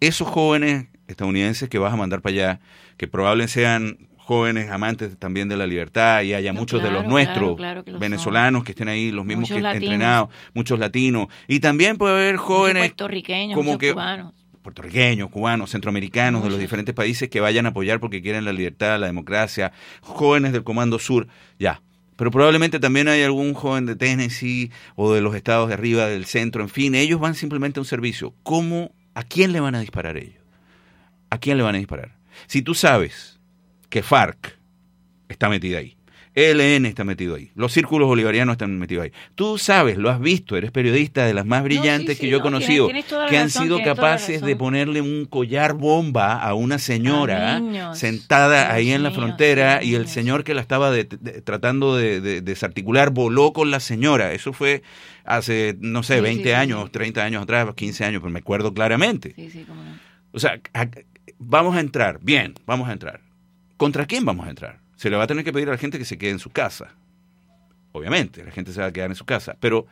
esos 0.00 0.26
jóvenes 0.26 0.88
estadounidenses 1.06 1.68
que 1.68 1.78
vas 1.78 1.92
a 1.92 1.96
mandar 1.96 2.20
para 2.20 2.34
allá, 2.34 2.60
que 2.96 3.06
probablemente 3.06 3.52
sean 3.52 4.08
jóvenes 4.32 4.70
amantes 4.70 5.18
también 5.18 5.46
de 5.50 5.58
la 5.58 5.66
libertad 5.66 6.22
y 6.22 6.32
haya 6.32 6.54
muchos 6.54 6.82
de 6.82 6.90
los 6.90 7.04
nuestros 7.04 7.36
claro, 7.36 7.56
claro 7.56 7.84
que 7.84 7.90
lo 7.90 7.98
venezolanos 7.98 8.64
que 8.64 8.72
estén 8.72 8.88
ahí, 8.88 9.10
los 9.10 9.26
mismos 9.26 9.42
Muchos 9.50 9.56
que 9.58 9.62
latinos. 9.62 9.82
entrenados, 9.84 10.28
muchos 10.54 10.78
latinos. 10.78 11.26
Y 11.48 11.60
también 11.60 11.98
puede 11.98 12.14
haber 12.14 12.34
Muchos 12.36 12.46
jóvenes 12.46 12.82
puertorriqueños, 12.82 13.54
como 13.54 13.72
muchos 13.72 13.80
que 13.80 13.92
cubanos. 13.92 14.32
puertorriqueños, 14.62 15.28
cubanos, 15.28 15.70
centroamericanos 15.70 16.40
de 16.40 16.48
los 16.48 16.52
Muchos. 16.56 16.60
diferentes 16.60 16.94
países 16.94 17.28
que 17.28 17.40
vayan 17.40 17.66
a 17.66 17.70
apoyar 17.70 18.00
porque 18.00 18.22
quieren 18.22 18.46
la 18.46 18.54
libertad, 18.54 18.98
la 18.98 19.06
democracia, 19.06 19.72
jóvenes 20.00 20.52
del 20.52 20.64
Comando 20.64 20.98
Sur, 20.98 21.28
ya. 21.58 21.82
Pero 22.16 22.30
probablemente 22.30 22.80
también 22.80 23.08
hay 23.08 23.22
algún 23.22 23.52
joven 23.52 23.84
de 23.84 23.96
Tennessee 23.96 24.70
o 24.96 25.12
de 25.12 25.20
los 25.20 25.34
estados 25.34 25.68
de 25.68 25.74
arriba, 25.74 26.06
del 26.06 26.24
centro, 26.24 26.62
en 26.62 26.70
fin, 26.70 26.94
ellos 26.94 27.20
van 27.20 27.34
simplemente 27.34 27.80
a 27.80 27.82
un 27.82 27.86
servicio. 27.86 28.34
¿Cómo, 28.42 28.92
a 29.14 29.24
quién 29.24 29.52
le 29.52 29.60
van 29.60 29.74
a 29.74 29.80
disparar 29.80 30.16
ellos? 30.16 30.42
¿A 31.28 31.36
quién 31.36 31.58
le 31.58 31.64
van 31.64 31.74
a 31.74 31.78
disparar? 31.78 32.16
Si 32.46 32.62
tú 32.62 32.74
sabes 32.74 33.31
que 33.92 34.02
FARC 34.02 34.58
está 35.28 35.50
metida 35.50 35.78
ahí, 35.78 35.96
ELN 36.34 36.86
está 36.86 37.04
metido 37.04 37.34
ahí, 37.34 37.50
los 37.54 37.72
círculos 37.74 38.08
bolivarianos 38.08 38.54
están 38.54 38.78
metidos 38.78 39.04
ahí. 39.04 39.12
Tú 39.34 39.58
sabes, 39.58 39.98
lo 39.98 40.08
has 40.08 40.18
visto, 40.18 40.56
eres 40.56 40.70
periodista 40.70 41.26
de 41.26 41.34
las 41.34 41.44
más 41.44 41.62
brillantes 41.62 42.16
sí, 42.16 42.22
que 42.22 42.28
yo 42.30 42.36
he 42.36 42.40
no, 42.40 42.44
conocido, 42.44 42.86
tienes 42.86 43.04
que 43.04 43.14
han 43.36 43.48
razón, 43.48 43.64
sido 43.64 43.82
capaces 43.82 44.40
de 44.40 44.56
ponerle 44.56 45.02
un 45.02 45.26
collar 45.26 45.74
bomba 45.74 46.40
a 46.40 46.54
una 46.54 46.78
señora 46.78 47.56
A 47.90 47.94
sentada 47.94 48.72
ahí 48.72 48.86
Dios 48.86 48.96
en 48.96 49.02
la 49.02 49.10
frontera 49.10 49.82
y 49.84 49.94
el 49.94 50.08
señor 50.08 50.42
que 50.42 50.54
la 50.54 50.62
estaba 50.62 50.90
de- 50.90 51.04
de- 51.04 51.42
tratando 51.42 51.96
de, 51.96 52.22
de- 52.22 52.40
desarticular 52.40 53.10
voló 53.10 53.52
con 53.52 53.70
la 53.70 53.78
señora. 53.80 54.32
Eso 54.32 54.54
fue 54.54 54.82
hace, 55.26 55.76
no 55.80 56.02
sé, 56.02 56.14
Sí, 56.16 56.20
20 56.22 56.42
sí, 56.44 56.48
sí, 56.48 56.54
años, 56.54 56.84
sí. 56.86 56.90
30 56.92 57.24
años 57.24 57.42
atrás, 57.42 57.68
15 57.76 58.06
años, 58.06 58.22
pero 58.22 58.32
me 58.32 58.38
acuerdo 58.38 58.72
claramente. 58.72 59.34
Sí, 59.36 59.50
sí, 59.50 59.64
cómo 59.68 59.82
no. 59.82 59.90
O 60.32 60.38
sea, 60.38 60.58
a- 60.72 60.88
vamos 61.38 61.76
a 61.76 61.80
entrar, 61.80 62.20
bien, 62.22 62.54
vamos 62.64 62.88
a 62.88 62.92
entrar. 62.94 63.20
¿Contra 63.82 64.06
quién 64.06 64.24
vamos 64.24 64.46
a 64.46 64.50
entrar? 64.50 64.78
Se 64.96 65.10
le 65.10 65.16
va 65.16 65.24
a 65.24 65.26
tener 65.26 65.44
que 65.44 65.52
pedir 65.52 65.68
a 65.68 65.72
la 65.72 65.78
gente 65.78 65.98
que 65.98 66.04
se 66.04 66.16
quede 66.16 66.30
en 66.30 66.38
su 66.38 66.50
casa. 66.50 66.94
Obviamente, 67.92 68.44
la 68.44 68.50
gente 68.52 68.72
se 68.72 68.80
va 68.80 68.86
a 68.86 68.92
quedar 68.92 69.10
en 69.10 69.16
su 69.16 69.24
casa. 69.24 69.56
Pero 69.58 69.86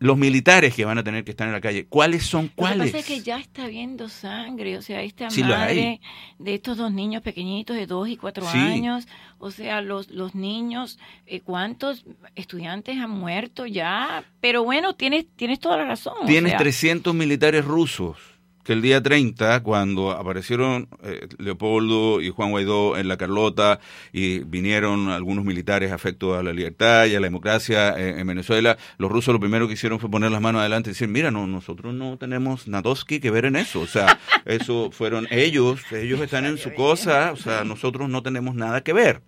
los 0.00 0.16
militares 0.18 0.74
que 0.74 0.84
van 0.84 0.98
a 0.98 1.02
tener 1.04 1.24
que 1.24 1.30
estar 1.30 1.46
en 1.46 1.52
la 1.52 1.60
calle, 1.60 1.86
¿cuáles 1.86 2.24
son 2.24 2.44
Lo 2.44 2.48
que 2.50 2.54
cuáles? 2.56 2.90
pasa 2.92 2.98
es 2.98 3.06
que 3.06 3.20
ya 3.20 3.38
está 3.38 3.66
viendo 3.68 4.08
sangre, 4.08 4.78
o 4.78 4.82
sea, 4.82 5.02
esta 5.02 5.28
Sí, 5.30 5.42
madre 5.42 6.00
de 6.38 6.54
estos 6.54 6.76
dos 6.78 6.90
niños 6.92 7.22
pequeñitos 7.22 7.76
de 7.76 7.86
dos 7.86 8.08
y 8.08 8.16
cuatro 8.16 8.46
Sí. 8.46 8.56
años, 8.58 9.06
o 9.38 9.50
sea, 9.50 9.80
los, 9.82 10.08
los 10.10 10.34
niños, 10.34 10.98
eh, 11.26 11.40
¿cuántos 11.40 12.04
estudiantes 12.34 12.96
han 12.98 13.10
muerto 13.10 13.66
ya? 13.66 14.24
Pero 14.40 14.62
bueno, 14.64 14.94
tienes, 14.94 15.26
tienes 15.36 15.58
toda 15.60 15.76
la 15.78 15.84
razón. 15.84 16.14
o 16.22 16.26
Tienes 16.26 16.52
sea, 16.52 16.58
300 16.58 17.14
militares 17.14 17.64
rusos 17.64 18.16
que 18.64 18.72
el 18.72 18.82
día 18.82 19.02
30, 19.02 19.62
cuando 19.62 20.10
aparecieron 20.10 20.88
eh, 21.02 21.28
Leopoldo 21.38 22.20
y 22.20 22.30
Juan 22.30 22.50
Guaidó 22.50 22.96
en 22.96 23.08
la 23.08 23.16
Carlota 23.16 23.80
y 24.12 24.40
vinieron 24.40 25.08
algunos 25.08 25.44
militares 25.44 25.92
afectos 25.92 26.38
a 26.38 26.42
la 26.42 26.52
libertad 26.52 27.06
y 27.06 27.14
a 27.14 27.20
la 27.20 27.26
democracia 27.26 27.98
eh, 27.98 28.20
en 28.20 28.26
Venezuela, 28.26 28.76
los 28.98 29.10
rusos 29.10 29.32
lo 29.32 29.40
primero 29.40 29.66
que 29.66 29.74
hicieron 29.74 29.98
fue 29.98 30.10
poner 30.10 30.30
las 30.30 30.40
manos 30.40 30.60
adelante 30.60 30.90
y 30.90 30.92
decir, 30.92 31.08
mira, 31.08 31.30
no, 31.30 31.46
nosotros 31.46 31.94
no 31.94 32.18
tenemos 32.18 32.68
Nadosky 32.68 33.20
que 33.20 33.30
ver 33.30 33.46
en 33.46 33.56
eso. 33.56 33.80
O 33.80 33.86
sea, 33.86 34.18
eso 34.44 34.90
fueron 34.90 35.26
ellos, 35.30 35.80
ellos 35.92 36.20
están 36.20 36.44
en 36.44 36.58
su 36.58 36.74
cosa, 36.74 37.32
o 37.32 37.36
sea, 37.36 37.64
nosotros 37.64 38.08
no 38.08 38.22
tenemos 38.22 38.54
nada 38.54 38.82
que 38.82 38.92
ver. 38.92 39.22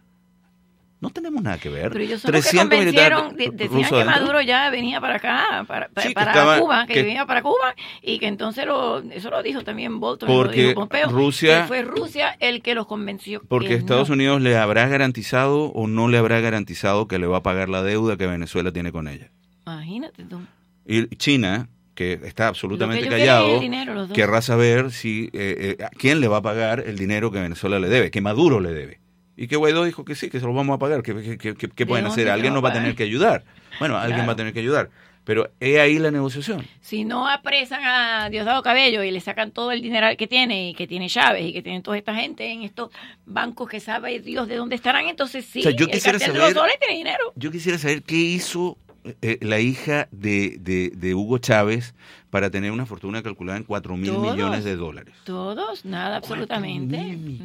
No 1.03 1.11
tenemos 1.11 1.43
nada 1.43 1.59
que 1.59 1.69
ver. 1.69 1.91
Pero 1.91 2.05
ellos 2.05 2.21
son 2.23 2.33
los 2.33 2.45
que 2.45 2.51
300 2.51 2.79
convencieron, 2.79 3.25
militares 3.37 3.59
de- 3.59 3.69
decían 3.77 3.91
que. 3.91 4.05
Maduro 4.05 4.41
ya 4.41 4.71
venía 4.71 5.01
para 5.01 5.17
acá, 5.17 5.65
para, 5.67 5.89
para, 5.89 6.03
Sí, 6.03 6.09
que 6.09 6.15
para 6.15 6.31
estaba- 6.31 6.59
Cuba, 6.61 6.87
que, 6.87 6.95
que- 6.95 7.03
venía 7.03 7.27
para 7.27 7.43
Cuba, 7.43 7.75
y 8.01 8.19
que 8.21 8.29
entonces 8.29 8.65
lo, 8.67 9.01
eso 9.11 9.29
lo 9.29 9.43
dijo 9.43 9.65
también 9.65 9.99
Bolton, 10.01 10.29
lo 10.29 10.35
Porque 10.37 10.63
dijo 10.69 10.75
Pompeo, 10.75 11.09
Rusia- 11.11 11.63
que 11.63 11.67
fue 11.69 11.83
Rusia 11.83 12.37
el 12.39 12.63
que 12.63 12.75
los 12.77 12.87
convenció. 12.87 13.43
Porque 13.49 13.69
que 13.69 13.75
Estados 13.75 14.09
no. 14.11 14.15
Unidos 14.15 14.41
le 14.43 14.57
habrá 14.57 14.87
garantizado 14.87 15.65
o 15.73 15.89
no 15.89 16.07
le 16.09 16.19
habrá 16.19 16.39
garantizado 16.41 17.09
que 17.09 17.19
le 17.19 17.27
va 17.27 17.39
a 17.39 17.43
pagar 17.43 17.69
la 17.69 17.83
deuda 17.83 18.17
que 18.17 18.29
Venezuela 18.29 18.71
tiene 18.73 18.93
con 18.93 19.09
ella. 19.09 19.29
Imagínate 19.67 20.23
tú. 20.23 20.41
Y 20.87 21.09
China, 21.17 21.69
que 21.97 22.21
está 22.25 22.47
absolutamente 22.49 23.03
que 23.03 23.09
callado, 23.11 23.59
dinero, 23.59 24.07
querrá 24.15 24.41
saber 24.41 24.93
si 24.93 25.31
eh, 25.33 25.77
eh, 25.81 25.85
quién 25.99 26.21
le 26.21 26.29
va 26.29 26.37
a 26.39 26.43
pagar 26.43 26.81
el 26.87 26.97
dinero 26.97 27.33
que 27.33 27.41
Venezuela 27.41 27.79
le 27.81 27.89
debe, 27.89 28.11
que 28.13 28.21
Maduro 28.21 28.61
le 28.61 28.73
debe. 28.73 29.02
Y 29.43 29.49
que 29.49 29.57
Guaidó 29.57 29.83
dijo 29.83 30.05
que 30.05 30.15
sí, 30.15 30.31
que 30.31 30.39
se 30.39 30.47
lo 30.47 30.53
vamos 30.55 30.77
a 30.77 30.79
pagar, 30.79 31.03
que, 31.03 31.13
que- 31.17 31.37
que- 31.37 31.55
que- 31.57 31.69
¿qué 31.69 31.85
¿De 31.85 31.87
pueden 31.87 32.07
hacer? 32.07 32.29
Alguien 32.31 32.55
nos 32.55 32.63
va 32.63 32.69
a 32.69 32.73
tener 32.73 32.95
que 32.95 33.03
ayudar. 33.03 33.43
Bueno, 33.81 33.97
alguien 33.97 34.19
Claro. 34.19 34.29
va 34.29 34.33
a 34.35 34.37
tener 34.37 34.53
que 34.53 34.61
ayudar. 34.61 34.89
Pero 35.25 35.51
he 35.59 35.81
ahí 35.81 35.99
la 35.99 36.13
negociación. 36.13 36.65
Si 36.81 37.05
no 37.05 37.29
apresan 37.29 37.81
a 37.85 38.31
Diosdado 38.31 38.63
Cabello 38.63 39.03
y 39.03 39.11
le 39.11 39.21
sacan 39.21 39.51
todo 39.51 39.73
el 39.73 39.83
dinero 39.83 40.07
que 40.17 40.29
tiene 40.29 40.69
y 40.71 40.75
que 40.75 40.87
tiene 40.87 41.09
Chávez 41.09 41.45
y 41.45 41.53
que 41.53 41.61
tiene 41.61 41.81
toda 41.83 41.99
esta 41.99 42.15
gente 42.15 42.53
en 42.53 42.63
estos 42.63 42.91
bancos 43.27 43.69
que 43.69 43.81
sabe 43.81 44.21
Dios 44.21 44.47
de 44.47 44.55
dónde 44.57 44.77
estarán, 44.77 45.09
entonces 45.09 45.45
sí, 45.45 45.59
O 45.59 45.63
sea, 45.65 45.73
yo 45.73 45.87
el 45.87 45.91
quisiera 45.91 46.19
cartel 46.21 46.35
de 46.35 46.39
los 46.41 46.53
soles 46.53 46.79
tiene 46.79 46.97
dinero. 46.99 47.33
Yo 47.35 47.51
quisiera 47.51 47.79
saber 47.79 48.05
qué 48.05 48.15
hizo 48.17 48.79
eh, 49.23 49.39
la 49.41 49.59
hija 49.59 50.07
de, 50.13 50.57
de, 50.61 50.91
de 50.95 51.15
Hugo 51.17 51.39
Chávez 51.39 51.95
para 52.33 52.49
tener 52.49 52.73
una 52.73 52.87
fortuna 52.87 53.23
calculada 53.23 53.59
en 53.59 53.65
4 53.65 53.95
mil 53.95 54.17
millones 54.17 54.65
de 54.65 54.75
dólares. 54.75 55.15
Todos, 55.25 55.85
nada, 55.85 56.17
absolutamente. 56.17 56.97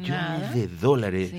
Nada. 0.08 0.50
De 0.52 0.66
dólares. 0.66 1.30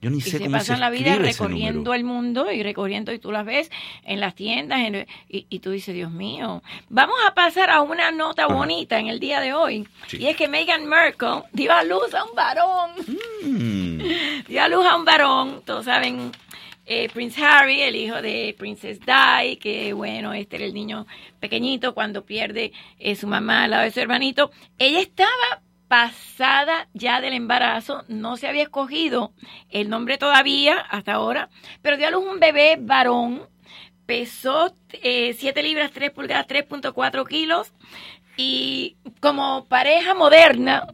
Yo 0.00 0.08
ni 0.08 0.16
y 0.16 0.20
sé 0.22 0.30
se 0.30 0.38
cómo 0.38 0.52
pasan 0.52 0.76
se 0.76 0.80
la 0.80 0.88
vida 0.88 1.14
recorriendo 1.16 1.92
el 1.92 2.02
mundo 2.02 2.50
y 2.50 2.62
recorriendo 2.62 3.12
y 3.12 3.18
tú 3.18 3.30
las 3.30 3.44
ves 3.44 3.70
en 4.04 4.20
las 4.20 4.34
tiendas 4.34 4.80
en- 4.80 5.06
y, 5.28 5.44
y 5.50 5.58
tú 5.58 5.72
dices, 5.72 5.94
Dios 5.94 6.10
mío, 6.10 6.62
vamos 6.88 7.16
a 7.28 7.34
pasar 7.34 7.68
a 7.68 7.82
una 7.82 8.10
nota 8.10 8.46
bonita 8.46 8.98
en 8.98 9.08
el 9.08 9.20
día 9.20 9.40
de 9.42 9.52
hoy. 9.52 9.86
Sí. 10.06 10.16
Y 10.22 10.28
es 10.28 10.36
que 10.36 10.48
Meghan 10.48 10.86
Markle 10.86 11.42
dio 11.52 11.74
a 11.74 11.84
luz 11.84 12.14
a 12.14 12.24
un 12.24 12.34
varón. 12.34 12.90
Mm. 13.42 13.98
dio 14.48 14.62
a 14.62 14.68
luz 14.68 14.86
a 14.86 14.96
un 14.96 15.04
varón, 15.04 15.60
todos 15.66 15.84
saben, 15.84 16.32
eh, 16.86 17.08
Prince 17.12 17.42
Harry, 17.44 17.82
el 17.82 17.96
hijo 17.96 18.20
de 18.20 18.54
Princess 18.58 19.00
Di, 19.00 19.56
que 19.56 19.92
bueno, 19.92 20.32
este 20.32 20.56
era 20.56 20.64
el 20.64 20.74
niño 20.74 21.06
pequeñito 21.40 21.94
cuando 21.94 22.24
pierde 22.24 22.72
eh, 22.98 23.16
su 23.16 23.26
mamá 23.26 23.64
al 23.64 23.70
lado 23.70 23.84
de 23.84 23.90
su 23.90 24.00
hermanito. 24.00 24.50
Ella 24.78 25.00
estaba 25.00 25.62
pasada 25.88 26.88
ya 26.92 27.20
del 27.20 27.34
embarazo, 27.34 28.04
no 28.08 28.36
se 28.36 28.48
había 28.48 28.64
escogido 28.64 29.32
el 29.70 29.88
nombre 29.88 30.18
todavía 30.18 30.78
hasta 30.78 31.14
ahora, 31.14 31.50
pero 31.82 31.96
dio 31.96 32.08
a 32.08 32.10
luz 32.10 32.24
un 32.24 32.40
bebé 32.40 32.76
varón, 32.80 33.42
pesó 34.06 34.74
eh, 34.92 35.34
7 35.38 35.62
libras, 35.62 35.92
3 35.92 36.10
pulgadas, 36.10 36.46
3.4 36.48 37.26
kilos, 37.28 37.72
y 38.36 38.96
como 39.20 39.66
pareja 39.66 40.14
moderna, 40.14 40.86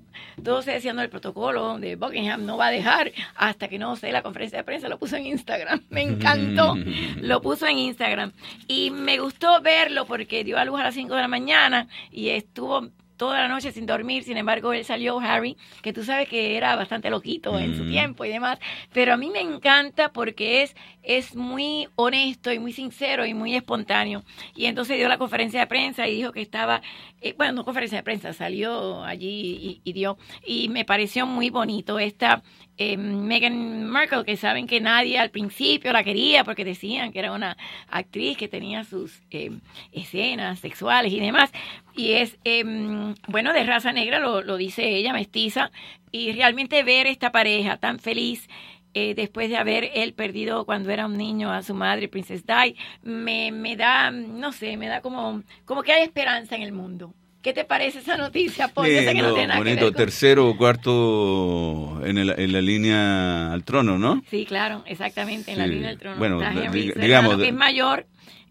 todos 0.43 0.65
se 0.65 0.73
decían, 0.73 0.97
no, 0.97 1.03
el 1.03 1.11
protocolo 1.11 1.79
de 1.79 1.97
Buckingham 1.97 2.45
no 2.47 2.57
va 2.57 2.69
a 2.69 2.71
dejar 2.71 3.13
hasta 3.35 3.69
que 3.69 3.79
no 3.79 3.97
sé, 3.97 4.13
la 4.13 4.23
conferencia 4.23 4.59
de 4.59 4.65
prensa 4.65 4.89
lo 4.89 4.99
puso 4.99 5.17
en 5.17 5.27
Instagram. 5.27 5.83
Me 5.91 6.03
encantó. 6.03 6.77
lo 7.21 7.41
puso 7.41 7.67
en 7.67 7.79
Instagram. 7.79 8.33
Y 8.67 8.91
me 8.91 9.19
gustó 9.19 9.61
verlo 9.61 10.07
porque 10.07 10.45
dio 10.45 10.59
a 10.59 10.65
luz 10.65 10.81
a 10.81 10.85
las 10.85 10.95
5 10.95 11.15
de 11.15 11.21
la 11.21 11.29
mañana 11.29 11.89
y 12.11 12.31
estuvo 12.31 12.89
toda 13.21 13.39
la 13.39 13.49
noche 13.49 13.71
sin 13.71 13.85
dormir. 13.85 14.25
Sin 14.25 14.39
embargo, 14.39 14.73
él 14.73 14.83
salió, 14.85 15.21
Harry, 15.21 15.59
que 15.83 15.93
tú 15.93 16.03
sabes 16.05 16.27
que 16.27 16.57
era 16.57 16.75
bastante 16.75 17.11
loquito 17.11 17.59
en 17.59 17.77
su 17.77 17.85
Mm. 17.85 17.89
tiempo 17.91 18.25
y 18.25 18.31
demás. 18.31 18.59
Pero 18.95 19.13
a 19.13 19.19
mí 19.19 19.29
me 19.31 19.41
encanta 19.43 20.11
porque 20.11 20.63
es, 20.63 20.75
es 21.03 21.37
muy 21.37 21.87
honesto 21.97 22.51
y 22.51 22.59
muy 22.59 22.73
sincero 22.73 23.27
y 23.27 23.35
muy 23.35 23.55
espontáneo. 23.55 24.23
Y 24.57 24.65
entonces 24.67 24.97
dio 24.97 25.07
la 25.09 25.19
conferencia 25.19 25.61
de 25.61 25.67
prensa 25.67 26.09
y 26.09 26.17
dijo 26.17 26.33
que 26.33 26.41
estaba, 26.41 26.81
eh, 27.21 27.35
bueno, 27.37 27.53
no 27.53 27.65
conferencia 27.65 27.99
de 27.99 28.05
prensa, 28.05 28.33
salió 28.33 29.05
allí 29.05 29.29
y, 29.29 29.81
y 29.85 29.93
dio. 29.93 30.17
Y 30.47 30.69
me 30.71 30.87
pareció 30.87 31.27
muy 31.27 31.51
bonito 31.51 31.99
esta 31.99 32.43
eh, 32.81 32.97
Meghan 32.97 33.85
Markle, 33.85 34.25
que 34.25 34.39
saben 34.39 34.67
que 34.67 34.81
nadie 34.81 35.19
al 35.19 35.29
principio 35.29 35.93
la 35.93 36.03
quería 36.03 36.45
porque 36.45 36.65
decían 36.65 37.13
que 37.13 37.19
era 37.19 37.33
una 37.33 37.59
actriz 37.89 38.39
que 38.39 38.49
tenía 38.49 38.85
sus 38.85 39.21
eh, 39.31 39.51
escenas 39.93 40.61
sexuales 40.61 41.13
y 41.13 41.21
demás. 41.21 41.53
Y 41.95 42.13
es, 42.13 42.39
eh, 42.45 42.65
bueno, 43.29 43.53
de 43.53 43.65
raza 43.65 43.93
negra, 43.93 44.19
lo, 44.19 44.57
dice 44.57 44.89
ella, 44.89 45.13
mestiza. 45.13 45.71
Y 46.11 46.33
realmente 46.33 46.83
ver 46.83 47.07
esta 47.07 47.31
pareja 47.31 47.77
tan 47.77 47.99
feliz 47.99 48.49
eh, 48.95 49.15
después 49.15 49.51
de 49.51 49.59
haber 49.59 49.91
él 49.95 50.15
perdido 50.15 50.65
cuando 50.65 50.91
era 50.91 51.05
un 51.05 51.19
niño 51.19 51.53
a 51.53 51.63
su 51.63 51.75
madre, 51.75 52.09
Princess 52.09 52.47
Di, 52.47 52.77
me, 53.03 53.53
me 53.53 53.77
da, 53.77 54.11
no 54.11 54.53
sé, 54.53 54.79
me 54.79 54.89
da 54.89 55.03
como, 55.03 55.43
como 55.67 55.83
que 55.83 55.93
hay 55.93 56.03
esperanza 56.03 56.57
en 56.57 56.63
el 56.63 56.73
mundo. 56.73 57.13
¿Qué 57.43 57.53
te 57.55 57.65
parece 57.65 58.01
esa 58.01 58.17
noticia, 58.19 58.69
Paul? 58.69 58.87
Yo 58.89 58.99
sé 59.01 59.15
que 59.15 59.23
no 59.23 59.33
tiene 59.33 59.47
nada 59.49 59.55
que 59.55 59.65
bonito, 59.71 59.85
ver 59.87 59.95
con- 59.95 60.03
tercero 60.05 60.49
o 60.49 60.57
cuarto 60.57 62.05
en, 62.05 62.19
el- 62.19 62.35
en 62.39 62.53
la 62.53 62.61
línea 62.61 63.53
al 63.53 63.65
trono, 63.65 63.99
¿no? 63.99 64.23
Sí, 64.29 64.45
claro, 64.45 64.83
exactamente, 64.87 65.53
en 65.53 65.59
la 65.59 65.67
línea 65.67 65.89
del 65.89 65.99
trono. 65.99 66.19
Bueno, 66.19 66.39
digamos, 66.97 67.37
que 67.39 67.49
es 67.49 67.55
mayor, 67.55 68.07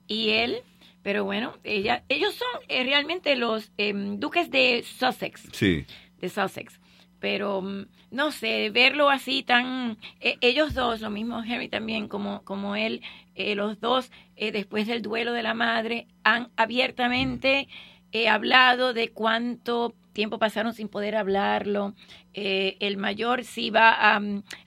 y 0.07 0.29
él, 0.29 0.57
pero 1.03 1.23
bueno, 1.23 1.53
ella, 1.63 2.03
ellos 2.09 2.33
son 2.33 2.47
eh, 2.67 2.83
realmente 2.83 3.35
los 3.35 3.71
em, 3.77 4.19
duques 4.19 4.49
de 4.49 4.83
Sussex, 4.83 5.43
Sí. 5.51 5.85
de 6.19 6.29
Sussex. 6.29 6.79
Pero 7.19 7.61
mm, 7.61 7.85
no 8.11 8.31
sé, 8.31 8.69
verlo 8.71 9.09
así 9.09 9.43
tan... 9.43 9.97
eh, 10.21 10.37
ellos 10.41 10.73
dos, 10.73 11.01
lo 11.01 11.09
mismo 11.11 11.43
Henry 11.43 11.67
también, 11.67 12.07
como, 12.07 12.41
como 12.43 12.75
él, 12.75 13.01
eh, 13.35 13.53
los 13.55 13.79
dos, 13.81 14.09
eh, 14.35 14.51
después 14.51 14.87
del 14.87 15.01
duelo 15.03 15.33
de 15.33 15.43
la 15.43 15.53
madre, 15.53 16.07
han 16.23 16.47
abiertamente 16.55 17.67
eh, 18.11 18.29
hablado 18.29 18.93
de 18.93 19.09
cuánto 19.11 19.95
tiempo 20.13 20.39
pasaron 20.39 20.73
sin 20.73 20.87
poder 20.89 21.15
hablarlo. 21.15 21.93
Eh, 22.41 22.77
el 22.79 22.95
mayor 22.95 23.43
sí 23.43 23.69
va 23.69 23.89
a, 23.91 24.15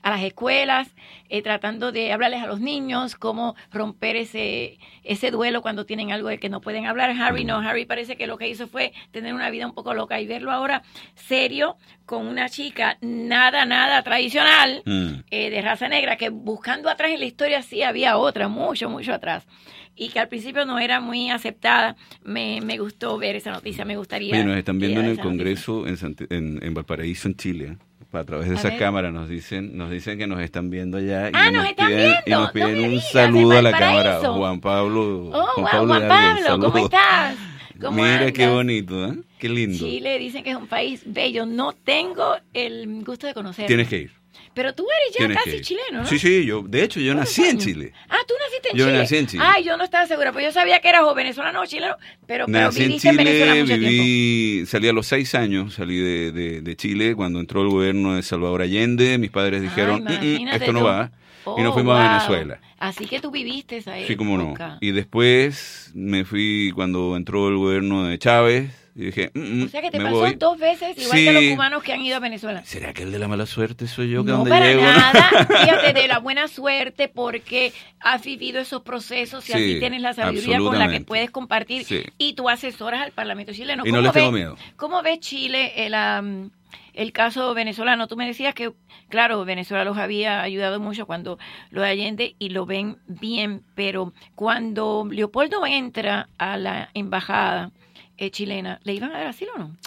a 0.03 0.09
las 0.11 0.21
escuelas 0.21 0.93
eh, 1.27 1.41
tratando 1.41 1.91
de 1.91 2.11
hablarles 2.13 2.43
a 2.43 2.45
los 2.45 2.59
niños 2.59 3.15
cómo 3.15 3.55
romper 3.71 4.15
ese, 4.15 4.77
ese 5.03 5.31
duelo 5.31 5.63
cuando 5.63 5.83
tienen 5.83 6.11
algo 6.11 6.27
de 6.29 6.37
que 6.37 6.49
no 6.49 6.61
pueden 6.61 6.85
hablar. 6.85 7.09
Harry 7.19 7.45
no, 7.45 7.57
Harry 7.57 7.85
parece 7.87 8.15
que 8.15 8.27
lo 8.27 8.37
que 8.37 8.47
hizo 8.47 8.67
fue 8.67 8.93
tener 9.11 9.33
una 9.33 9.49
vida 9.49 9.65
un 9.65 9.73
poco 9.73 9.95
loca 9.95 10.21
y 10.21 10.27
verlo 10.27 10.51
ahora 10.51 10.83
serio 11.15 11.77
con 12.05 12.27
una 12.27 12.47
chica 12.47 12.97
nada, 13.01 13.65
nada 13.65 14.03
tradicional 14.03 14.83
Mm. 14.85 15.23
eh, 15.31 15.49
de 15.49 15.61
raza 15.63 15.87
negra, 15.87 16.15
que 16.17 16.29
buscando 16.29 16.89
atrás 16.89 17.09
en 17.11 17.19
la 17.21 17.25
historia 17.25 17.63
sí 17.63 17.81
había 17.81 18.17
otra, 18.17 18.49
mucho, 18.49 18.87
mucho 18.89 19.13
atrás. 19.13 19.47
Y 19.95 20.09
que 20.09 20.19
al 20.19 20.27
principio 20.27 20.65
no 20.65 20.79
era 20.79 20.99
muy 20.99 21.29
aceptada. 21.29 21.95
Me, 22.23 22.61
me 22.61 22.79
gustó 22.79 23.19
ver 23.19 23.35
esa 23.35 23.51
noticia, 23.51 23.85
me 23.85 23.95
gustaría. 23.95 24.33
Oye, 24.33 24.43
nos 24.43 24.57
están 24.57 24.79
viendo 24.79 25.01
en 25.01 25.05
el. 25.05 25.19
Congreso 25.19 25.85
en, 25.85 26.59
en 26.63 26.73
Valparaíso, 26.73 27.27
en 27.27 27.35
Chile. 27.35 27.62
A 28.11 28.23
través 28.25 28.47
de 28.47 28.55
A 28.55 28.59
esa 28.59 28.69
ver. 28.69 28.77
cámara 28.77 29.11
nos 29.11 29.27
dicen 29.27 29.75
nos 29.75 29.89
dicen 29.89 30.19
que 30.19 30.27
nos 30.27 30.39
están 30.39 30.69
viendo 30.69 30.97
allá 30.97 31.29
y 31.29 31.31
Ah, 31.33 31.49
nos 31.49 31.65
están 31.67 31.87
piden, 31.87 32.13
y 32.25 32.29
nos 32.29 32.51
piden 32.51 32.75
No 32.75 32.83
un 32.83 32.89
digas, 32.91 33.11
saludo 33.11 33.57
a 33.57 33.61
la 33.63 33.71
cámara. 33.71 34.19
Juan 34.19 34.59
Pablo. 34.61 35.29
Oh, 35.33 35.45
Juan 35.55 35.87
Pablo, 36.07 36.59
¿cómo 36.61 36.77
estás? 36.85 37.35
¿Cómo 37.81 38.03
Mira 38.03 38.31
qué 38.31 38.43
andas? 38.43 38.55
bonito, 38.55 39.05
¿eh? 39.07 39.13
Qué 39.39 39.49
lindo. 39.49 39.77
Chile 39.77 40.19
dicen 40.19 40.43
que 40.43 40.51
es 40.51 40.55
un 40.55 40.67
país 40.67 41.01
bello. 41.05 41.45
No 41.47 41.73
tengo 41.73 42.35
el 42.53 43.03
gusto 43.03 43.25
de 43.27 43.33
conocerlo. 43.33 43.67
Tienes 43.67 43.87
que 43.87 43.97
ir. 43.97 44.11
Pero 44.55 44.73
tú 44.75 44.85
eres 45.05 45.17
ya 45.17 45.27
que 45.27 45.33
casi 45.33 45.61
chileno, 45.61 46.01
¿no? 46.01 46.05
Sí, 46.05 46.19
sí, 46.19 46.45
yo, 46.45 46.61
de 46.61 46.83
hecho, 46.83 46.99
yo 46.99 47.15
nací 47.15 47.43
en 47.43 47.57
Chile. 47.57 47.91
Ah, 48.09 48.17
tú 48.27 48.33
naciste 48.39 48.69
en 48.71 48.77
Yo 48.77 48.85
Chile. 48.85 48.97
nací 48.99 49.17
en 49.17 49.27
Chile. 49.27 49.43
Ay, 49.45 49.63
yo 49.63 49.77
no 49.77 49.83
estaba 49.83 50.05
segura, 50.05 50.31
pues 50.31 50.45
yo 50.45 50.51
sabía 50.51 50.79
que 50.79 50.89
eras 50.89 51.01
o 51.03 51.15
venezolano 51.15 51.61
o 51.61 51.65
chileno, 51.65 51.95
pero, 52.27 52.45
pero 52.45 52.59
Nací 52.65 52.81
en 52.83 52.87
viviste 52.89 53.09
en, 53.09 53.17
Venezuela 53.17 53.51
Chile, 53.53 53.61
mucho 53.63 53.79
tiempo. 53.79 53.89
viví, 54.03 54.65
salí 54.67 54.87
a 54.87 54.93
los 54.93 55.07
seis 55.07 55.33
años, 55.35 55.73
salí 55.73 55.97
de, 55.97 56.31
de- 56.31 56.61
de 56.61 56.75
Chile 56.75 57.15
cuando 57.15 57.39
entró 57.39 57.61
el 57.63 57.69
gobierno 57.69 58.15
de 58.15 58.21
Salvador 58.23 58.61
Allende. 58.61 59.17
Mis 59.17 59.31
padres 59.31 59.61
dijeron, 59.61 60.03
"Mm, 60.03 60.43
mm, 60.43 60.47
esto 60.49 60.71
no 60.73 60.83
va. 60.83 61.11
y 61.13 61.19
Oh, 61.45 61.61
nos 61.61 61.73
fuimos 61.73 61.97
a. 61.99 62.07
Venezuela. 62.07 62.61
Así 62.79 63.05
que 63.05 63.19
tú 63.19 63.29
viviste 63.31 63.77
esa 63.77 63.95
Sí, 64.07 64.15
como 64.15 64.37
no. 64.37 64.43
época. 64.45 64.77
Y 64.81 64.91
después 64.91 65.91
me 65.93 66.23
fui 66.25 66.71
cuando 66.73 67.17
entró 67.17 67.49
el 67.49 67.57
gobierno 67.57 68.05
de 68.05 68.17
Chávez 68.17 68.71
y 68.95 69.05
dije, 69.05 69.31
"Mm, 69.33 69.39
mm, 69.61 69.65
O 69.65 69.67
sea 69.69 69.81
que 69.81 69.89
te 69.91 69.97
me 69.97 70.05
pasó 70.05 70.17
voy. 70.17 70.35
dos 70.35 70.59
veces, 70.59 70.97
igual 70.97 71.17
Sí. 71.17 71.25
que 71.25 71.33
los 71.33 71.43
cubanos 71.55 71.83
que 71.83 71.93
han 71.93 72.01
ido 72.01 72.15
a 72.15 72.19
Venezuela. 72.19 72.63
¿Será 72.65 72.93
que 72.93 73.03
el 73.03 73.11
de 73.11 73.19
la 73.19 73.27
mala 73.27 73.45
suerte 73.45 73.87
soy 73.87 74.11
yo 74.11 74.23
que 74.23 74.31
No, 74.31 74.37
donde 74.37 74.51
para 74.51 74.65
llego? 74.67 74.81
nada. 74.83 75.13
Fíjate 75.47 75.93
de 75.93 76.07
la 76.07 76.19
buena 76.19 76.47
suerte 76.47 77.07
porque 77.09 77.73
has 77.99 78.23
vivido 78.23 78.59
esos 78.59 78.83
procesos 78.83 79.43
y 79.49 79.53
Sí, 79.53 79.57
así 79.57 79.79
tienes 79.79 80.01
la 80.01 80.13
sabiduría 80.13 80.59
con 80.59 80.77
la 80.77 80.89
que 80.89 81.01
puedes 81.01 81.31
compartir 81.31 81.85
Sí. 81.85 82.03
y 82.17 82.33
tú 82.33 82.49
asesoras 82.49 83.01
al 83.01 83.11
Parlamento 83.11 83.51
chileno. 83.53 83.83
Y 83.85 83.91
no 83.91 83.97
¿Cómo 83.97 84.01
les 84.03 84.13
tengo 84.13 84.31
ves- 84.31 84.35
miedo. 84.41 84.57
¿Cómo 84.75 85.01
ves 85.01 85.19
Chile 85.21 85.85
el, 85.85 85.93
am, 85.95 86.51
el 86.93 87.11
caso 87.11 87.53
venezolano? 87.55 88.07
Tú 88.07 88.15
me 88.15 88.27
decías 88.27 88.53
que, 88.53 88.71
claro, 89.09 89.43
Venezuela 89.45 89.83
los 89.85 89.97
había 89.97 90.41
ayudado 90.43 90.79
mucho 90.79 91.07
cuando 91.07 91.39
lo 91.71 91.81
de 91.81 91.87
Allende 91.89 92.35
y 92.37 92.49
lo 92.49 92.67
ven 92.67 92.97
bien, 93.07 93.63
pero 93.73 94.13
cuando 94.35 95.07
Leopoldo 95.09 95.65
entra 95.65 96.29
a 96.37 96.57
la 96.57 96.89
embajada 96.93 97.71
eh, 98.17 98.31
chilena, 98.31 98.79
¿le 98.83 98.93
iban 98.93 99.11
a 99.11 99.19
dar 99.19 99.27
asilo 99.27 99.51
o 99.55 99.59
no? 99.59 99.77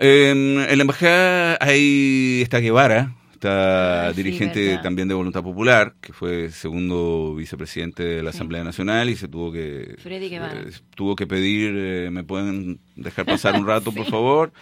En, 0.00 0.60
en 0.60 0.78
la 0.78 0.82
embajada 0.82 1.58
ahí 1.60 2.40
está 2.42 2.58
Guevara, 2.58 3.14
está 3.38 4.08
Ay, 4.08 4.14
dirigente 4.14 4.78
también 4.82 5.06
de 5.06 5.14
Voluntad 5.14 5.44
Popular, 5.44 5.94
que 6.00 6.12
fue 6.12 6.50
segundo 6.50 7.34
vicepresidente 7.36 8.02
de 8.02 8.22
la 8.22 8.30
Asamblea 8.30 8.64
Nacional 8.64 9.08
y 9.10 9.16
se 9.16 9.28
tuvo 9.28 9.52
que 9.52 9.96
eh, 10.04 10.70
tuvo 10.96 11.14
que 11.14 11.26
pedir, 11.28 11.72
eh, 11.76 12.10
me 12.10 12.24
pueden 12.24 12.80
dejar 12.96 13.26
pasar 13.26 13.54
un 13.54 13.66
rato, 13.66 13.92
por 13.92 14.06
favor. 14.06 14.52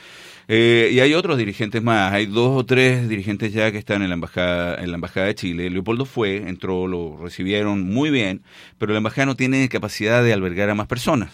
Eh, 0.49 0.91
y 0.93 1.01
hay 1.01 1.15
otros 1.15 1.39
dirigentes 1.39 1.83
más, 1.83 2.13
hay 2.13 2.27
dos 2.27 2.51
o 2.57 2.67
tres 2.67 3.09
dirigentes 3.09 3.53
ya 3.53 3.73
que 3.73 3.79
están 3.79 4.03
en 4.03 4.11
la 4.11 4.15
embajada 4.15 4.77
en 4.77 4.91
la 4.91 4.97
embajada 4.97 5.27
de 5.27 5.35
Chile. 5.35 5.71
Leopoldo 5.71 6.05
fue, 6.05 6.49
entró, 6.49 6.87
lo 6.87 7.17
recibieron 7.17 7.83
muy 7.83 8.11
bien, 8.11 8.43
pero 8.79 8.93
la 8.93 8.99
embajada 8.99 9.27
no 9.27 9.37
tiene 9.37 9.69
capacidad 9.71 10.23
de 10.23 10.35
albergar 10.35 10.69
a 10.69 10.75
más 10.75 10.87
personas. 10.87 11.31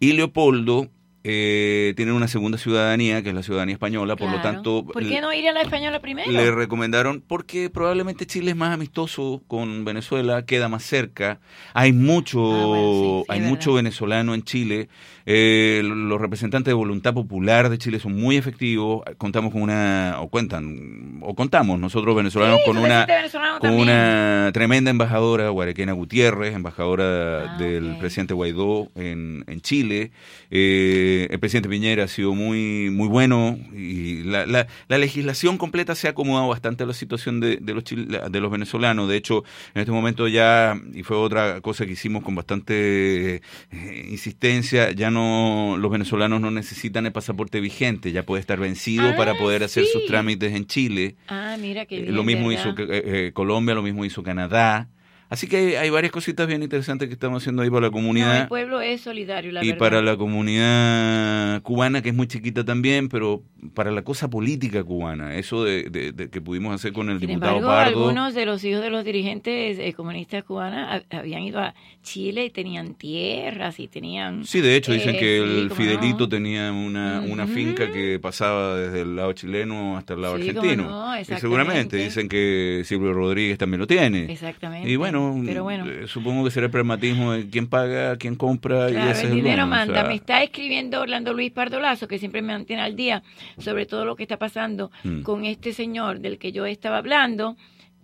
Y 0.00 0.12
Leopoldo 0.14 0.90
eh, 1.24 1.94
tienen 1.96 2.14
una 2.14 2.28
segunda 2.28 2.58
ciudadanía, 2.58 3.22
que 3.22 3.30
es 3.30 3.34
la 3.34 3.42
ciudadanía 3.42 3.74
española, 3.74 4.16
por 4.16 4.30
lo 4.30 4.40
tanto... 4.40 4.84
¿Por 4.84 5.06
qué 5.06 5.20
no 5.20 5.32
ir 5.32 5.48
a 5.48 5.52
la 5.52 5.62
española 5.62 6.00
primero? 6.00 6.30
Le 6.30 6.50
recomendaron 6.50 7.22
porque 7.26 7.70
probablemente 7.70 8.26
Chile 8.26 8.52
es 8.52 8.56
más 8.56 8.72
amistoso 8.72 9.42
con 9.46 9.84
Venezuela, 9.84 10.44
queda 10.44 10.68
más 10.68 10.82
cerca. 10.84 11.40
Hay 11.74 11.92
mucho, 11.92 13.24
hay 13.28 13.40
mucho 13.40 13.74
venezolano 13.74 14.34
en 14.34 14.42
Chile. 14.42 14.88
Eh, 15.26 15.82
los 15.84 16.20
representantes 16.20 16.70
de 16.70 16.74
Voluntad 16.74 17.14
Popular 17.14 17.68
de 17.68 17.78
Chile 17.78 18.00
son 18.00 18.18
muy 18.18 18.36
efectivos. 18.36 19.02
Contamos 19.18 19.52
con 19.52 19.62
una, 19.62 20.16
o 20.20 20.28
cuentan, 20.28 21.18
o 21.22 21.34
contamos 21.34 21.78
nosotros 21.78 22.16
venezolanos 22.16 22.60
Sí, 22.60 22.66
con 22.66 22.78
una, 22.78 23.06
venezolano 23.06 23.58
con 23.60 23.70
una 23.72 24.50
tremenda 24.52 24.90
embajadora, 24.90 25.50
Guarequena 25.50 25.92
Gutiérrez, 25.92 26.54
embajadora 26.54 27.00
Ah, 27.00 27.56
del 27.58 27.96
presidente 27.98 28.34
Guaidó 28.34 28.90
en, 28.94 29.44
en 29.46 29.60
Chile. 29.60 30.10
Eh, 30.50 31.09
el 31.30 31.38
presidente 31.40 31.68
Piñera 31.68 32.04
ha 32.04 32.08
sido 32.08 32.34
muy, 32.34 32.90
muy 32.90 33.08
bueno 33.08 33.58
y 33.74 34.22
la, 34.24 34.46
la, 34.46 34.66
la 34.88 34.98
legislación 34.98 35.58
completa 35.58 35.94
se 35.94 36.06
ha 36.06 36.10
acomodado 36.10 36.48
bastante 36.48 36.84
a 36.84 36.86
la 36.86 36.92
situación 36.94 37.40
de, 37.40 37.56
de 37.60 37.74
los 37.74 37.84
chile- 37.84 38.20
de 38.30 38.40
los 38.40 38.50
venezolanos. 38.50 39.08
De 39.08 39.16
hecho, 39.16 39.44
en 39.74 39.80
este 39.80 39.92
momento 39.92 40.28
ya, 40.28 40.80
y 40.94 41.02
fue 41.02 41.16
otra 41.16 41.60
cosa 41.60 41.86
que 41.86 41.92
hicimos 41.92 42.22
con 42.22 42.34
bastante 42.34 43.36
eh, 43.36 44.08
insistencia, 44.10 44.90
ya 44.92 45.10
no, 45.10 45.76
los 45.78 45.90
venezolanos 45.90 46.40
no 46.40 46.50
necesitan 46.50 47.06
el 47.06 47.12
pasaporte 47.12 47.60
vigente, 47.60 48.12
ya 48.12 48.22
puede 48.24 48.40
estar 48.40 48.58
vencido 48.58 49.10
Ah, 49.10 49.14
para 49.16 49.34
poder 49.34 49.62
hacer 49.62 49.84
sus 49.86 50.04
trámites 50.06 50.52
en 50.54 50.66
Chile. 50.66 51.16
Ah, 51.28 51.56
mira 51.60 51.86
qué 51.86 51.96
Eh, 52.08 52.12
lo 52.12 52.22
mismo 52.24 52.48
¿verdad? 52.48 52.74
hizo 52.76 52.92
eh, 52.92 53.30
Colombia, 53.34 53.74
lo 53.74 53.82
mismo 53.82 54.04
hizo 54.04 54.22
Canadá. 54.22 54.88
Así 55.30 55.46
que 55.46 55.56
hay, 55.56 55.74
hay 55.76 55.90
varias 55.90 56.12
cositas 56.12 56.46
bien 56.48 56.62
interesantes 56.62 57.06
que 57.08 57.14
estamos 57.14 57.42
haciendo 57.42 57.62
ahí 57.62 57.70
para 57.70 57.82
la 57.82 57.86
No, 57.86 57.92
comunidad 57.92 58.36
el 58.42 58.48
pueblo 58.48 58.80
es 58.80 59.00
solidario, 59.00 59.52
la 59.52 59.62
y 59.64 59.68
verdad. 59.68 59.78
para 59.78 60.02
la 60.02 60.16
comunidad 60.16 61.62
cubana, 61.62 62.02
que 62.02 62.08
es 62.10 62.14
muy 62.14 62.26
chiquita 62.26 62.64
también, 62.64 63.08
pero 63.08 63.42
para 63.74 63.90
la 63.90 64.02
cosa 64.02 64.28
política 64.28 64.82
cubana, 64.84 65.36
eso 65.36 65.64
de, 65.64 65.84
de- 65.90 66.12
de 66.12 66.30
que 66.30 66.40
pudimos 66.40 66.74
hacer 66.74 66.92
con 66.92 67.10
el 67.10 67.18
Sin 67.20 67.28
diputado 67.28 67.58
embargo, 67.58 67.68
Pardo. 67.68 67.98
algunos 68.08 68.34
de 68.34 68.44
los 68.46 68.64
hijos 68.64 68.82
de 68.82 68.90
los 68.90 69.04
dirigentes 69.04 69.78
eh, 69.78 69.92
comunistas 69.92 70.42
cubanos 70.44 70.80
ha- 71.10 71.16
habían 71.18 71.42
ido 71.42 71.60
a 71.60 71.74
Chile 72.02 72.46
y 72.46 72.50
tenían 72.50 72.94
tierras 72.94 73.78
y 73.78 73.86
tenían... 73.88 74.44
Sí, 74.44 74.60
de 74.60 74.74
hecho 74.76 74.92
dicen 74.92 75.14
eh, 75.14 75.18
que 75.18 75.44
sí, 75.46 75.58
el 75.60 75.70
Fidelito 75.70 76.18
no. 76.24 76.28
tenía 76.28 76.72
una, 76.72 77.46
finca 77.46 77.90
que 77.92 78.18
pasaba 78.20 78.76
desde 78.76 79.02
el 79.02 79.16
lado 79.16 79.32
chileno 79.32 79.96
hasta 79.96 80.14
el 80.14 80.22
lado 80.22 80.36
Sí, 80.38 80.48
argentino. 80.48 80.88
no, 80.90 81.20
y 81.20 81.24
seguramente 81.24 81.96
dicen 81.96 82.28
que 82.28 82.82
Silvio 82.84 83.12
Rodríguez 83.12 83.58
también 83.58 83.80
lo 83.80 83.86
tiene. 83.86 84.30
Exactamente. 84.32 84.88
Y 84.90 84.96
bueno, 84.96 85.19
Pero 85.46 85.62
bueno. 85.64 85.86
eh, 85.88 86.06
supongo 86.06 86.44
que 86.44 86.50
será 86.50 86.66
el 86.66 86.72
pragmatismo 86.72 87.32
de 87.32 87.48
quién 87.48 87.66
paga, 87.68 88.16
quién 88.16 88.36
compra 88.36 88.90
y 88.90 88.96
ese 88.96 89.22
el 89.26 89.28
es 89.28 89.34
dinero 89.34 89.64
o 89.64 89.66
manda. 89.66 89.94
sea, 89.94 90.04
Me 90.04 90.14
está 90.14 90.42
escribiendo 90.42 91.00
Orlando 91.00 91.32
Luis 91.32 91.50
Pardolazo, 91.52 92.06
que 92.08 92.18
siempre 92.18 92.42
me 92.42 92.52
mantiene 92.52 92.82
al 92.82 92.96
día 92.96 93.22
sobre 93.58 93.86
todo 93.86 94.04
lo 94.04 94.16
que 94.16 94.24
está 94.24 94.38
pasando 94.38 94.90
Mm. 95.04 95.22
con 95.22 95.44
este 95.44 95.72
señor 95.72 96.20
del 96.20 96.38
que 96.38 96.52
yo 96.52 96.66
estaba 96.66 96.98
hablando. 96.98 97.56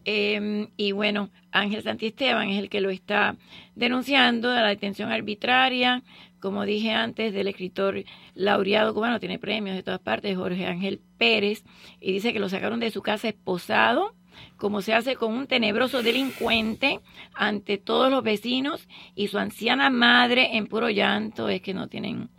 Eh, 0.04 0.68
y 0.76 0.92
bueno, 0.92 1.30
Ángel 1.50 1.82
Santiesteban 1.82 2.48
es 2.50 2.58
el 2.60 2.68
que 2.68 2.80
lo 2.80 2.90
está 2.90 3.34
denunciando 3.74 4.50
de 4.50 4.60
la 4.60 4.68
detención 4.68 5.10
arbitraria, 5.10 6.02
como 6.40 6.64
dije 6.64 6.92
antes, 6.92 7.32
del 7.32 7.48
escritor 7.48 8.04
laureado 8.34 8.94
cubano, 8.94 9.18
tiene 9.18 9.38
premios 9.38 9.74
de 9.74 9.82
todas 9.82 9.98
partes, 10.00 10.36
Jorge 10.36 10.66
Ángel 10.66 11.00
Pérez, 11.18 11.64
y 12.00 12.12
dice 12.12 12.32
que 12.32 12.38
lo 12.38 12.48
sacaron 12.48 12.78
de 12.78 12.90
su 12.90 13.02
casa 13.02 13.28
esposado, 13.28 14.14
como 14.56 14.82
se 14.82 14.94
hace 14.94 15.16
con 15.16 15.32
un 15.32 15.46
tenebroso 15.46 16.02
delincuente 16.02 17.00
ante 17.34 17.78
todos 17.78 18.10
los 18.10 18.22
vecinos 18.22 18.88
y 19.14 19.28
su 19.28 19.38
anciana 19.38 19.90
madre 19.90 20.56
en 20.56 20.66
puro 20.66 20.88
llanto, 20.90 21.48
es 21.48 21.60
que 21.60 21.74
no 21.74 21.88
tienen, 21.88 22.30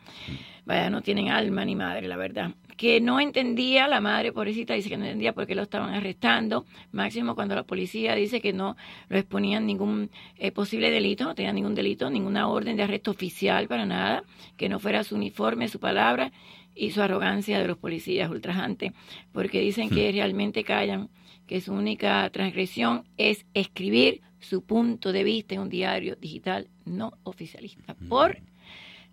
vaya, 0.66 0.90
no 0.90 1.02
tienen 1.02 1.30
alma 1.30 1.66
ni 1.66 1.76
madre, 1.76 2.08
la 2.08 2.18
verdad. 2.18 2.52
Que 2.76 3.02
no 3.02 3.20
entendía, 3.20 3.88
la 3.88 4.02
madre 4.02 4.32
pobrecita 4.32 4.76
dice 4.76 4.90
que 4.90 4.98
no 4.98 5.06
entendía 5.06 5.34
por 5.34 5.48
qué 5.48 5.56
lo 5.56 5.64
estaban 5.64 5.96
arrestando, 5.96 6.66
máximo 6.92 7.34
cuando 7.34 7.56
la 7.56 7.64
policía 7.64 8.14
dice 8.14 8.40
que 8.40 8.54
no 8.54 8.78
lo 9.10 9.18
exponían 9.18 9.66
ningún 9.66 10.12
eh, 10.38 10.52
posible 10.52 10.92
delito, 10.92 11.24
no 11.24 11.34
tenía 11.34 11.54
ningún 11.54 11.74
delito, 11.74 12.10
ninguna 12.12 12.48
orden 12.48 12.78
de 12.78 12.84
arresto 12.84 13.12
oficial 13.12 13.68
para 13.68 13.88
nada, 13.88 14.24
que 14.58 14.70
no 14.70 14.80
fuera 14.80 15.04
su 15.04 15.16
uniforme, 15.16 15.68
su 15.70 15.80
palabra 15.80 16.32
y 16.78 16.92
su 16.92 17.02
arrogancia 17.02 17.60
de 17.60 17.68
los 17.68 17.78
policías 17.78 18.30
ultrajante, 18.30 18.94
porque 19.32 19.60
dicen 19.60 19.90
que 19.90 20.12
realmente 20.12 20.64
callan, 20.64 21.10
que 21.48 21.62
su 21.62 21.74
única 21.74 22.30
transgresión 22.30 23.06
es 23.18 23.46
escribir 23.54 24.22
su 24.40 24.64
punto 24.64 25.12
de 25.12 25.24
vista 25.24 25.56
en 25.56 25.62
un 25.62 25.70
diario 25.70 26.16
digital 26.16 26.68
no 26.86 27.14
oficialista, 27.24 27.96
por 28.10 28.38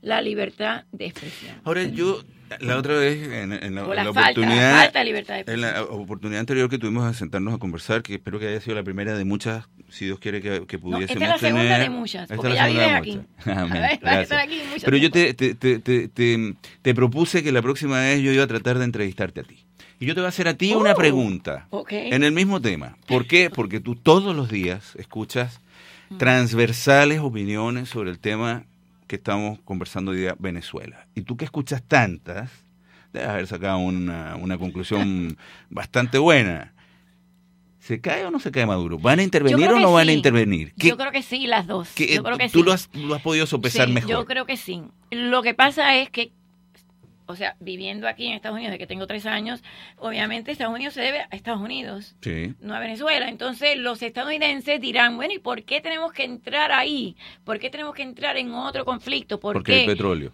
la 0.03 0.20
libertad 0.20 0.85
de 0.93 1.07
expresión. 1.07 1.55
Ahora 1.64 1.85
yo 1.85 2.22
la 2.61 2.76
otra 2.76 2.95
vez 2.99 3.26
en, 3.26 3.53
en 3.55 3.74
la, 3.74 3.87
la 3.87 3.95
la 3.95 4.05
falta, 4.12 4.20
oportunidad 4.32 4.72
la 4.72 4.78
falta 4.82 4.99
de 4.99 5.05
libertad 5.07 5.35
de 5.47 5.53
en 5.53 5.61
la 5.62 5.68
expresión. 5.70 6.01
oportunidad 6.03 6.41
anterior 6.41 6.68
que 6.68 6.78
tuvimos 6.78 7.07
de 7.07 7.14
sentarnos 7.14 7.55
a 7.55 7.59
conversar 7.59 8.03
que 8.03 8.14
espero 8.16 8.39
que 8.39 8.49
haya 8.49 8.61
sido 8.61 8.76
la 8.76 8.82
primera 8.82 9.16
de 9.16 9.24
muchas 9.24 9.64
si 9.89 10.05
Dios 10.05 10.18
quiere 10.18 10.43
que, 10.43 10.66
que 10.66 10.76
No, 10.76 10.82
pudiésemos 10.82 11.11
esta 11.22 11.24
es 11.24 11.30
la 11.30 11.39
segunda 11.39 11.62
tener. 11.76 11.80
de 11.82 11.91
muchas, 11.91 12.22
Esta 12.24 12.37
porque 12.37 12.49
es 12.51 12.55
ya 12.55 12.66
la 12.66 12.68
segunda 12.68 13.01
vives 13.01 13.14
de 13.16 13.22
aquí. 13.22 13.51
Amén, 13.51 13.70
Vas 13.72 13.80
a 13.82 13.93
estar 13.93 14.14
gracias. 14.28 14.43
aquí 14.43 14.59
mucho 14.70 14.85
Pero 14.85 14.97
yo 14.99 15.11
tiempo. 15.11 15.37
te, 15.37 15.55
te, 15.55 15.78
te, 15.78 16.09
te- 16.09 16.55
te 16.82 16.95
propuse 16.95 17.43
que 17.43 17.51
la 17.53 17.62
próxima 17.62 18.01
vez 18.01 18.20
yo 18.20 18.30
iba 18.30 18.45
a 18.45 18.47
tratar 18.47 18.78
de 18.78 18.85
entrevistarte 18.85 19.41
a 19.41 19.45
ti. 19.45 19.64
Y 20.01 20.07
yo 20.07 20.14
te 20.14 20.20
voy 20.20 20.26
a 20.26 20.28
hacer 20.30 20.49
a 20.49 20.55
ti 20.55 20.72
una 20.74 20.92
Oh, 20.92 20.97
pregunta 20.97 21.68
en 21.90 22.24
el 22.24 22.32
mismo 22.32 22.61
tema. 22.61 22.97
¿Por 23.07 23.26
qué? 23.26 23.49
Porque 23.51 23.80
tú 23.80 23.95
todos 23.95 24.34
los 24.34 24.49
días 24.51 24.95
escuchas 24.97 25.61
Mm. 26.11 26.18
transversales 26.18 27.20
opiniones 27.20 27.88
sobre 27.88 28.11
el 28.11 28.18
tema 28.18 28.64
que 29.07 29.16
estamos 29.16 29.59
conversando 29.64 30.11
hoy 30.11 30.18
día, 30.18 30.36
Venezuela. 30.38 31.07
Y 31.14 31.22
tú 31.22 31.36
que 31.38 31.47
escuchas 31.47 31.82
tantas, 31.82 32.51
debes 33.12 33.28
haber 33.28 33.47
sacado 33.47 33.78
una, 33.78 34.36
una 34.36 34.59
conclusión 34.59 35.38
bastante 35.70 36.18
buena. 36.18 36.72
¿Se 37.80 38.01
cae 38.01 38.24
o 38.24 38.30
no 38.30 38.38
se 38.40 38.51
cae 38.51 38.64
Maduro? 38.66 38.99
¿Van 38.99 39.18
a 39.18 39.22
intervenir 39.22 39.68
o 39.68 39.78
no 39.80 39.92
van 39.92 40.09
a 40.09 40.12
intervenir? 40.12 40.72
¿Qué- 40.78 40.88
Yo 40.88 40.97
creo 40.97 41.12
que 41.12 41.22
sí, 41.22 41.47
las 41.47 41.66
dos. 41.66 41.95
yo 41.97 42.22
creo 42.22 42.38
que 42.38 42.49
tú 42.49 42.61
sí. 42.61 42.64
lo, 42.64 42.72
has, 42.72 42.88
lo 42.95 43.14
has 43.14 43.22
podido 43.22 43.47
sopesar 43.47 43.86
Sí, 43.88 43.92
mejor. 43.92 44.11
Yo 44.11 44.24
creo 44.26 44.47
que 44.47 44.57
sí. 44.57 44.82
Lo 45.11 45.42
que 45.42 45.53
pasa 45.55 45.97
es 45.97 46.09
que, 46.11 46.32
o 47.27 47.37
sea, 47.37 47.57
viviendo 47.61 48.07
aquí 48.09 48.27
en 48.27 48.35
Estados 48.35 48.57
Unidos, 48.57 48.72
de 48.72 48.79
que 48.79 48.87
tengo 48.87 49.07
tres 49.07 49.27
años, 49.27 49.62
obviamente 49.97 50.53
Estados 50.53 50.75
Unidos 50.75 50.95
se 50.95 51.01
debe 51.03 51.20
a 51.20 51.29
Estados 51.31 51.61
Unidos, 51.61 52.16
Sí. 52.20 52.55
no 52.61 52.75
a 52.75 52.81
Venezuela. 52.81 53.29
Entonces 53.29 53.77
los 53.79 54.03
estadounidenses 54.03 54.81
dirán, 54.81 55.16
bueno, 55.16 55.35
¿y 55.35 55.39
por 55.39 55.62
qué 55.64 55.81
tenemos 55.81 56.12
que 56.12 56.25
entrar 56.25 56.72
ahí? 56.72 57.16
¿Por 57.45 57.59
qué 57.59 57.70
tenemos 57.70 57.95
que 57.95 58.03
entrar 58.03 58.37
en 58.37 58.53
otro 58.53 58.85
conflicto? 58.85 59.41
¿Por 59.41 59.55
Porque 59.55 59.72
qué? 59.72 59.81
el 59.81 59.87
petróleo. 59.87 60.33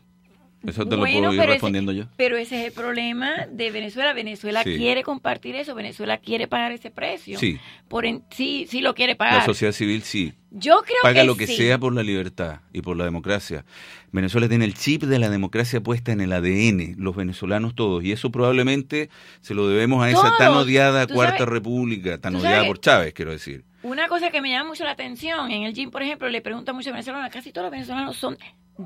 Eso 0.66 0.84
te 0.86 0.94
Bueno, 0.94 1.20
lo 1.20 1.28
puedo 1.28 1.32
ir 1.34 1.40
ese- 1.40 1.46
respondiendo 1.46 1.92
yo. 1.92 2.04
Pero 2.18 2.36
ese 2.36 2.60
es 2.60 2.66
el 2.66 2.72
problema 2.72 3.46
de 3.50 3.70
Venezuela. 3.70 4.12
Venezuela 4.12 4.62
Sí. 4.62 4.76
quiere 4.76 5.02
compartir 5.02 5.56
eso. 5.56 5.74
Venezuela 5.74 6.18
quiere 6.18 6.48
pagar 6.48 6.72
ese 6.72 6.90
precio. 6.90 7.38
Sí. 7.38 7.58
Por 7.88 8.04
en- 8.04 8.22
sí, 8.30 8.66
sí 8.68 8.82
lo 8.82 8.94
quiere 8.94 9.12
La 9.14 9.18
pagar. 9.18 9.46
sociedad 9.46 9.72
civil 9.72 10.02
sí. 10.02 10.34
Yo 10.50 10.82
creo 10.84 10.98
Paga 11.02 11.22
que 11.22 11.26
lo 11.26 11.36
que 11.36 11.46
sí. 11.46 11.56
sea 11.56 11.78
por 11.78 11.94
la 11.94 12.02
libertad 12.02 12.60
y 12.74 12.82
por 12.82 12.96
la 12.96 13.04
democracia. 13.04 13.64
Venezuela 14.12 14.48
tiene 14.48 14.64
el 14.66 14.74
chip 14.74 15.04
de 15.04 15.18
la 15.18 15.30
democracia 15.30 15.80
puesta 15.80 16.12
en 16.12 16.20
el 16.20 16.32
ADN, 16.32 16.94
los 16.98 17.14
venezolanos 17.16 17.74
todos, 17.74 18.02
y 18.04 18.12
eso 18.12 18.30
probablemente 18.30 19.08
se 19.40 19.54
lo 19.54 19.68
debemos 19.68 20.04
a 20.04 20.10
esa 20.10 20.36
tan 20.38 20.52
odiada 20.52 21.06
Cuarta 21.06 21.38
sabes- 21.38 21.48
República, 21.52 22.18
tan 22.18 22.34
odiada 22.36 22.56
sabes- 22.56 22.68
por 22.68 22.80
Chávez, 22.80 23.14
quiero 23.14 23.30
decir. 23.30 23.64
Una 23.82 24.08
cosa 24.08 24.30
que 24.30 24.42
me 24.42 24.50
llama 24.50 24.70
mucho 24.70 24.84
la 24.84 24.90
atención, 24.90 25.50
en 25.52 25.62
el 25.62 25.72
gym, 25.72 25.90
por 25.90 26.02
ejemplo, 26.02 26.28
le 26.28 26.42
preguntan 26.42 26.74
mucho 26.76 26.90
a 26.90 26.92
venezolanos, 26.92 27.30
casi 27.32 27.50
todos 27.52 27.64
los 27.66 27.70
venezolanos 27.72 28.16
son 28.16 28.36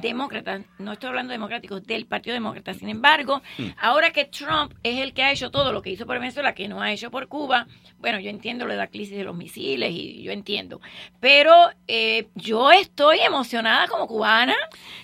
demócratas, 0.01 0.63
no 0.79 0.93
estoy 0.93 1.09
hablando 1.09 1.31
de 1.31 1.35
democráticos, 1.35 1.83
del 1.85 2.07
Partido 2.07 2.35
Demócrata. 2.35 2.75
Sin 2.75 2.89
embargo, 2.89 3.43
Hmm. 3.59 3.69
ahora 3.79 4.13
que 4.13 4.25
Trump 4.25 4.73
es 4.83 5.01
el 5.01 5.13
que 5.13 5.23
ha 5.23 5.33
hecho 5.33 5.51
todo 5.51 5.73
lo 5.73 5.83
que 5.83 5.91
hizo 5.91 6.07
por 6.07 6.19
Venezuela, 6.19 6.55
que 6.55 6.69
no 6.69 6.81
ha 6.83 6.93
hecho 6.93 7.11
por 7.11 7.29
Cuba, 7.29 7.67
bueno, 7.99 8.19
yo 8.21 8.31
entiendo 8.31 8.67
lo 8.67 8.73
de 8.73 8.79
la 8.79 8.89
crisis 8.89 9.17
de 9.17 9.25
los 9.25 9.37
misiles 9.37 9.91
y 9.93 10.23
yo 10.23 10.33
entiendo, 10.33 10.81
pero 11.21 11.55
eh, 11.87 12.29
yo 12.35 12.73
estoy 12.73 13.21
emocionada 13.21 13.89
como 13.89 14.07
cubana 14.07 14.57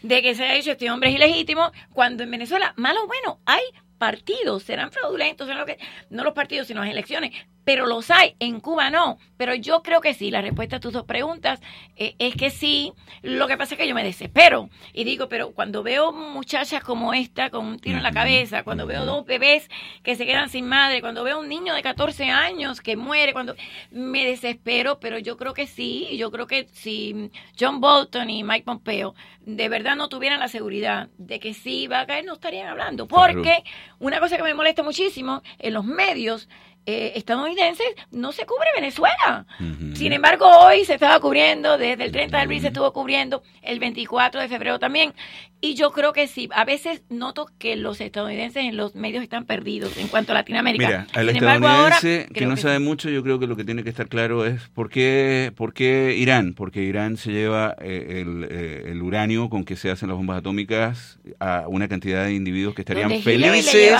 de 0.02 0.22
que 0.22 0.34
se 0.34 0.44
haya 0.44 0.54
hecho 0.54 0.72
este 0.72 0.90
hombre 0.90 1.10
es 1.10 1.16
ilegítimo, 1.16 1.72
cuando 1.92 2.22
en 2.22 2.30
Venezuela, 2.30 2.74
malo 2.76 3.04
o 3.04 3.06
bueno, 3.06 3.40
hay 3.46 3.62
partidos, 3.98 4.62
serán 4.62 4.90
fraudulentos, 4.90 5.46
serán 5.46 5.60
lo 5.60 5.66
que, 5.66 5.78
no 6.08 6.24
los 6.24 6.32
partidos, 6.32 6.66
sino 6.66 6.80
las 6.80 6.90
elecciones, 6.90 7.32
pero 7.64 7.86
los 7.86 8.10
hay, 8.10 8.34
en 8.38 8.60
Cuba 8.60 8.90
no. 8.90 9.18
Pero 9.36 9.54
yo 9.54 9.82
creo 9.82 10.00
que 10.00 10.14
sí, 10.14 10.30
la 10.30 10.42
respuesta 10.42 10.76
a 10.76 10.80
tus 10.80 10.92
dos 10.92 11.04
preguntas 11.04 11.60
eh, 11.96 12.14
es 12.18 12.34
que 12.34 12.50
sí. 12.50 12.92
Lo 13.22 13.46
que 13.48 13.56
pasa 13.56 13.74
es 13.74 13.80
que 13.80 13.88
yo 13.88 13.94
me 13.94 14.04
desespero 14.04 14.68
y 14.92 15.04
digo, 15.04 15.28
pero 15.28 15.52
cuando 15.52 15.82
veo 15.82 16.12
muchachas 16.12 16.82
como 16.82 17.14
esta 17.14 17.50
con 17.50 17.66
un 17.66 17.78
tiro 17.78 17.98
en 17.98 18.02
la 18.02 18.12
cabeza, 18.12 18.62
cuando 18.62 18.86
veo 18.86 19.04
dos 19.04 19.24
bebés 19.24 19.68
que 20.02 20.16
se 20.16 20.26
quedan 20.26 20.48
sin 20.48 20.66
madre, 20.66 21.00
cuando 21.00 21.24
veo 21.24 21.40
un 21.40 21.48
niño 21.48 21.74
de 21.74 21.82
14 21.82 22.24
años 22.24 22.80
que 22.80 22.96
muere, 22.96 23.32
cuando 23.32 23.54
me 23.90 24.24
desespero, 24.24 25.00
pero 25.00 25.18
yo 25.18 25.36
creo 25.36 25.54
que 25.54 25.66
sí, 25.66 26.16
yo 26.16 26.30
creo 26.30 26.46
que 26.46 26.68
si 26.72 27.30
John 27.58 27.80
Bolton 27.80 28.30
y 28.30 28.44
Mike 28.44 28.64
Pompeo 28.64 29.14
de 29.56 29.68
verdad 29.68 29.96
no 29.96 30.08
tuvieran 30.08 30.40
la 30.40 30.48
seguridad 30.48 31.08
de 31.18 31.40
que 31.40 31.54
sí 31.54 31.82
iba 31.82 32.00
a 32.00 32.06
caer, 32.06 32.24
no 32.24 32.34
estarían 32.34 32.68
hablando. 32.68 33.06
Porque 33.06 33.64
una 33.98 34.20
cosa 34.20 34.36
que 34.36 34.42
me 34.42 34.54
molesta 34.54 34.82
muchísimo 34.82 35.42
en 35.58 35.74
los 35.74 35.84
medios 35.84 36.48
eh, 36.90 37.12
estadounidenses, 37.14 37.86
no 38.10 38.32
se 38.32 38.44
cubre 38.46 38.66
Venezuela. 38.74 39.46
Sin 39.94 40.12
embargo, 40.12 40.46
hoy 40.46 40.84
se 40.84 40.94
estaba 40.94 41.20
cubriendo, 41.20 41.78
desde 41.78 42.04
el 42.04 42.12
30 42.12 42.36
de 42.36 42.42
abril 42.42 42.60
se 42.60 42.68
estuvo 42.68 42.92
cubriendo, 42.92 43.42
el 43.62 43.78
24 43.78 44.40
de 44.40 44.48
febrero 44.48 44.78
también. 44.78 45.14
Y 45.62 45.74
yo 45.74 45.92
creo 45.92 46.14
que 46.14 46.26
sí, 46.26 46.48
a 46.52 46.64
veces 46.64 47.02
noto 47.10 47.46
que 47.58 47.76
los 47.76 48.00
estadounidenses 48.00 48.64
en 48.64 48.78
los 48.78 48.94
medios 48.94 49.22
están 49.22 49.44
perdidos 49.44 49.98
en 49.98 50.08
cuanto 50.08 50.32
a 50.32 50.36
Latinoamérica. 50.36 50.86
Mira, 50.86 51.06
al 51.12 51.28
Sin 51.28 51.36
embargo, 51.36 51.68
ahora 51.68 51.98
que 52.00 52.46
no 52.46 52.54
que 52.54 52.60
sabe 52.62 52.78
mucho, 52.78 53.10
yo 53.10 53.22
creo 53.22 53.38
que 53.38 53.46
lo 53.46 53.56
que 53.56 53.64
tiene 53.64 53.84
que 53.84 53.90
estar 53.90 54.08
claro 54.08 54.46
es 54.46 54.68
por 54.70 54.88
qué, 54.88 55.52
por 55.54 55.74
qué 55.74 56.16
Irán, 56.16 56.54
porque 56.54 56.82
Irán 56.82 57.18
se 57.18 57.32
lleva 57.32 57.76
eh, 57.78 58.22
el, 58.22 58.48
eh, 58.50 58.84
el 58.86 59.02
uranio 59.02 59.50
con 59.50 59.64
que 59.64 59.76
se 59.76 59.90
hacen 59.90 60.08
las 60.08 60.16
bombas 60.16 60.38
atómicas 60.38 61.18
a 61.40 61.64
una 61.68 61.88
cantidad 61.88 62.24
de 62.24 62.32
individuos 62.32 62.74
que 62.74 62.80
estarían 62.80 63.10
felices, 63.20 63.94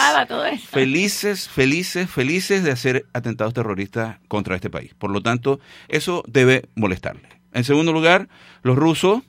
felices, 0.71 1.49
felices, 1.49 2.11
felices 2.11 2.65
de 2.65 2.71
hacer 2.81 3.07
atentados 3.13 3.55
terroristas 3.55 4.19
contra 4.29 4.55
este 4.57 4.71
país. 4.71 4.95
Por 4.95 5.11
lo 5.11 5.23
tanto, 5.23 5.61
eso 5.89 6.23
debe 6.27 6.69
molestarle. 6.75 7.29
En 7.53 7.65
segundo 7.65 7.93
lugar, 7.93 8.29
los 8.63 8.77
rusos 8.77 9.23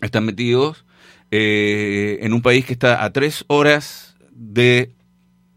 están 0.00 0.24
metidos 0.24 0.84
eh, 1.30 2.18
en 2.22 2.32
un 2.32 2.42
país 2.42 2.64
que 2.64 2.72
está 2.72 3.04
a 3.04 3.12
tres 3.12 3.44
horas 3.48 4.16
de 4.30 4.92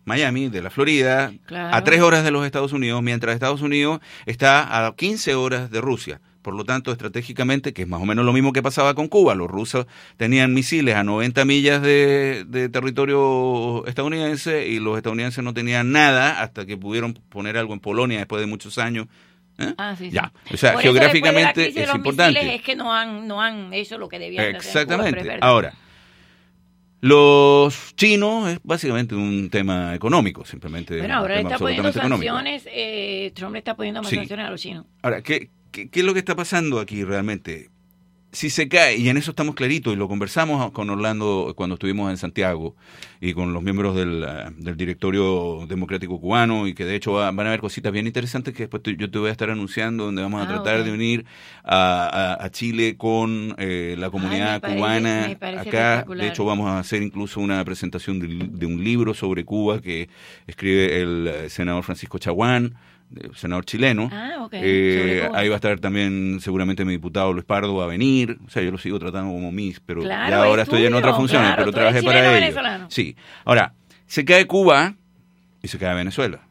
Miami, 0.05 0.49
de 0.49 0.61
la 0.61 0.69
Florida, 0.69 1.31
Claro. 1.45 1.75
a 1.75 1.83
tres 1.83 2.01
horas 2.01 2.23
de 2.23 2.31
los 2.31 2.45
Estados 2.45 2.73
Unidos, 2.73 3.01
mientras 3.01 3.33
Estados 3.33 3.61
Unidos 3.61 3.99
está 4.25 4.85
a 4.85 4.95
15 4.95 5.35
horas 5.35 5.71
de 5.71 5.81
Rusia. 5.81 6.21
Por 6.43 6.53
lo 6.55 6.63
tanto, 6.65 6.91
estratégicamente, 6.91 7.73
que 7.73 7.81
es 7.81 7.87
más 7.87 8.01
o 8.01 8.05
menos 8.05 8.23
lo 8.25 8.33
mismo 8.33 8.53
que 8.53 8.61
pasaba 8.61 8.93
con 8.93 9.07
Cuba, 9.07 9.33
los 9.33 9.49
rusos 9.49 9.87
tenían 10.17 10.53
misiles 10.53 10.93
a 10.95 11.03
90 11.03 11.43
millas 11.45 11.81
de, 11.81 12.43
de 12.47 12.69
territorio 12.69 13.83
estadounidense 13.87 14.67
y 14.67 14.79
los 14.79 14.97
estadounidenses 14.97 15.43
no 15.43 15.53
tenían 15.55 15.91
nada 15.91 16.41
hasta 16.41 16.65
que 16.67 16.77
pudieron 16.77 17.13
poner 17.15 17.57
algo 17.57 17.73
en 17.73 17.79
Polonia 17.79 18.19
después 18.19 18.41
de 18.41 18.45
muchos 18.47 18.77
años. 18.77 19.07
¿eh? 19.57 19.73
Ah, 19.77 19.95
sí, 19.97 20.05
sí. 20.09 20.11
Ya, 20.11 20.31
o 20.51 20.57
sea, 20.57 20.73
Por 20.73 20.81
eso, 20.81 20.93
de 20.93 20.99
la 20.99 21.09
geográficamente 21.09 21.69
es 21.69 21.87
los 21.87 21.95
importante. 21.95 22.33
misiles, 22.39 22.55
es 22.59 22.61
que 22.61 22.75
no 22.75 22.93
han, 22.93 23.27
no 23.27 23.41
han 23.41 23.73
hecho 23.73 23.97
lo 23.97 24.09
que 24.09 24.19
debían 24.19 24.43
hacer 24.43 24.55
en 24.55 24.59
Cuba, 24.61 24.69
Exactamente. 24.81 25.23
verdad. 25.23 25.39
Ahora, 25.41 25.73
los 27.01 27.95
chinos 27.95 28.49
es 28.49 28.59
básicamente 28.63 29.13
un 29.15 29.49
tema 29.49 29.93
económico, 29.93 30.45
simplemente. 30.45 30.97
Bueno, 30.97 31.15
ahora 31.15 31.33
un 31.35 31.37
tema 31.39 31.49
está 31.49 31.59
poniendo 31.59 31.91
sanciones, 31.93 32.63
eh, 32.71 33.31
Trump 33.35 33.53
le 33.53 33.59
está 33.59 33.75
poniendo 33.75 34.01
más 34.01 34.09
Sí. 34.09 34.15
sanciones 34.15 34.45
a 34.45 34.49
los 34.49 34.61
chinos. 34.61 34.85
Ahora, 35.01 35.21
¿qué, 35.21 35.49
qué, 35.74 35.89
qué 35.89 35.99
es 35.99 36.05
lo 36.05 36.13
que 36.13 36.19
está 36.19 36.36
pasando 36.38 36.80
aquí 36.80 37.03
realmente? 37.03 37.69
Si 38.32 38.49
se 38.49 38.67
cae, 38.67 38.97
y 38.97 39.09
en 39.09 39.17
eso 39.17 39.30
estamos 39.30 39.53
claritos, 39.53 39.93
y 39.93 39.95
lo 39.95 40.07
conversamos 40.07 40.71
con 40.71 40.89
Orlando 40.89 41.53
cuando 41.55 41.76
estuvimos 41.76 42.09
en 42.09 42.17
Santiago 42.17 42.76
y 43.21 43.34
con 43.36 43.53
los 43.53 43.61
miembros 43.61 43.95
del, 43.95 44.26
del 44.57 44.76
directorio 44.76 45.67
democrático 45.67 46.19
cubano, 46.19 46.65
y 46.67 46.74
que 46.74 46.84
de 46.84 46.95
hecho 46.95 47.11
va- 47.13 47.30
van 47.30 47.45
a 47.45 47.49
haber 47.51 47.59
cositas 47.59 47.91
bien 47.91 48.07
interesantes 48.07 48.55
que 48.55 48.63
después 48.63 48.82
te- 48.82 48.95
yo 48.95 49.11
te 49.11 49.19
voy 49.19 49.30
a 49.30 49.32
estar 49.32 49.51
anunciando, 49.51 50.05
donde 50.05 50.24
vamos 50.24 50.41
a 50.41 50.45
Ah, 50.45 50.47
tratar 50.47 50.84
de 50.84 50.91
unir 50.91 51.26
a, 51.63 52.07
a- 52.39 52.43
a 52.45 52.49
Chile 52.49 52.97
con 52.97 53.53
eh, 53.59 53.95
la 53.99 54.09
comunidad 54.09 54.53
me 54.53 54.59
parece- 54.61 54.78
cubana 54.80 55.26
me 55.28 55.36
parece 55.36 55.69
acá. 55.69 56.05
De 56.15 56.28
hecho, 56.28 56.43
vamos 56.43 56.67
a 56.69 56.80
hacer 56.80 57.03
incluso 57.03 57.39
una 57.39 57.63
presentación 57.63 58.19
de, 58.19 58.47
de 58.49 58.65
un 58.65 58.84
libro 58.84 59.13
sobre 59.13 59.45
Cuba 59.45 59.80
que 59.80 60.09
escribe 60.47 61.01
el 61.03 61.28
eh, 61.28 61.49
senador 61.51 61.84
Francisco 61.84 62.17
Chaguán, 62.17 62.65
eh, 62.65 62.78
senador 63.36 63.66
chileno. 63.66 64.09
Ah, 64.11 64.38
ok, 64.41 64.53
Eh, 64.55 65.30
ahí 65.34 65.47
va 65.49 65.55
a 65.55 65.57
estar 65.57 65.80
también 65.80 66.39
seguramente 66.41 66.84
mi 66.86 66.91
diputado 66.93 67.32
Luis 67.34 67.45
Pardo 67.45 67.76
va 67.76 67.86
a 67.86 67.88
venir. 67.88 68.38
O 68.45 68.49
sea, 68.49 68.61
yo 68.64 68.72
lo 68.72 68.78
sigo 68.78 68.99
tratando 68.99 69.32
como 69.34 69.51
mis, 69.51 69.80
pero 69.80 70.01
Claro, 70.01 70.30
ya 70.30 70.43
ahora 70.43 70.61
es 70.64 70.68
estoy 70.68 70.86
en 70.86 70.93
otras 70.93 71.16
funciones, 71.16 71.47
claro, 71.49 71.61
pero 71.64 71.72
trabajé 71.74 72.01
para 72.03 72.18
chileno 72.20 72.32
ello. 72.36 72.41
venezolano. 72.41 72.88
Sí. 72.89 73.16
Ahora, 73.45 73.74
se 74.07 74.26
cae 74.26 74.45
Cuba 74.47 74.95
y 75.61 75.68
se 75.68 75.78
cae 75.78 75.95
Venezuela. 75.95 76.41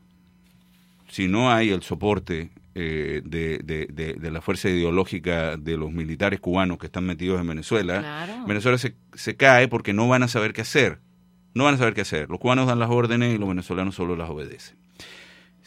Si 1.08 1.28
no 1.28 1.50
hay 1.52 1.70
el 1.70 1.82
soporte 1.82 2.50
eh, 2.74 3.20
de, 3.24 3.58
de- 3.62 3.86
de- 3.92 4.14
de 4.14 4.30
la 4.30 4.40
fuerza 4.40 4.70
ideológica 4.70 5.58
de 5.58 5.76
los 5.76 5.92
militares 5.92 6.40
cubanos 6.40 6.78
que 6.78 6.86
están 6.86 7.04
metidos 7.04 7.38
en 7.38 7.46
Venezuela, 7.46 7.98
Claro. 8.00 8.46
Venezuela 8.46 8.78
se, 8.78 8.94
se 9.12 9.36
cae 9.36 9.68
porque 9.68 9.92
no 9.92 10.08
van 10.08 10.22
a 10.22 10.28
saber 10.28 10.54
qué 10.54 10.62
hacer. 10.62 10.98
No 11.54 11.64
van 11.64 11.74
a 11.74 11.76
saber 11.76 11.92
qué 11.92 12.00
hacer. 12.00 12.30
Los 12.30 12.38
cubanos 12.40 12.66
dan 12.66 12.78
las 12.78 12.88
órdenes 12.88 13.34
y 13.34 13.36
los 13.38 13.46
venezolanos 13.46 13.94
solo 13.94 14.16
las 14.16 14.30
obedecen. 14.30 14.78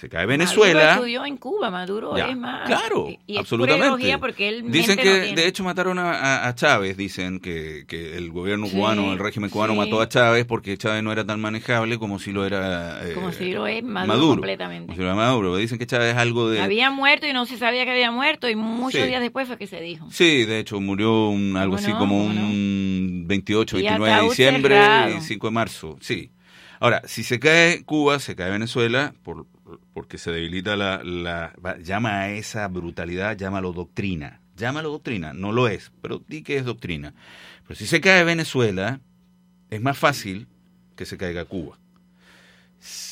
Se 0.06 0.10
cae 0.10 0.28
Maduro 0.28 0.38
Venezuela. 0.38 0.94
estudió 0.94 1.26
en 1.26 1.38
Cuba, 1.38 1.72
Maduro 1.72 2.16
Ya, 2.16 2.28
es 2.30 2.38
más. 2.38 2.68
Claro, 2.68 3.10
y- 3.10 3.18
y 3.26 3.38
absolutamente. 3.38 4.18
porque 4.20 4.50
él 4.50 4.72
Dicen 4.72 4.98
que 5.00 5.30
no 5.32 5.36
de 5.36 5.48
hecho 5.48 5.64
mataron 5.64 5.98
a, 5.98 6.54
Chávez, 6.54 6.96
dicen 6.96 7.40
que, 7.40 7.86
que 7.88 8.16
el 8.16 8.30
gobierno 8.32 8.68
Sí, 8.68 8.76
cubano, 8.76 9.14
el 9.14 9.18
régimen 9.18 9.50
cubano 9.50 9.74
sí. 9.74 9.80
mató 9.80 10.00
a 10.02 10.08
Chávez 10.08 10.46
porque 10.46 10.78
Chávez 10.78 11.02
no 11.02 11.12
era 11.12 11.26
tan 11.26 11.42
manejable 11.42 11.98
como 11.98 12.20
si 12.20 12.32
lo 12.32 12.46
era 12.46 13.00
eh, 13.04 13.14
Como 13.14 13.32
si 13.32 13.52
lo 13.52 13.66
es 13.66 13.82
Maduro 13.84 14.28
completamente. 14.36 14.86
Como 14.86 14.96
si 14.96 15.00
lo 15.02 15.08
era 15.08 15.16
Maduro. 15.16 15.58
Dicen 15.58 15.80
que 15.80 15.88
Chávez 15.88 16.12
es 16.14 16.18
algo 16.18 16.50
de... 16.52 16.62
Había 16.62 16.92
muerto 16.92 17.26
y 17.26 17.34
no 17.34 17.48
se 17.48 17.58
sabía 17.58 17.84
que 17.86 17.92
había 17.92 18.12
muerto 18.12 18.48
y 18.48 18.56
muchos 18.56 19.02
Sí. 19.02 19.08
días 19.08 19.22
después 19.22 19.48
fue 19.48 19.58
que 19.58 19.66
se 19.66 19.82
dijo. 19.82 20.06
Sí, 20.12 20.46
de 20.46 20.60
hecho 20.60 20.80
murió 20.80 21.30
un, 21.30 21.58
algo 21.58 21.78
así 21.78 21.90
no? 21.92 21.98
como 21.98 22.16
¿Cómo 22.26 22.26
un 22.48 23.24
28, 23.26 23.80
Y 23.80 23.82
29 23.82 24.16
de 24.16 24.22
diciembre 24.30 24.76
cerrado. 24.76 25.18
y 25.18 25.22
5 25.22 25.48
de 25.48 25.52
marzo. 25.52 25.98
Sí. 26.00 26.30
Ahora, 26.80 27.02
si 27.06 27.24
se 27.24 27.40
cae 27.40 27.84
Cuba, 27.86 28.20
se 28.20 28.36
cae 28.36 28.52
Venezuela, 28.52 29.16
por, 29.24 29.48
porque 29.94 30.18
se 30.18 30.32
debilita 30.32 30.76
la, 30.76 31.04
la... 31.04 31.54
Llama 31.82 32.22
a 32.22 32.32
esa 32.32 32.68
brutalidad, 32.68 33.38
llámalo 33.38 33.74
doctrina. 33.74 34.42
Llámalo 34.56 34.90
doctrina, 34.90 35.34
no 35.34 35.52
lo 35.52 35.68
es, 35.68 35.92
pero 36.02 36.22
di 36.28 36.42
que 36.42 36.58
es 36.58 36.66
doctrina. 36.66 37.14
Pero 37.68 37.78
si 37.78 37.88
se 37.88 38.00
cae 38.00 38.24
Venezuela, 38.24 39.02
es 39.70 39.82
más 39.82 39.98
fácil 39.98 40.48
que 40.96 41.06
se 41.06 41.18
caiga 41.18 41.46
Cuba. 41.46 41.78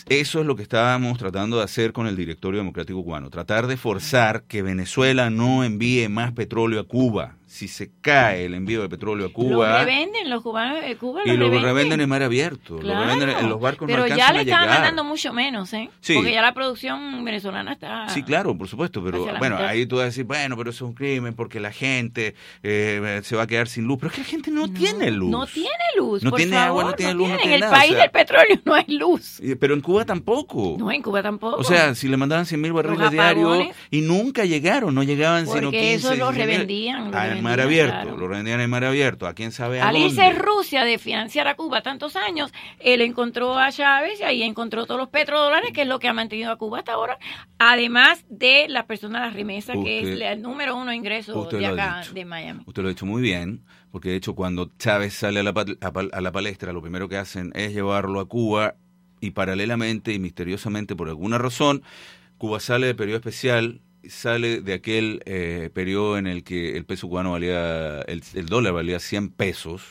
Eso 0.08 0.40
es 0.40 0.46
lo 0.46 0.56
que 0.56 0.64
estábamos 0.64 1.18
tratando 1.18 1.58
de 1.58 1.64
hacer 1.64 1.94
con 1.94 2.08
el 2.08 2.16
directorio 2.16 2.60
democrático 2.60 3.04
cubano, 3.04 3.30
tratar 3.30 3.68
de 3.68 3.78
forzar 3.78 4.44
que 4.44 4.62
Venezuela 4.62 5.30
no 5.30 5.64
envíe 5.64 6.08
más 6.10 6.32
petróleo 6.34 6.82
a 6.82 6.88
Cuba. 6.88 7.38
Si 7.54 7.68
se 7.68 7.92
cae 8.02 8.46
el 8.46 8.56
envío 8.56 8.82
de 8.82 8.90
petróleo 8.90 9.26
a 9.26 9.30
Lo 9.30 9.34
Cuba 9.36 9.84
revenden 9.84 10.28
los 10.28 10.42
cubanos 10.42 10.82
de 10.82 10.96
Cuba. 10.98 11.22
y 11.24 11.28
lo 11.38 11.46
revenden. 11.46 11.62
revenden 11.64 12.02
en 12.02 12.10
mar 12.10 12.24
abierto, 12.24 12.80
Claro. 12.80 13.00
lo 13.02 13.06
revenden 13.06 13.30
en 13.38 13.48
los 13.48 13.60
barcos 13.62 13.86
Pero 13.88 14.08
no 14.08 14.16
ya 14.16 14.34
le 14.34 14.44
llegar. 14.44 14.68
mandando 14.68 15.04
mucho 15.04 15.32
menos, 15.34 15.72
¿eh? 15.74 15.88
Sí. 16.02 16.16
Porque 16.16 16.32
ya 16.34 16.42
la 16.42 16.56
producción 16.56 17.24
venezolana 17.24 17.74
está. 17.74 18.10
Sí, 18.10 18.24
claro, 18.24 18.58
por 18.58 18.68
supuesto, 18.68 19.04
pero 19.04 19.20
bueno, 19.38 19.58
mitad. 19.58 19.68
ahí 19.68 19.86
tú 19.86 19.98
vas 19.98 20.04
a 20.04 20.06
decir, 20.08 20.24
bueno, 20.26 20.58
pero 20.58 20.72
eso 20.72 20.86
es 20.86 20.90
un 20.90 20.96
crimen 20.96 21.36
porque 21.36 21.60
la 21.60 21.72
gente 21.72 22.34
eh, 22.64 23.22
se 23.24 23.36
va 23.36 23.44
a 23.44 23.48
quedar 23.48 23.68
sin 23.68 23.84
luz, 23.86 23.98
pero 24.00 24.08
es 24.10 24.16
que 24.16 24.22
la 24.22 24.28
gente 24.28 24.50
no, 24.50 24.68
tiene 24.68 25.12
luz. 25.12 25.30
No 25.30 25.46
tiene 25.46 25.70
luz. 25.96 26.24
No 26.24 26.32
por 26.32 26.40
tiene 26.40 26.58
agua, 26.58 26.82
favor, 26.82 26.86
no 26.86 26.96
tiene 26.96 27.14
luz, 27.14 27.28
no 27.30 27.36
En 27.36 27.40
tiene 27.42 27.56
el 27.56 27.62
nada, 27.62 27.72
o 27.72 27.76
país 27.76 27.92
sea- 27.92 28.02
del 28.02 28.10
petróleo 28.10 28.60
no 28.66 28.74
hay 28.74 28.86
luz. 28.88 29.40
Pero 29.60 29.76
en 29.76 29.82
Cuba 29.82 30.06
tampoco. 30.06 30.76
No, 30.80 30.92
en 30.92 31.04
Cuba 31.04 31.22
tampoco. 31.22 31.58
O 31.58 31.64
sea, 31.64 31.94
si 31.94 32.08
le 32.08 32.18
mandaban 32.18 32.48
100 32.48 32.60
mil 32.60 32.74
barriles 32.74 33.12
diarios 33.12 33.68
y 33.92 34.02
nunca 34.02 34.44
llegaron, 34.46 34.96
no 34.96 35.04
llegaban 35.04 35.46
sino 35.46 35.66
Porque 35.66 35.80
15. 35.82 35.96
eso 35.96 36.08
lo 36.16 36.32
16 36.32 36.36
mil. 36.48 36.48
revendían, 36.48 37.12
lo 37.12 37.18
Ah, 37.18 37.28
en 37.52 37.58
mar 37.58 37.62
abierto, 37.62 38.02
claro. 38.02 38.18
lo 38.18 38.28
revendían 38.28 38.62
en 38.62 38.70
mar 38.70 38.84
abierto. 38.84 39.28
¿A 39.28 39.34
quién 39.34 39.52
sabe 39.52 39.82
a 39.82 39.88
Al 39.88 39.94
dónde? 39.94 40.08
irse 40.10 40.32
Rusia 40.34 40.84
de 40.84 40.98
financiar 40.98 41.48
a 41.48 41.56
Cuba 41.56 41.82
tantos 41.82 42.16
años, 42.16 42.52
él 42.80 43.02
encontró 43.02 43.58
a 43.58 43.72
Chávez 43.72 44.20
y 44.20 44.24
ahí 44.24 44.44
encontró 44.44 44.86
todos 44.86 45.00
los 45.00 45.10
petrodólares, 45.10 45.72
que 45.74 45.82
es 45.84 45.88
lo 45.88 46.00
que 46.00 46.08
ha 46.08 46.14
mantenido 46.14 46.52
a 46.52 46.58
Cuba 46.58 46.80
hasta 46.80 46.94
ahora, 46.94 47.18
además 47.58 48.26
de 48.30 48.68
la 48.70 48.86
persona 48.86 49.20
de 49.20 49.26
las 49.28 49.36
remesas, 49.36 49.78
que 49.84 50.00
es 50.02 50.22
el 50.22 50.42
número 50.42 50.76
uno 50.76 50.94
ingreso 50.94 51.46
de 51.46 51.66
acá, 51.66 52.02
de 52.14 52.26
Miami. 52.26 52.64
Usted 52.66 52.82
lo 52.82 52.88
ha 52.88 52.92
dicho 52.92 53.06
muy 53.06 53.22
bien, 53.22 53.64
porque 53.92 54.10
de 54.10 54.16
hecho 54.16 54.36
cuando 54.36 54.72
Chávez 54.78 55.14
sale 55.14 55.40
a 55.40 55.44
la, 55.44 55.54
a 56.12 56.22
la 56.22 56.32
palestra, 56.32 56.74
lo 56.74 56.82
primero 56.82 57.08
que 57.10 57.18
hacen 57.18 57.52
es 57.56 57.74
llevarlo 57.74 58.20
a 58.20 58.28
Cuba 58.28 58.76
y 59.22 59.32
paralelamente 59.32 60.14
y 60.14 60.20
misteriosamente 60.20 60.96
por 60.96 61.08
alguna 61.08 61.38
razón, 61.38 61.84
Cuba 62.38 62.60
sale 62.60 62.88
de 62.88 62.96
periodo 62.96 63.18
especial, 63.20 63.82
sale 64.08 64.62
de 64.62 64.74
aquel 64.74 65.22
eh, 65.26 65.70
periodo 65.74 66.18
en 66.18 66.28
el 66.28 66.44
que 66.44 66.76
el 66.78 66.86
peso 66.86 67.08
cubano 67.08 67.32
valía, 67.32 68.02
el, 68.02 68.24
el 68.34 68.46
dólar 68.48 68.74
valía 68.74 69.00
100 69.00 69.30
pesos. 69.30 69.82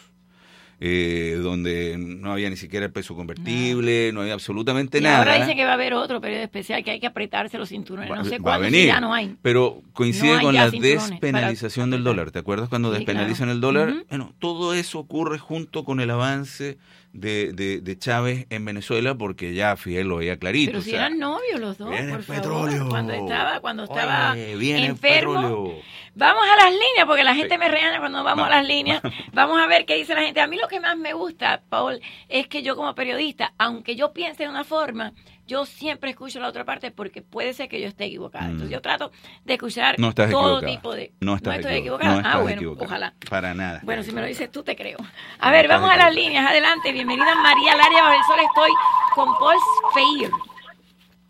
eh, 0.84 1.38
donde 1.40 1.96
no 1.96 2.32
había 2.32 2.50
ni 2.50 2.56
siquiera 2.56 2.86
el 2.86 2.90
peso 2.92 3.14
convertible, 3.14 4.10
no 4.12 4.22
había 4.22 4.32
absolutamente 4.34 4.98
Y 4.98 5.00
nada. 5.00 5.18
ahora 5.18 5.38
dicen 5.38 5.56
que 5.56 5.64
va 5.64 5.70
a 5.70 5.74
haber 5.74 5.94
otro 5.94 6.20
periodo 6.20 6.42
especial, 6.42 6.82
que 6.82 6.90
hay 6.90 6.98
que 6.98 7.06
apretarse 7.06 7.56
los 7.56 7.68
cinturones. 7.68 8.10
no 8.10 8.24
sé 8.24 8.40
cuándo, 8.40 8.68
si 8.68 8.86
ya 8.86 9.00
no 9.00 9.14
hay. 9.14 9.36
pero 9.42 9.80
coincide 9.92 10.32
No 10.32 10.38
hay 10.38 10.44
con 10.44 10.54
la 10.56 10.70
despenalización 10.70 11.90
del 11.90 12.02
dólar. 12.02 12.32
¿Te 12.32 12.40
acuerdas 12.40 12.68
cuando 12.68 12.90
Sí, 12.90 12.96
despenalizan 12.96 13.44
claro. 13.46 13.52
el 13.52 13.60
dólar? 13.60 13.94
Bueno, 14.08 14.34
todo 14.40 14.74
eso 14.74 14.98
ocurre 14.98 15.38
junto 15.38 15.84
con 15.84 16.00
el 16.00 16.10
avance 16.10 16.78
de, 17.12 17.52
de, 17.52 17.80
de 17.80 17.98
Chávez 17.98 18.46
en 18.50 18.64
Venezuela, 18.64 19.14
porque 19.14 19.54
ya 19.54 19.76
Fidel 19.76 20.08
lo 20.08 20.16
veía 20.16 20.38
clarito. 20.38 20.70
Pero 20.70 20.78
o 20.80 20.82
si 20.82 20.90
sea, 20.90 21.00
eran 21.06 21.18
novios 21.18 21.60
los 21.60 21.76
dos, 21.78 21.90
viene 21.90 22.08
por 22.10 22.18
el 22.18 22.24
favor. 22.24 22.42
petróleo. 22.42 22.88
Cuando 22.88 23.12
estaba, 23.12 23.60
cuando 23.60 23.84
estaba 23.84 24.32
Oye, 24.32 24.56
viene 24.56 24.78
el 24.78 24.84
enfermo. 24.86 25.34
petróleo. 25.34 25.74
Vamos 26.14 26.42
a 26.52 26.56
las 26.64 26.72
líneas, 26.72 27.06
porque 27.06 27.24
la 27.24 27.34
gente 27.34 27.56
me 27.58 27.68
regaña 27.68 27.98
cuando 27.98 28.22
vamos 28.24 28.42
Va. 28.44 28.46
a 28.48 28.50
las 28.60 28.66
líneas. 28.68 29.00
Vamos 29.32 29.58
a 29.60 29.66
ver 29.66 29.86
qué 29.86 29.96
dice 29.96 30.14
la 30.14 30.20
gente. 30.22 30.40
A 30.42 30.46
mí 30.46 30.58
lo 30.58 30.68
que 30.68 30.78
más 30.78 30.96
me 30.98 31.14
gusta, 31.14 31.62
Paul, 31.70 32.00
es 32.28 32.48
que 32.48 32.62
yo 32.62 32.76
como 32.76 32.94
periodista, 32.94 33.54
aunque 33.56 33.96
yo 33.96 34.12
piense 34.12 34.42
de 34.42 34.48
una 34.50 34.62
forma, 34.64 35.12
yo 35.46 35.66
siempre 35.66 36.10
escucho 36.10 36.38
la 36.40 36.48
otra 36.48 36.64
parte 36.64 36.90
porque 36.90 37.20
puede 37.22 37.52
ser 37.52 37.68
que 37.68 37.80
yo 37.80 37.88
esté 37.88 38.04
equivocada. 38.04 38.46
Entonces 38.46 38.70
yo 38.70 38.80
trato 38.80 39.10
de 39.44 39.54
escuchar 39.54 39.98
Mm. 39.98 40.02
no 40.02 40.08
estás 40.10 40.30
todo 40.30 40.58
equivocada. 40.58 40.72
tipo 40.76 40.94
de... 40.94 41.12
No 41.20 41.34
estás 41.36 41.56
estoy 41.56 41.74
equivocada. 41.78 42.10
equivocada. 42.12 42.32
No 42.34 42.38
ah, 42.38 42.42
bueno, 42.42 42.56
equivocada. 42.56 42.86
ojalá. 42.86 43.14
Para 43.28 43.54
nada. 43.54 43.80
Bueno, 43.82 44.02
si 44.02 44.12
me 44.12 44.20
lo 44.20 44.26
dices 44.26 44.50
tú, 44.50 44.62
te 44.62 44.76
creo. 44.76 44.98
A 45.40 45.50
ver, 45.50 45.68
vamos 45.68 45.90
a 45.90 45.96
las 45.96 46.14
líneas. 46.14 46.48
Adelante. 46.50 46.92
Bienvenida 46.92 47.34
María 47.34 47.76
Laria 47.76 48.02
Bajo 48.02 48.14
el 48.14 48.24
Sol. 48.24 48.38
Estoy 48.46 48.70
con 49.14 49.28
Paul 49.38 49.56
Feir. 49.94 50.30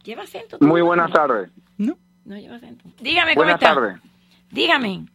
Lleva 0.04 0.22
acento. 0.24 0.58
Muy 0.60 0.82
buenas 0.82 1.10
tardes. 1.12 1.50
No 2.24 2.36
lleva 2.36 2.54
acento. 2.56 2.84
Dígame 3.00 3.34
cómo 3.34 3.44
Buenas 3.46 3.60
está. 3.60 3.74
tardes. 3.74 4.00
Dígame. 4.50 5.06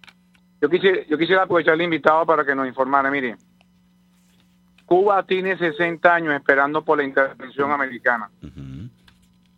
Yo 0.61 0.69
quisiera, 0.69 1.05
yo 1.07 1.17
quisiera 1.17 1.43
aprovechar 1.43 1.75
el 1.75 1.83
invitado 1.83 2.25
para 2.25 2.43
que 2.43 2.53
nos 2.53 2.67
informara. 2.67 3.09
Mire, 3.09 3.37
Cuba 4.87 5.21
tiene 5.23 5.57
60 5.57 6.15
años 6.15 6.33
esperando 6.33 6.81
por 6.81 6.97
la 6.97 7.03
intervención 7.03 7.73
americana. 7.73 8.31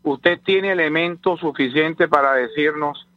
¿Usted 0.02 0.40
tiene 0.44 0.72
elementos 0.72 1.40
suficientes 1.40 2.10
para 2.10 2.34
decirnos 2.34 3.08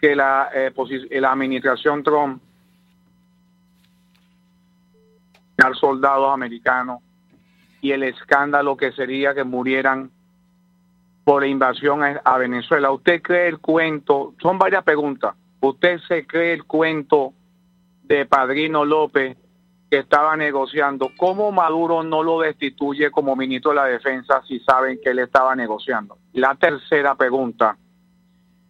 que 0.00 0.16
la, 0.16 0.48
eh, 0.54 0.72
la 1.20 1.32
administración 1.32 2.02
Trump 2.02 2.42
al 5.58 5.74
soldados 5.74 6.32
americanos 6.32 7.02
y 7.82 7.92
el 7.92 8.04
escándalo 8.04 8.78
que 8.78 8.92
sería 8.92 9.34
que 9.34 9.44
murieran 9.44 10.10
por 11.24 11.42
la 11.42 11.48
invasión 11.48 12.00
a 12.02 12.38
Venezuela. 12.38 12.90
¿Usted 12.90 13.20
cree 13.20 13.48
el 13.48 13.58
cuento? 13.58 14.34
Son 14.40 14.58
varias 14.58 14.82
preguntas. 14.82 15.34
¿Usted 15.60 16.00
se 16.08 16.26
cree 16.26 16.54
el 16.54 16.64
cuento 16.64 17.34
de 18.02 18.24
Padrino 18.24 18.86
López 18.86 19.36
que 19.90 19.98
estaba 19.98 20.36
negociando? 20.36 21.10
¿Cómo 21.16 21.50
Maduro 21.50 22.02
no 22.02 22.22
lo 22.22 22.40
destituye 22.40 23.10
como 23.10 23.34
ministro 23.34 23.70
de 23.72 23.76
la 23.76 23.84
Defensa 23.86 24.40
si 24.46 24.60
saben 24.60 25.00
que 25.02 25.10
él 25.10 25.18
estaba 25.18 25.56
negociando? 25.56 26.16
La 26.32 26.54
tercera 26.54 27.14
pregunta. 27.16 27.76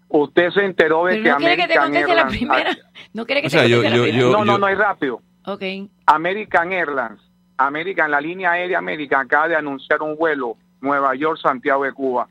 ¿Usted 0.09 0.51
se 0.51 0.64
enteró 0.64 1.05
de 1.05 1.12
Pero 1.12 1.25
que 1.25 1.31
no 1.31 1.37
quiere 1.37 1.57
que 1.57 1.68
te 1.68 1.79
American 1.79 1.85
conteste 1.93 2.14
la 2.14 2.23
Airlines... 2.23 2.39
primera. 2.39 2.77
No 3.12 3.27
quiere 3.27 3.41
que 3.43 3.47
O 3.47 3.51
sea, 3.51 3.62
te 3.62 3.68
yo- 3.71 3.83
la 3.83 3.91
primera. 3.91 4.16
yo- 4.18 4.33
No, 4.33 4.45
no, 4.45 4.59
no, 4.59 4.68
es 4.68 4.79
rápido. 4.79 5.21
Ok. 5.47 5.62
American 6.07 6.73
Airlines, 6.73 7.21
American, 7.57 8.11
la 8.11 8.21
línea 8.21 8.53
aérea 8.53 8.79
American 8.79 9.27
acaba 9.27 9.49
de 9.49 9.57
anunciar 9.57 10.03
un 10.03 10.16
vuelo 10.16 10.57
Nueva 10.81 11.14
York, 11.14 11.39
Santiago 11.41 11.85
de 11.85 11.93
Cuba. 11.93 12.29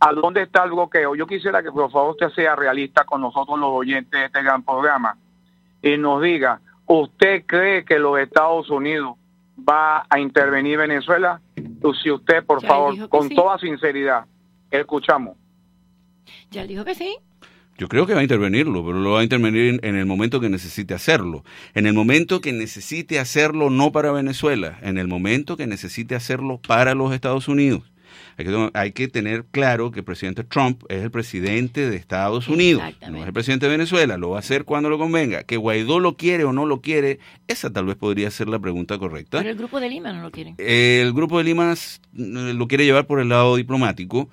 ¿A 0.00 0.12
dónde 0.12 0.42
está 0.42 0.64
el 0.64 0.70
bloqueo? 0.72 1.14
Yo 1.14 1.26
quisiera 1.26 1.62
que 1.62 1.70
por 1.70 1.90
favor 1.90 2.10
usted 2.12 2.30
sea 2.30 2.56
realista 2.56 3.04
con 3.04 3.20
nosotros 3.20 3.58
los 3.58 3.70
oyentes 3.70 4.10
de 4.10 4.26
este 4.26 4.42
gran 4.42 4.62
programa 4.64 5.16
y 5.80 5.96
nos 5.96 6.20
diga, 6.22 6.60
¿usted 7.00 7.44
cree 7.46 7.84
que 7.84 7.98
los 7.98 8.18
Estados 8.18 8.70
Unidos 8.70 9.16
va 9.58 10.06
a 10.08 10.20
intervenir 10.20 10.78
Venezuela? 10.78 11.40
Si 12.02 12.10
usted, 12.10 12.44
por 12.44 12.62
Ya 12.62 12.68
favor, 12.68 13.08
con 13.08 13.28
sí. 13.28 13.34
toda 13.34 13.58
sinceridad, 13.58 14.24
escuchamos. 14.70 15.36
Ya 16.50 16.66
dijo 16.66 16.84
que 16.84 16.94
sí. 16.94 17.16
Yo 17.78 17.88
creo 17.88 18.06
que 18.06 18.14
va 18.14 18.20
a 18.20 18.22
intervenirlo, 18.22 18.84
pero 18.84 18.98
lo 19.00 19.12
va 19.12 19.20
a 19.20 19.22
intervenir 19.24 19.74
en, 19.74 19.80
en 19.82 19.96
el 19.96 20.06
momento 20.06 20.40
que 20.40 20.48
necesite 20.48 20.94
hacerlo. 20.94 21.42
En 21.74 21.86
el 21.86 21.94
momento 21.94 22.40
que 22.40 22.52
necesite 22.52 23.18
hacerlo 23.18 23.70
no 23.70 23.90
para 23.90 24.12
Venezuela, 24.12 24.78
en 24.82 24.98
el 24.98 25.08
momento 25.08 25.56
que 25.56 25.66
necesite 25.66 26.14
hacerlo 26.14 26.60
para 26.66 26.94
los 26.94 27.12
Estados 27.12 27.48
Unidos. 27.48 27.91
Hay 28.36 28.44
que, 28.44 28.70
hay 28.74 28.92
que 28.92 29.08
tener 29.08 29.44
claro 29.50 29.90
que 29.90 30.00
el 30.00 30.04
presidente 30.04 30.44
Trump 30.44 30.82
es 30.88 31.02
el 31.02 31.10
presidente 31.10 31.88
de 31.90 31.96
Estados 31.96 32.48
Unidos, 32.48 32.82
no 33.10 33.18
es 33.22 33.26
el 33.26 33.32
presidente 33.32 33.66
de 33.66 33.72
Venezuela, 33.72 34.16
lo 34.16 34.30
va 34.30 34.36
a 34.36 34.40
hacer 34.40 34.64
cuando 34.64 34.88
lo 34.90 34.98
convenga. 34.98 35.44
Que 35.44 35.56
Guaidó 35.56 36.00
lo 36.00 36.16
quiere 36.16 36.44
o 36.44 36.52
no 36.52 36.66
lo 36.66 36.80
quiere, 36.80 37.18
esa 37.48 37.72
tal 37.72 37.86
vez 37.86 37.96
podría 37.96 38.30
ser 38.30 38.48
la 38.48 38.58
pregunta 38.58 38.98
correcta. 38.98 39.38
Pero 39.38 39.50
el 39.50 39.56
grupo 39.56 39.80
de 39.80 39.88
Lima 39.88 40.12
no 40.12 40.22
lo 40.22 40.30
quiere. 40.30 40.54
El 40.58 41.12
grupo 41.12 41.38
de 41.38 41.44
Lima 41.44 41.72
s- 41.72 42.00
lo 42.14 42.66
quiere 42.68 42.84
llevar 42.84 43.06
por 43.06 43.20
el 43.20 43.28
lado 43.28 43.56
diplomático. 43.56 44.28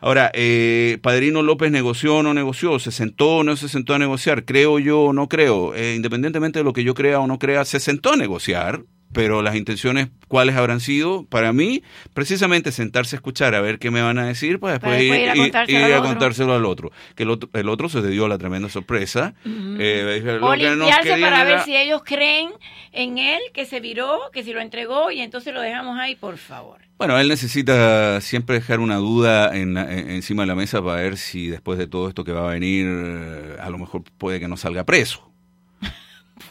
Ahora, 0.00 0.30
eh, 0.34 0.98
Padrino 1.00 1.40
López 1.40 1.70
negoció 1.70 2.16
o 2.16 2.22
no 2.22 2.34
negoció, 2.34 2.78
se 2.78 2.90
sentó 2.90 3.36
o 3.38 3.42
no 3.44 3.56
se 3.56 3.70
sentó 3.70 3.94
a 3.94 3.98
negociar, 3.98 4.44
creo 4.44 4.78
yo 4.78 5.00
o 5.00 5.12
no 5.14 5.28
creo, 5.28 5.74
Eh, 5.74 5.94
independientemente 5.96 6.58
de 6.58 6.64
lo 6.64 6.74
que 6.74 6.84
yo 6.84 6.92
crea 6.94 7.20
o 7.20 7.26
no 7.26 7.38
crea, 7.38 7.64
se 7.64 7.80
sentó 7.80 8.12
a 8.12 8.16
negociar, 8.16 8.82
pero 9.14 9.40
las 9.40 9.56
intenciones, 9.56 10.08
¿cuáles 10.28 10.56
habrán 10.56 10.80
sido? 10.80 11.24
Para 11.24 11.54
mí, 11.54 11.82
precisamente 12.12 12.72
sentarse 12.72 13.16
a 13.16 13.18
escuchar 13.18 13.54
a 13.54 13.60
ver 13.62 13.78
qué 13.78 13.90
me 13.90 14.02
van 14.02 14.18
a 14.18 14.26
decir, 14.26 14.60
para 14.60 14.74
después 14.74 14.90
Para 14.92 15.00
después 15.02 15.20
ir 15.22 15.28
a 15.30 15.34
ir, 15.36 15.40
contárselo 15.42 15.78
ir 15.78 15.84
al 15.86 15.92
a 15.92 15.98
otro. 16.00 16.10
contárselo 16.10 16.54
al 16.54 16.64
otro. 16.66 16.92
Que 17.14 17.22
el 17.22 17.30
otro, 17.30 17.48
el 17.54 17.68
otro 17.70 17.88
se 17.88 18.02
le 18.02 18.08
dio 18.08 18.28
la 18.28 18.36
tremenda 18.36 18.68
sorpresa. 18.68 19.32
Eh, 19.46 20.20
O 20.42 20.52
que 20.52 20.66
nos 20.76 20.78
limpiarse 20.78 21.16
para 21.20 21.44
ver 21.44 21.60
si 21.60 21.74
ellos 21.76 22.02
creen 22.04 22.50
en 22.92 23.18
él, 23.18 23.40
que 23.54 23.64
se 23.64 23.80
viró, 23.80 24.18
que 24.32 24.44
si 24.44 24.52
lo 24.52 24.60
entregó 24.60 25.10
y 25.10 25.20
entonces 25.20 25.54
lo 25.54 25.60
dejamos 25.60 25.98
ahí, 25.98 26.16
por 26.16 26.36
favor. 26.36 26.78
Bueno, 26.98 27.18
él 27.18 27.28
necesita 27.28 28.20
siempre 28.20 28.56
dejar 28.56 28.78
una 28.80 28.96
duda 28.96 29.54
en, 29.56 29.76
en- 29.76 30.10
encima 30.10 30.42
de 30.42 30.46
la 30.46 30.54
mesa 30.54 30.82
para 30.82 31.00
ver 31.02 31.16
si 31.16 31.48
después 31.48 31.78
de 31.78 31.86
todo 31.88 32.08
esto 32.08 32.22
que 32.24 32.32
va 32.32 32.48
a 32.48 32.52
venir, 32.52 32.86
eh, 32.88 33.56
a 33.60 33.68
lo 33.70 33.78
mejor 33.78 34.02
puede 34.18 34.38
que 34.40 34.46
no 34.48 34.56
salga 34.56 34.84
preso. 34.84 35.30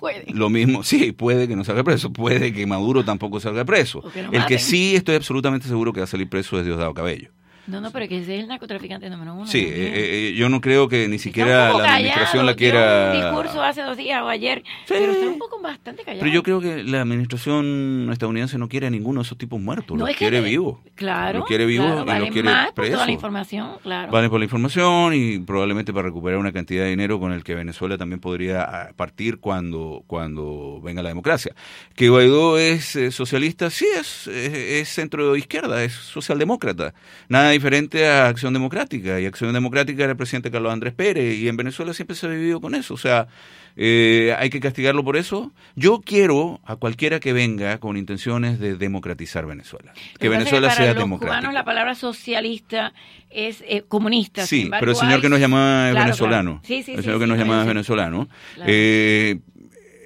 Puede. 0.03 0.25
Lo 0.33 0.49
mismo, 0.49 0.83
sí, 0.83 1.13
puede 1.13 1.47
que 1.47 1.55
no 1.55 1.63
salga 1.63 1.81
preso, 1.81 2.11
puede 2.11 2.51
que 2.51 2.67
Maduro 2.67 3.05
tampoco 3.05 3.39
salga 3.39 3.63
preso. 3.63 4.03
Que 4.13 4.27
El 4.33 4.45
que 4.47 4.59
sí 4.59 4.97
estoy 4.97 5.15
absolutamente 5.15 5.65
seguro 5.69 5.93
que 5.93 6.01
va 6.01 6.03
a 6.03 6.07
salir 6.07 6.27
preso 6.27 6.59
es 6.59 6.65
Diosdado 6.65 6.93
Cabello. 6.93 7.29
No, 7.65 7.79
no, 7.79 7.91
pero 7.91 8.07
que 8.09 8.17
ese 8.17 8.35
es 8.35 8.41
el 8.41 8.47
narcotraficante 8.49 9.09
número 9.09 9.33
uno. 9.33 9.47
Sí, 9.47 9.59
eh, 9.59 10.29
eh, 10.29 10.33
yo 10.35 10.49
no 10.49 10.59
creo 10.59 10.89
que 10.89 11.07
ni 11.07 11.17
siquiera 11.17 11.71
la 11.71 11.95
administración 11.95 12.45
la 12.45 12.55
quiera... 12.55 13.11
un 13.13 13.21
discurso 13.21 13.63
hace 13.63 13.81
dos 13.81 13.95
días 13.95 14.21
o 14.21 14.27
ayer, 14.27 14.63
pero 14.87 15.13
está 15.13 15.27
un 15.27 15.39
poco 15.39 15.61
bastante 15.61 16.03
callado. 16.03 16.19
Pero 16.21 16.33
yo 16.33 16.43
creo 16.43 16.59
que 16.59 16.83
la 16.83 17.01
administración 17.01 18.09
estadounidense 18.11 18.57
no 18.57 18.67
quiere 18.67 18.87
a 18.87 18.89
ninguno 18.89 19.21
de 19.21 19.25
esos 19.25 19.37
tipos 19.37 19.61
muertos, 19.61 19.97
No, 19.97 20.03
los 20.03 20.09
es 20.09 20.17
que 20.17 20.25
quiere 20.25 20.41
vivos. 20.41 20.79
Claro. 20.95 21.39
Los 21.39 21.47
quiere 21.47 21.65
vivos 21.65 21.87
claro, 21.87 22.01
y 22.01 22.05
valen 22.05 22.21
los 22.21 22.31
quiere 22.31 22.49
más 22.49 22.65
por 22.67 22.75
presos. 22.75 22.93
toda 22.95 23.05
la 23.05 23.11
información, 23.13 23.69
claro. 23.81 24.11
Vale 24.11 24.29
por 24.29 24.39
la 24.39 24.45
información 24.45 25.13
y 25.13 25.39
probablemente 25.39 25.93
para 25.93 26.07
recuperar 26.07 26.39
una 26.39 26.51
cantidad 26.51 26.83
de 26.83 26.89
dinero 26.89 27.17
con 27.19 27.31
el 27.31 27.45
que 27.45 27.55
Venezuela 27.55 27.97
también 27.97 28.19
podría 28.19 28.63
ah, 28.63 28.89
partir 28.95 29.39
cuando, 29.39 30.03
cuando 30.07 30.81
venga 30.83 31.01
la 31.01 31.09
democracia. 31.09 31.55
Que 31.95 32.09
Guaidó 32.09 32.57
es 32.57 32.97
eh, 32.97 33.11
socialista, 33.11 33.69
sí, 33.69 33.87
es, 33.97 34.27
es, 34.27 34.53
es 34.53 34.89
centro 34.89 35.37
izquierda, 35.37 35.81
es 35.83 35.93
socialdemócrata. 35.93 36.93
Nada 37.29 37.52
diferente 37.53 38.05
a 38.07 38.27
Acción 38.27 38.53
Democrática. 38.53 39.19
Y 39.19 39.25
Acción 39.25 39.53
Democrática 39.53 40.03
era 40.03 40.11
el 40.11 40.17
presidente 40.17 40.51
Carlos 40.51 40.73
Andrés 40.73 40.93
Pérez 40.93 41.37
y 41.37 41.47
en 41.47 41.55
Venezuela 41.57 41.93
siempre 41.93 42.15
se 42.15 42.25
ha 42.25 42.29
vivido 42.29 42.59
con 42.59 42.75
eso. 42.75 42.93
O 42.93 42.97
sea, 42.97 43.27
eh, 43.75 44.35
hay 44.37 44.49
que 44.49 44.59
castigarlo 44.59 45.03
por 45.03 45.17
eso. 45.17 45.51
Yo 45.75 46.01
quiero 46.05 46.59
a 46.65 46.75
cualquiera 46.75 47.19
que 47.19 47.33
venga 47.33 47.79
con 47.79 47.97
intenciones 47.97 48.59
de 48.59 48.75
democratizar 48.75 49.45
Venezuela. 49.45 49.93
Que 50.19 50.29
Venezuela 50.29 50.67
para 50.67 50.77
sea 50.77 50.93
los 50.93 51.03
democrática. 51.03 51.37
cubanos 51.39 51.53
la 51.53 51.63
palabra 51.63 51.95
socialista 51.95 52.93
es 53.29 53.63
eh, 53.67 53.83
comunista. 53.87 54.45
Sí, 54.45 54.63
embargo, 54.63 54.81
pero 54.81 54.91
el 54.91 54.97
señor 54.97 55.15
hay- 55.15 55.21
que 55.21 55.29
nos 55.29 55.39
llamaba 55.39 55.87
es 55.87 55.91
Claro, 55.93 56.05
venezolano. 56.05 56.51
claro. 56.51 56.61
Sí, 56.67 56.83
sí, 56.83 56.91
el 56.93 57.01
señor 57.03 57.15
sí, 57.17 57.19
que 57.21 57.27
nos 57.27 57.37
yo 57.47 57.61
es 57.61 57.67
venezolano. 57.67 58.27
Claro. 58.55 58.71
Eh, 58.71 59.39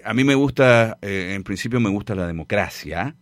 a 0.06 0.14
mí 0.14 0.24
me 0.24 0.36
gusta, 0.36 0.98
eh, 1.02 1.34
en 1.36 1.44
principio 1.44 1.80
me 1.82 1.90
gusta 1.90 2.16
la 2.16 2.26
democracia. 2.28 3.16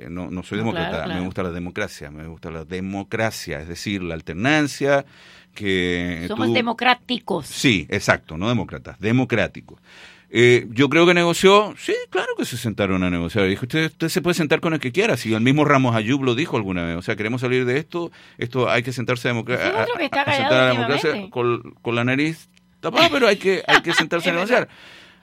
Eh, 0.00 0.06
no, 0.10 0.30
no 0.30 0.42
soy 0.42 0.58
demócrata, 0.58 0.88
claro, 0.90 1.04
claro. 1.04 1.20
me 1.20 1.26
gusta 1.26 1.42
la 1.42 1.50
democracia, 1.50 2.10
me 2.10 2.26
gusta 2.26 2.50
la 2.50 2.64
democracia, 2.64 3.60
es 3.60 3.68
decir, 3.68 4.02
la 4.02 4.14
alternancia 4.14 5.04
que 5.54 6.24
Somos 6.28 6.48
tú- 6.48 6.54
democráticos. 6.54 7.46
Sí, 7.46 7.86
exacto, 7.90 8.36
no 8.38 8.48
demócratas, 8.48 8.98
democráticos. 9.00 9.80
Eh, 10.32 10.68
yo 10.70 10.88
creo 10.88 11.06
que 11.06 11.12
negoció, 11.14 11.74
sí, 11.76 11.92
claro 12.08 12.28
que 12.38 12.44
se 12.44 12.56
sentaron 12.56 13.02
a 13.02 13.10
negociar. 13.10 13.48
Dijo, 13.48 13.62
usted, 13.64 13.86
usted 13.86 14.08
se 14.08 14.22
puede 14.22 14.34
sentar 14.34 14.60
con 14.60 14.72
el 14.72 14.78
que 14.78 14.92
quiera, 14.92 15.16
si 15.16 15.34
el 15.34 15.40
mismo 15.40 15.64
Ramos 15.64 15.96
Ayub 15.96 16.22
lo 16.22 16.36
dijo 16.36 16.56
alguna 16.56 16.84
vez. 16.84 16.96
O 16.96 17.02
sea, 17.02 17.16
queremos 17.16 17.40
salir 17.40 17.64
de 17.64 17.78
esto, 17.78 18.12
esto 18.38 18.70
hay 18.70 18.84
que 18.84 18.92
sentarse 18.92 19.26
a, 19.28 19.32
democa- 19.32 19.54
Ese 19.54 19.68
es 19.68 19.74
a- 19.74 19.82
otro 19.82 19.94
que 19.96 20.04
está 20.04 20.18
a- 20.20 20.22
a 20.22 20.24
callado 20.26 20.42
sentar 20.42 20.60
a 20.60 20.66
la 20.66 20.72
democracia 20.72 21.30
con, 21.30 21.74
con 21.82 21.94
la 21.96 22.04
nariz 22.04 22.48
tapada, 22.78 23.08
pero 23.10 23.26
hay 23.26 23.38
que, 23.38 23.62
hay 23.66 23.82
que 23.82 23.92
sentarse 23.92 24.30
a 24.30 24.34
negociar. 24.34 24.68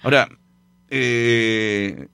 Ahora, 0.04 0.28
eh, 0.90 2.08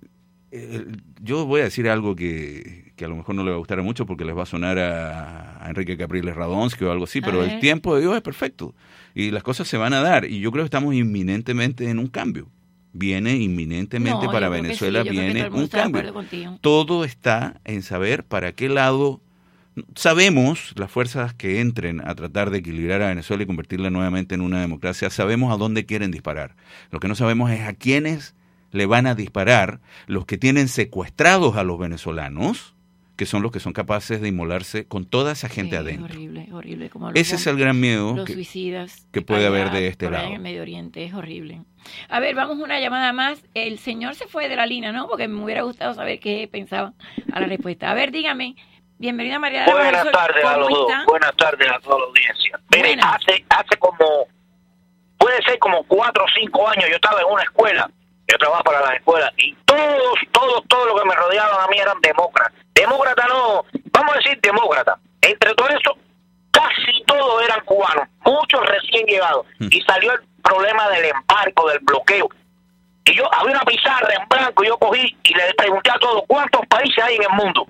yo 1.21 1.45
voy 1.45 1.61
a 1.61 1.65
decir 1.65 1.89
algo 1.89 2.15
que, 2.15 2.93
que 2.95 3.05
a 3.05 3.07
lo 3.07 3.15
mejor 3.15 3.35
no 3.35 3.43
le 3.43 3.49
va 3.49 3.55
a 3.55 3.59
gustar 3.59 3.81
mucho 3.81 4.05
porque 4.05 4.25
les 4.25 4.37
va 4.37 4.43
a 4.43 4.45
sonar 4.45 4.77
a, 4.77 5.63
a 5.63 5.69
Enrique 5.69 5.97
Capriles 5.97 6.35
Radonsky 6.35 6.83
o 6.85 6.91
algo 6.91 7.05
así, 7.05 7.21
pero 7.21 7.43
el 7.43 7.59
tiempo 7.59 7.95
de 7.95 8.01
Dios 8.01 8.15
es 8.15 8.21
perfecto 8.21 8.75
y 9.15 9.31
las 9.31 9.43
cosas 9.43 9.67
se 9.67 9.77
van 9.77 9.93
a 9.93 10.01
dar 10.01 10.25
y 10.25 10.39
yo 10.39 10.51
creo 10.51 10.63
que 10.63 10.67
estamos 10.67 10.93
inminentemente 10.93 11.89
en 11.89 11.99
un 11.99 12.07
cambio. 12.07 12.49
Viene 12.95 13.37
inminentemente 13.37 14.27
No, 14.27 14.31
para 14.31 14.49
Venezuela, 14.49 15.01
sí, 15.01 15.09
viene 15.09 15.49
un 15.49 15.67
cambio. 15.67 16.13
Todo 16.61 17.03
está 17.03 17.59
en 17.65 17.81
saber 17.81 18.23
para 18.23 18.51
qué 18.51 18.69
lado 18.69 19.19
sabemos 19.95 20.73
las 20.75 20.91
fuerzas 20.91 21.33
que 21.33 21.59
entren 21.59 22.07
a 22.07 22.13
tratar 22.13 22.51
de 22.51 22.59
equilibrar 22.59 23.01
a 23.01 23.07
Venezuela 23.07 23.41
y 23.41 23.47
convertirla 23.47 23.89
nuevamente 23.89 24.35
en 24.35 24.41
una 24.41 24.61
democracia, 24.61 25.09
sabemos 25.09 25.51
a 25.51 25.57
dónde 25.57 25.87
quieren 25.87 26.11
disparar. 26.11 26.55
Lo 26.91 26.99
que 26.99 27.07
no 27.07 27.15
sabemos 27.15 27.49
es 27.49 27.61
a 27.61 27.73
quiénes 27.73 28.35
le 28.73 28.85
van 28.85 29.07
a 29.07 29.15
disparar 29.15 29.79
los 30.07 30.25
que 30.25 30.37
tienen 30.37 30.67
secuestrados 30.67 31.55
a 31.55 31.63
los 31.63 31.79
venezolanos, 31.79 32.73
que 33.15 33.25
son 33.27 33.43
los 33.43 33.51
que 33.51 33.59
son 33.59 33.73
capaces 33.73 34.19
de 34.21 34.27
inmolarse 34.29 34.85
con 34.87 35.05
toda 35.05 35.31
esa 35.33 35.47
gente 35.47 35.75
Sí, 35.75 35.81
adentro. 35.81 36.05
horrible, 36.05 36.47
horrible. 36.51 36.89
Como 36.89 37.11
los 37.11 37.19
Ese 37.19 37.35
es 37.35 37.45
el 37.47 37.57
gran 37.57 37.79
miedo 37.79 38.15
Los 38.15 38.25
que- 38.25 38.33
suicidas. 38.33 39.07
que 39.11 39.21
puede 39.21 39.45
allá, 39.45 39.49
haber 39.49 39.71
de 39.71 39.87
este 39.87 40.09
lado. 40.09 40.27
En 40.27 40.33
el 40.33 40.39
Medio 40.39 40.63
Oriente 40.63 41.03
es 41.05 41.13
horrible. 41.13 41.61
A 42.09 42.19
ver, 42.19 42.33
vamos 42.33 42.57
una 42.57 42.79
llamada 42.79 43.13
más. 43.13 43.43
El 43.53 43.77
señor 43.77 44.15
se 44.15 44.25
fue 44.27 44.49
de 44.49 44.55
la 44.55 44.65
línea, 44.65 44.91
¿no? 44.91 45.07
Porque 45.07 45.27
me 45.27 45.43
hubiera 45.43 45.61
gustado 45.61 45.93
saber 45.93 46.19
qué 46.19 46.49
pensaba 46.51 46.93
a 47.31 47.39
la 47.39 47.45
respuesta. 47.45 47.91
A 47.91 47.93
ver, 47.93 48.11
dígame. 48.11 48.55
Bienvenida 48.97 49.37
María. 49.37 49.65
Buenas 49.65 50.09
tardes 50.11 50.43
a 50.45 50.53
¿cómo 50.55 50.69
los 50.69 50.69
dos. 50.79 50.91
Buenas 51.07 51.35
tardes 51.35 51.67
a 51.69 51.79
toda 51.79 51.99
la 51.99 52.05
audiencia. 52.05 52.59
Mire, 52.73 52.95
hace, 53.01 53.45
hace 53.49 53.77
como, 53.77 54.05
puede 55.17 55.41
ser 55.43 55.59
como 55.59 55.83
cuatro 55.83 56.23
o 56.23 56.27
cinco 56.39 56.67
años, 56.69 56.85
yo 56.89 56.95
estaba 56.95 57.19
en 57.21 57.27
una 57.31 57.43
escuela, 57.43 57.91
yo 58.33 58.37
trabajaba 58.37 58.63
para 58.63 58.81
las 58.81 58.95
escuelas, 58.95 59.31
y 59.37 59.53
todos, 59.65 60.19
todos, 60.31 60.63
todos 60.67 60.87
los 60.87 61.01
que 61.01 61.07
me 61.07 61.15
rodeaban 61.15 61.63
a 61.63 61.67
mí 61.67 61.77
eran 61.77 62.01
demócratas. 62.01 62.53
Demócrata 62.73 63.27
no, 63.27 63.63
vamos 63.91 64.15
a 64.15 64.17
decir 64.17 64.39
demócrata. 64.41 64.97
Entre 65.21 65.53
todo 65.53 65.67
eso, 65.69 65.97
casi 66.51 67.03
todos 67.05 67.43
recién 68.65 69.05
llegado. 69.05 69.45
Y 69.59 69.81
salió 69.81 70.13
el 70.13 70.19
problema 70.41 70.89
del 70.89 71.05
embargo, 71.05 71.69
del 71.69 71.79
bloqueo. 71.79 72.29
Y 73.05 73.15
yo 73.15 73.33
había 73.33 73.55
una 73.55 73.65
pizarra 73.65 74.13
en 74.13 74.27
blanco 74.27 74.63
y 74.63 74.67
yo 74.67 74.77
cogí 74.77 75.17
y 75.23 75.33
le 75.33 75.53
pregunté 75.55 75.91
a 75.91 75.99
todos 75.99 76.23
cuántos 76.27 76.65
países 76.67 77.03
hay 77.03 77.15
en 77.15 77.23
el 77.23 77.29
mundo. 77.29 77.67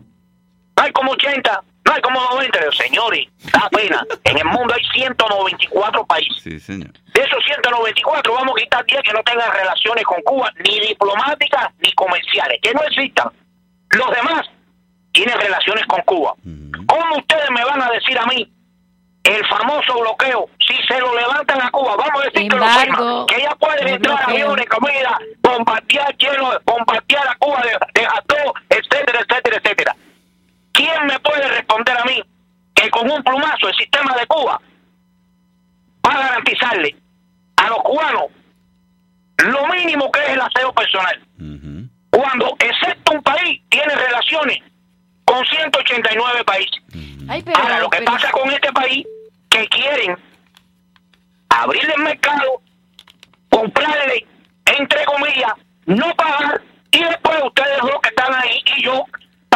Hay 0.75 0.91
como 0.91 1.11
80, 1.11 1.63
como 2.01 2.19
90. 2.21 2.59
Le 2.59 2.65
digo, 2.65 2.71
señores, 2.83 3.27
da 3.51 3.69
pena. 3.69 4.03
En 4.23 4.37
el 4.37 4.45
mundo 4.45 4.73
hay 4.73 4.83
194 4.93 6.05
países. 6.05 6.41
Sí, 6.43 6.59
señor. 6.59 6.91
De 7.13 7.21
esos 7.21 7.43
194 7.45 8.33
vamos 8.33 8.55
a 8.57 8.61
quitar 8.63 8.85
10 8.85 9.01
que 9.03 9.13
no 9.13 9.23
tengan 9.23 9.51
relaciones 9.51 10.03
con 10.05 10.21
Cuba, 10.23 10.51
ni 10.67 10.79
diplomáticas 10.79 11.69
ni 11.79 11.91
comerciales, 11.93 12.59
que 12.61 12.73
no 12.73 12.81
existan. 12.83 13.31
Los 13.91 14.09
demás 14.15 14.41
tienen 15.11 15.39
relaciones 15.39 15.85
con 15.85 16.01
Cuba. 16.01 16.33
¿Cómo 16.87 17.17
ustedes 17.17 17.49
me 17.51 17.63
van 17.63 17.81
a 17.81 17.89
decir 17.91 18.17
a 18.17 18.25
mí 18.25 18.51
el 19.23 19.45
famoso 19.47 19.99
bloqueo, 20.01 20.49
si 20.59 20.75
se 20.85 20.99
lo 20.99 21.15
levantan 21.15 21.61
a 21.61 21.71
Cuba, 21.71 21.95
vamos 21.95 22.21
a 22.21 22.25
decir 22.29 22.49
que 22.49 22.57
lo 22.57 22.63
Embargo, 22.63 22.85
firman, 22.93 23.25
que 23.27 23.41
ya 23.41 23.55
pueden 23.55 23.87
entrar 23.87 24.17
bloqueo. 24.17 24.35
aviones, 24.35 24.65
comida, 24.65 25.17
bombardear 25.41 26.17
hielo, 26.17 26.61
bombardear 26.65 27.27
a 27.29 27.35
Cuba 27.35 27.61
de, 27.61 28.01
de 28.01 28.05
Jató, 28.05 28.53
etcétera, 28.69 29.19
etcétera, 29.27 29.57
etcétera. 29.63 29.95
¿Quién 30.73 31.05
me 31.07 31.19
puede 31.19 31.47
responder 31.47 31.97
a 31.97 32.03
mí 32.05 32.21
que 32.75 32.89
con 32.89 33.09
un 33.09 33.23
plumazo 33.23 33.67
el 33.69 33.75
sistema 33.75 34.13
de 34.15 34.25
Cuba 34.27 34.59
va 36.05 36.11
a 36.11 36.17
garantizarle 36.27 36.95
a 37.57 37.69
los 37.69 37.77
cubanos 37.79 38.23
lo 39.37 39.67
mínimo 39.67 40.11
que 40.11 40.19
es 40.21 40.29
el 40.29 40.41
aseo 40.41 40.73
personal? 40.73 41.21
Cuando, 42.09 42.55
excepto 42.59 43.13
un 43.13 43.23
país, 43.23 43.61
tiene 43.69 43.95
relaciones 43.95 44.59
con 45.25 45.43
189 45.45 46.43
países. 46.43 46.81
Ay, 47.27 47.41
pero, 47.41 47.57
Ahora, 47.59 47.79
lo 47.79 47.89
que 47.89 47.99
pero- 47.99 48.11
pasa 48.11 48.31
con 48.31 48.51
este 48.51 48.71
país, 48.71 49.05
que 49.49 49.67
quieren 49.69 50.15
abrirle 51.49 51.93
el 51.95 52.03
mercado, 52.03 52.61
comprarle, 53.49 54.27
entre 54.65 55.05
comillas, 55.05 55.53
no 55.85 56.13
pagar, 56.15 56.61
y 56.91 57.03
después 57.03 57.37
ustedes 57.43 57.77
los 57.81 57.99
que 58.01 58.09
están 58.09 58.33
ahí 58.35 58.61
y 58.77 58.83
yo 58.83 59.05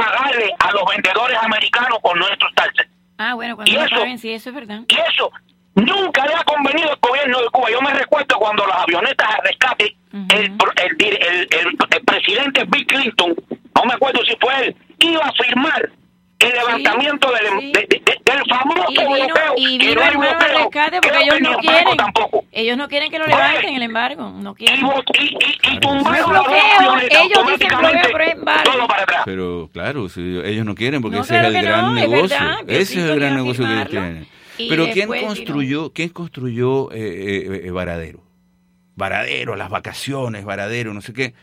pagarle 0.02 0.52
a 0.60 0.72
los 0.72 0.84
vendedores 0.90 1.38
americanos 1.42 2.00
con 2.02 2.18
nuestros 2.20 2.54
taxes. 2.56 2.88
Ah, 3.18 3.34
bueno, 3.34 3.56
cuando 3.56 3.72
Y 3.72 3.76
eso- 3.76 4.18
sí, 4.20 4.32
eso 4.32 4.50
es 4.50 4.56
verdad. 4.56 4.82
Y 4.88 4.96
eso 4.96 5.32
nunca 5.76 6.26
le 6.26 6.34
ha 6.36 6.44
convenido 6.44 6.90
al 6.92 6.98
gobierno 7.02 7.42
de 7.42 7.50
Cuba. 7.50 7.70
Yo 7.72 7.82
me 7.82 7.94
recuerdo 7.94 8.36
cuando 8.38 8.66
las 8.68 8.78
avionetas 8.84 9.28
de 9.30 9.50
rescate, 9.50 9.98
el, 10.14 10.58
el- 10.78 11.48
el- 11.52 11.78
el 11.92 12.04
presidente 12.06 12.64
Bill 12.68 12.86
Clinton, 12.86 13.36
no 13.76 13.84
me 13.86 13.94
acuerdo 13.94 14.22
si 14.26 14.36
fue 14.40 14.68
él, 14.68 14.76
iba 15.00 15.26
a 15.26 15.32
firmar 15.34 15.90
el 16.40 16.52
levantamiento 16.54 17.30
del, 17.32 17.72
de- 17.72 17.80
de- 17.82 17.88
de- 18.06 18.32
del 18.32 18.44
famoso 18.50 18.86
Y 18.90 18.98
vino, 18.98 19.10
bloqueo. 19.10 19.54
y 19.58 19.78
que 19.80 19.88
vino 19.88 19.96
no 19.96 20.02
hay 20.08 20.16
bloqueo, 20.18 20.58
rescate 20.58 21.02
porque 21.02 21.18
ellos 21.24 21.36
que 21.36 21.42
no 21.42 21.58
quieren. 21.58 21.98
tampoco. 21.98 22.46
Ellos 22.52 22.78
no 22.78 22.88
quieren 22.88 23.12
que 23.12 23.20
lo 23.20 23.26
Oye. 23.26 23.34
levanten 23.34 23.76
el 23.76 23.84
embargo. 23.84 24.30
No 24.38 24.54
quieren. 24.56 24.80
Y, 25.20 25.24
y, 25.24 25.76
y 25.76 25.80
tumbaron 25.80 26.04
No 26.04 26.14
es 26.14 26.20
las 26.20 26.28
bloqueo, 26.28 26.62
avionetas 26.80 27.22
ellos 27.26 27.48
dicen 27.60 27.78
bloqueo, 27.80 28.02
pero 28.12 28.24
embargo. 28.24 28.72
todo 28.72 28.88
para 28.88 29.04
atrás. 29.04 29.22
Pero 29.26 29.70
claro, 29.74 30.10
si 30.10 30.22
ellos 30.44 30.66
no 30.66 30.76
quieren 30.76 31.02
porque 31.02 31.18
No, 31.18 31.24
ese 31.24 31.40
es 31.40 31.46
el 31.46 31.54
que 31.54 31.62
gran 31.62 31.82
no, 31.96 31.98
es 32.02 32.10
negocio. 32.10 32.38
ese 32.68 32.82
es 32.82 33.10
el 33.10 33.20
gran 33.20 33.36
negocio 33.36 33.66
que 33.66 33.74
ellos 33.74 33.90
tienen. 33.90 34.28
y 34.60 34.70
Pero 34.70 34.88
¿quién 34.94 35.08
construyó, 35.10 35.92
quién 35.94 36.10
construyó 36.10 36.92
eh, 36.92 36.98
eh, 37.00 37.62
eh, 37.66 37.72
Varadero? 37.72 38.24
Varadero, 38.96 39.56
las 39.56 39.70
vacaciones, 39.70 40.44
Varadero, 40.46 40.94
no 40.94 41.02
sé 41.02 41.14
qué. 41.14 41.34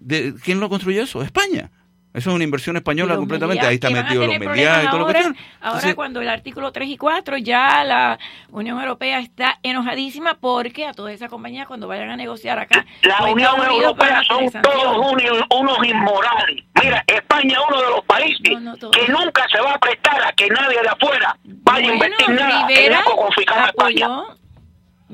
¿De, 0.00 0.34
¿Quién 0.42 0.60
lo 0.60 0.68
construyó 0.68 1.02
eso? 1.02 1.22
España. 1.22 1.70
Eso 2.18 2.30
es 2.30 2.34
una 2.34 2.44
inversión 2.44 2.76
española 2.76 3.16
completamente. 3.16 3.64
Ahí 3.64 3.76
está 3.76 3.90
metido 3.90 4.26
los 4.26 4.38
Meliá 4.38 4.82
y 4.82 4.86
todo 4.88 4.98
lo 4.98 5.06
que 5.06 5.12
ahora, 5.12 5.20
tienen. 5.20 5.36
Ahora 5.60 5.68
Entonces, 5.76 5.94
cuando 5.94 6.20
el 6.20 6.28
artículo 6.28 6.72
3 6.72 6.88
y 6.88 6.96
4 6.96 7.38
ya 7.38 7.84
la 7.84 8.18
Unión 8.50 8.80
Europea 8.80 9.20
está 9.20 9.58
enojadísima 9.62 10.34
porque 10.34 10.86
a 10.86 10.92
todas 10.92 11.14
esas 11.14 11.30
compañías 11.30 11.68
cuando 11.68 11.86
vayan 11.86 12.10
a 12.10 12.16
negociar 12.16 12.58
acá 12.58 12.84
La 13.02 13.18
con 13.18 13.30
Unión 13.30 13.54
Europea 13.64 14.22
son 14.26 14.50
todos 14.62 15.14
unos, 15.50 15.78
inmorales. 15.86 16.64
Mira, 16.82 17.04
España 17.06 17.52
es 17.52 17.64
uno 17.68 17.80
de 17.80 17.90
los 17.90 18.04
países 18.04 18.40
que 18.42 19.12
nunca 19.12 19.46
se 19.52 19.60
va 19.60 19.74
a 19.74 19.78
prestar 19.78 20.20
a 20.26 20.32
que 20.32 20.48
nadie 20.48 20.82
de 20.82 20.88
afuera 20.88 21.36
vaya 21.44 21.90
a 21.90 21.94
invertir 21.94 22.30
nada 22.30 22.60
en 22.62 22.68
Rivera 22.68 22.98
algo 22.98 23.16
confiscado 23.16 23.60
a 23.60 23.66
España. 23.66 24.08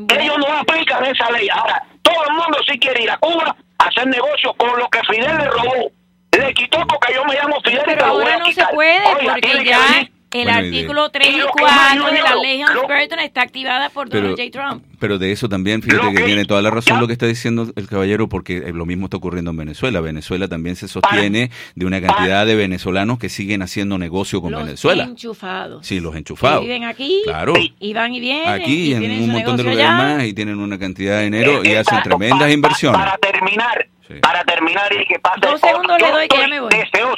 Ellos 0.09 0.39
no 0.39 0.47
aplican 0.59 1.05
esa 1.05 1.31
ley. 1.31 1.49
Ahora, 1.51 1.85
todo 2.03 2.25
el 2.29 2.33
mundo 2.35 2.59
sí 2.67 2.79
quiere 2.79 3.03
ir 3.03 3.11
a 3.11 3.19
Cuba 3.19 3.55
a 3.79 3.85
hacer 3.85 4.07
negocios 4.07 4.53
con 4.57 4.79
lo 4.79 4.89
que 4.89 5.01
Fidel 5.09 5.37
le 5.37 5.45
robó. 5.51 6.04
Le 6.39 6.55
quitó 6.55 6.87
porque 6.87 7.15
yo 7.15 7.25
me 7.25 7.35
llamo 7.35 7.61
Fidel 7.63 7.77
y 7.77 7.79
te 7.81 7.85
Pero 7.95 8.07
lo 8.07 8.13
voy 8.15 8.23
ahora 8.25 8.39
no 8.39 8.53
se 8.53 8.67
puede 8.67 8.99
Oiga, 9.07 9.33
porque 9.35 9.65
ya. 9.65 10.09
El 10.35 10.45
Buena 10.45 10.59
artículo 10.59 11.09
3 11.11 11.29
y 11.29 11.31
Y 11.31 11.37
lo 11.39 11.47
que 11.57 11.63
más 11.63 11.95
4 11.97 12.13
de 12.13 12.23
la 12.23 12.35
ley 12.37 12.61
Hans-Burton 12.63 13.21
está 13.21 13.43
activada 13.43 13.89
por 13.91 14.09
Pero- 14.09 14.29
Donald 14.31 14.39
J. 14.41 14.51
Trump. 14.69 14.85
Pero 14.99 15.19
de 15.19 15.33
eso 15.33 15.49
también, 15.49 15.83
fíjate 15.83 16.15
que 16.15 16.23
tiene 16.23 16.45
toda 16.45 16.63
la 16.63 16.71
razón 16.71 16.99
lo 17.01 17.07
que 17.07 17.13
está 17.13 17.27
diciendo 17.27 17.71
el 17.77 17.87
caballero, 17.89 18.29
porque 18.29 18.57
eh, 18.59 18.73
lo 18.73 18.87
mismo 18.87 19.07
está 19.07 19.17
ocurriendo 19.19 19.51
en 19.51 19.57
Venezuela. 19.59 20.01
Venezuela 20.01 20.49
también 20.49 20.77
se 20.77 20.89
sostiene 20.89 21.51
de 21.75 21.87
una 21.87 22.01
cantidad 22.01 22.47
de 22.47 22.55
venezolanos 22.57 23.19
que 23.19 23.29
siguen 23.29 23.63
haciendo 23.63 23.99
negocio 23.99 24.41
con 24.41 24.53
Los 24.53 24.65
Venezuela. 24.65 25.05
enchufados. 25.05 25.87
Sí, 25.87 26.01
los 26.01 26.13
Que 26.13 26.19
enchufados. 26.19 26.63
viven 26.63 26.85
aquí 26.85 27.21
Claro. 27.25 27.53
y 27.79 27.93
van 27.93 28.15
y 28.15 28.21
vienen. 28.21 28.49
Aquí 28.49 28.93
y 28.93 28.95
en 28.95 29.23
un 29.25 29.31
montón 29.31 29.57
de 29.57 29.63
lugares 29.65 29.85
allá. 29.85 29.93
más 30.17 30.25
y 30.25 30.33
tienen 30.33 30.59
una 30.59 30.79
cantidad 30.79 31.19
de 31.19 31.25
dinero 31.25 31.53
y 31.63 31.69
Eh, 31.69 31.79
hacen 31.79 31.95
exacto, 31.99 32.09
tremendas 32.17 32.51
inversiones. 32.51 32.99
Para 33.01 33.17
terminar, 33.19 33.87
para 34.23 34.45
terminar 34.45 34.91
y 34.93 35.07
que 35.07 35.19
pase. 35.19 35.41
Dos 35.43 35.61
segundos 35.61 36.01
le 36.01 36.11
doy 36.11 36.29
que 36.29 36.39
ya 36.39 36.49
me 36.49 36.61
voy. 36.61 36.71
Deseoso, 36.71 37.17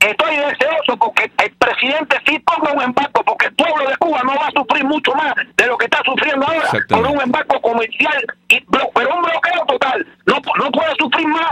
estoy 0.00 0.36
deseoso 0.36 0.96
porque 0.98 1.30
el 1.44 1.50
presidente 1.52 2.16
sí 2.26 2.38
ponga 2.40 2.72
un 2.72 2.82
embargo, 2.82 3.22
porque 3.24 3.46
el 3.46 3.54
pueblo 3.54 3.88
de 3.90 3.96
Cuba 3.98 4.22
no 4.24 4.34
va 4.34 4.46
a 4.46 4.50
sufrir 4.52 4.84
mucho 4.84 5.12
más 5.14 5.34
de 5.56 5.66
lo 5.66 5.76
que 5.78 5.84
está 5.84 5.98
sufriendo 6.04 6.46
ahora 6.46 6.60
por 6.60 6.74
Exactamente. 6.76 7.08
un 7.16 7.22
embargo 7.22 7.60
comercial, 7.60 8.24
y 8.48 8.60
blo- 8.66 8.90
pero 8.94 9.14
un 9.14 9.22
bloqueo 9.22 9.66
total. 9.66 10.06
No, 10.26 10.34
no 10.58 10.70
puede 10.70 10.94
sufrir 10.98 11.26
más. 11.28 11.50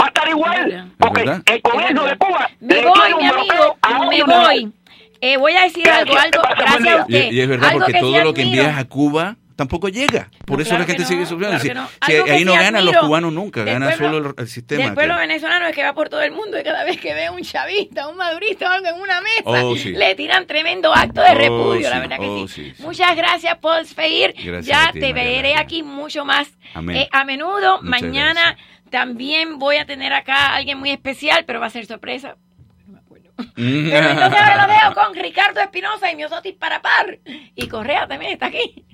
Va 0.00 0.04
a 0.04 0.08
estar 0.08 0.28
igual, 0.28 0.92
porque 0.98 1.22
el 1.22 1.60
gobierno 1.60 2.04
de 2.04 2.16
Cuba 2.18 2.48
Me 2.60 2.74
le 2.76 2.86
voy, 2.86 2.92
tiene 3.00 3.14
un 3.16 3.28
bloqueo 3.28 3.76
amigo, 3.82 4.24
a 4.24 4.28
me 4.28 4.38
voy. 4.44 4.72
Eh, 5.20 5.36
voy 5.36 5.52
a 5.54 5.62
decir 5.64 5.82
Gracias, 5.82 6.24
algo, 6.24 6.40
algo, 6.40 6.54
gracias 6.56 6.94
a 6.98 7.00
usted. 7.02 7.24
Y, 7.32 7.34
y 7.36 7.40
es 7.40 7.48
verdad, 7.48 7.68
Algo 7.70 7.80
porque 7.80 7.92
que 7.94 7.98
todo 8.00 8.22
lo 8.22 8.32
que 8.34 8.42
envías 8.42 8.78
a 8.78 8.84
Cuba 8.84 9.34
tampoco 9.58 9.88
llega. 9.88 10.30
Por 10.46 10.60
eso 10.60 10.70
claro 10.70 10.84
la 10.84 10.86
gente 10.86 11.04
sigue 11.04 11.26
sufriendo. 11.26 11.58
claro 11.58 11.88
Si- 12.00 12.14
no. 12.14 12.22
si 12.24 12.30
ahí 12.30 12.44
no 12.44 12.52
ganan 12.54 12.84
los 12.84 12.96
cubanos 12.96 13.32
nunca, 13.32 13.64
gana 13.64 13.90
solo 13.96 14.18
el, 14.18 14.34
el 14.38 14.46
sistema. 14.48 14.84
Del 14.84 14.94
pueblo 14.94 15.14
que- 15.14 15.20
venezolano 15.20 15.66
es 15.66 15.74
que 15.74 15.82
va 15.82 15.92
por 15.94 16.08
todo 16.08 16.22
el 16.22 16.30
mundo 16.30 16.58
y 16.60 16.62
cada 16.62 16.84
vez 16.84 17.00
que 17.00 17.12
ve 17.12 17.28
un 17.28 17.42
chavista, 17.42 18.06
un 18.06 18.16
madurista 18.16 18.68
o 18.70 18.72
algo 18.72 18.86
en 18.88 19.00
una 19.00 19.20
mesa, 19.20 19.64
Oh, 19.64 19.74
sí. 19.76 19.90
le 19.90 20.14
tiran 20.14 20.46
tremendo 20.46 20.94
acto 20.94 21.20
de 21.22 21.30
Oh, 21.32 21.34
repudio, 21.34 21.90
la 21.90 21.98
verdad 21.98 22.18
que 22.20 22.26
oh, 22.26 22.46
sí. 22.46 22.66
sí, 22.66 22.72
sí. 22.76 22.82
Muchas 22.84 23.16
gracias, 23.16 23.58
Paul. 23.58 23.84
Gracias 23.84 24.64
Ya 24.66 24.92
ti, 24.92 25.00
te 25.00 25.12
María 25.12 25.32
veré 25.42 25.56
aquí 25.56 25.82
mucho 25.82 26.24
más 26.24 26.48
eh, 26.92 27.08
a 27.10 27.24
menudo. 27.24 27.82
Muchas 27.82 28.02
Mañana 28.02 28.56
también 28.90 29.58
voy 29.58 29.76
a 29.76 29.84
tener 29.86 30.12
acá 30.12 30.52
a 30.52 30.56
alguien 30.56 30.78
muy 30.78 30.90
especial, 30.90 31.44
pero 31.46 31.58
va 31.60 31.66
a 31.66 31.70
ser 31.70 31.84
sorpresa. 31.86 32.36
Pero 33.54 34.10
entonces 34.10 34.40
ahora 34.40 34.66
lo 34.66 34.72
dejo 34.72 34.94
con 34.94 35.14
Ricardo 35.14 35.60
Espinosa 35.60 36.10
y 36.10 36.16
Miosotis 36.16 36.54
para 36.54 36.82
par. 36.82 37.18
Y 37.54 37.68
Correa 37.68 38.06
también 38.06 38.32
está 38.32 38.46
aquí 38.46 38.84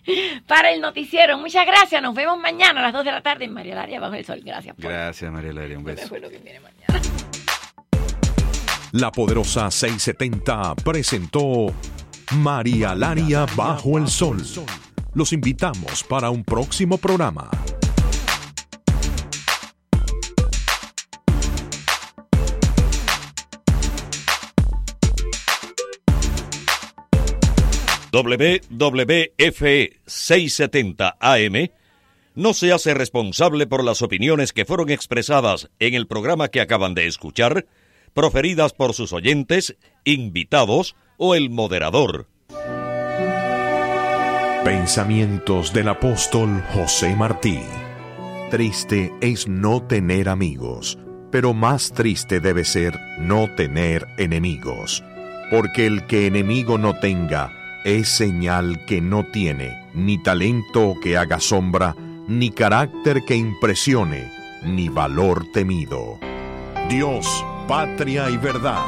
para 0.47 0.71
el 0.71 0.81
noticiero. 0.81 1.39
Muchas 1.39 1.67
gracias. 1.67 2.03
Nos 2.03 2.15
vemos 2.15 2.39
mañana 2.39 2.81
a 2.81 2.85
las 2.85 2.93
2 2.93 3.05
de 3.05 3.13
la 3.13 3.23
tarde 3.23 3.45
en 3.47 3.55
María 3.55 3.75
Laria 3.75 4.01
Bajo 4.01 4.15
el 4.15 4.25
Sol. 4.25 4.41
Gracias. 4.45 4.77
Gracias, 4.79 5.33
María 5.33 5.53
Laria. 5.53 5.79
Un 5.79 5.85
beso. 5.85 6.15
La 8.93 9.11
poderosa 9.11 9.71
670 9.71 10.77
presentó 10.77 11.67
María 12.37 12.95
Laria 12.95 13.47
bajo 13.57 13.99
el 13.99 14.07
sol. 14.07 14.39
Los 15.15 15.33
invitamos 15.33 16.05
para 16.05 16.31
un 16.31 16.45
próximo 16.45 16.99
programa. 16.99 17.51
WWF 28.15 29.63
670 30.07 31.17
AM 31.19 31.71
no 32.37 32.55
se 32.55 32.73
hace 32.73 32.95
responsable 32.95 33.67
por 33.67 33.83
las 33.83 34.03
opiniones 34.03 34.53
que 34.53 34.65
fueron 34.65 34.91
expresadas 34.91 35.69
en 35.81 35.95
el 35.95 36.07
programa 36.07 36.47
que 36.47 36.61
acaban 36.61 36.95
de 36.95 37.09
escuchar, 37.09 37.67
proferidas 38.13 38.73
por 38.73 38.95
sus 38.95 39.13
oyentes, 39.13 39.77
invitados 40.05 40.95
o 41.17 41.35
el 41.35 41.51
moderador. 41.51 42.29
Pensamientos 44.65 45.73
del 45.73 45.89
apóstol 45.89 46.63
José 46.73 47.17
Martí. 47.17 47.59
Triste 48.51 49.13
es 49.23 49.49
no 49.49 49.83
tener 49.83 50.29
amigos, 50.29 50.99
pero 51.33 51.53
más 51.53 51.91
triste 51.91 52.39
debe 52.39 52.65
ser 52.65 52.97
no 53.19 53.53
tener 53.57 54.07
enemigos, 54.19 55.03
porque 55.51 55.87
el 55.87 56.07
que 56.07 56.27
enemigo 56.27 56.79
no 56.79 56.95
tenga 57.01 57.64
es 57.85 58.09
señal 58.09 58.87
que 58.87 59.03
no 59.03 59.27
tiene 59.27 59.85
ni 59.93 60.19
talento 60.19 60.97
que 61.01 61.17
haga 61.19 61.39
sombra, 61.39 61.95
ni 62.27 62.51
carácter 62.51 63.25
que 63.25 63.37
impresione, 63.37 64.33
ni 64.65 64.89
valor 64.89 65.47
temido. 65.53 66.19
Dios, 66.89 67.45
patria 67.69 68.31
y 68.31 68.39
verdad, 68.39 68.85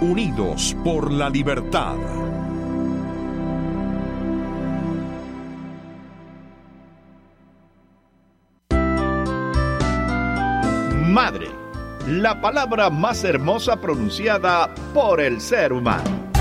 unidos 0.00 0.76
por 0.84 1.10
la 1.12 1.30
libertad. 1.30 1.96
Madre, 11.08 11.48
la 12.08 12.40
palabra 12.40 12.90
más 12.90 13.22
hermosa 13.22 13.80
pronunciada 13.80 14.74
por 14.92 15.20
el 15.20 15.40
ser 15.40 15.72
humano. 15.72 16.31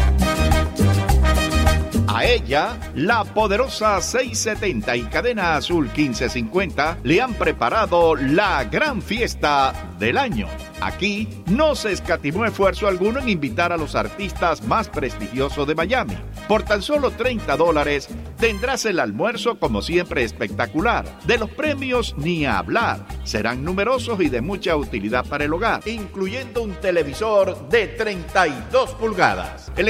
A 2.14 2.26
ella, 2.26 2.78
la 2.93 3.24
poderosa 3.24 4.01
670 4.01 4.97
y 4.97 5.03
cadena 5.03 5.55
azul 5.55 5.86
1550 5.86 6.97
le 7.03 7.22
han 7.22 7.36
preparado 7.36 8.18
la 8.18 8.66
gran 8.66 9.01
fiesta 9.01 9.74
del 9.97 10.18
año. 10.18 10.49
Aquí 10.82 11.30
no 11.45 11.74
se 11.74 11.93
escatimó 11.93 12.43
esfuerzo 12.43 12.88
alguno 12.88 13.20
en 13.20 13.30
invitar 13.30 13.72
a 13.72 13.78
los 13.78 13.95
artistas 13.95 14.64
más 14.64 14.89
prestigiosos 14.89 15.66
de 15.66 15.76
Miami. 15.76 16.18
Por 16.49 16.64
tan 16.64 16.82
solo 16.82 17.12
30 17.12 17.55
dólares 17.55 18.09
tendrás 18.38 18.86
el 18.86 18.99
almuerzo 18.99 19.57
como 19.57 19.82
siempre 19.82 20.24
espectacular. 20.24 21.05
De 21.26 21.38
los 21.38 21.49
premios 21.51 22.14
ni 22.18 22.45
hablar. 22.45 23.05
Serán 23.24 23.64
numerosos 23.64 24.20
y 24.20 24.28
de 24.28 24.41
mucha 24.41 24.76
utilidad 24.76 25.26
para 25.26 25.45
el 25.45 25.53
hogar, 25.53 25.88
incluyendo 25.88 26.64
un 26.64 26.74
televisor 26.74 27.70
de 27.70 27.88
32 27.88 28.89
pulgadas. 28.95 29.72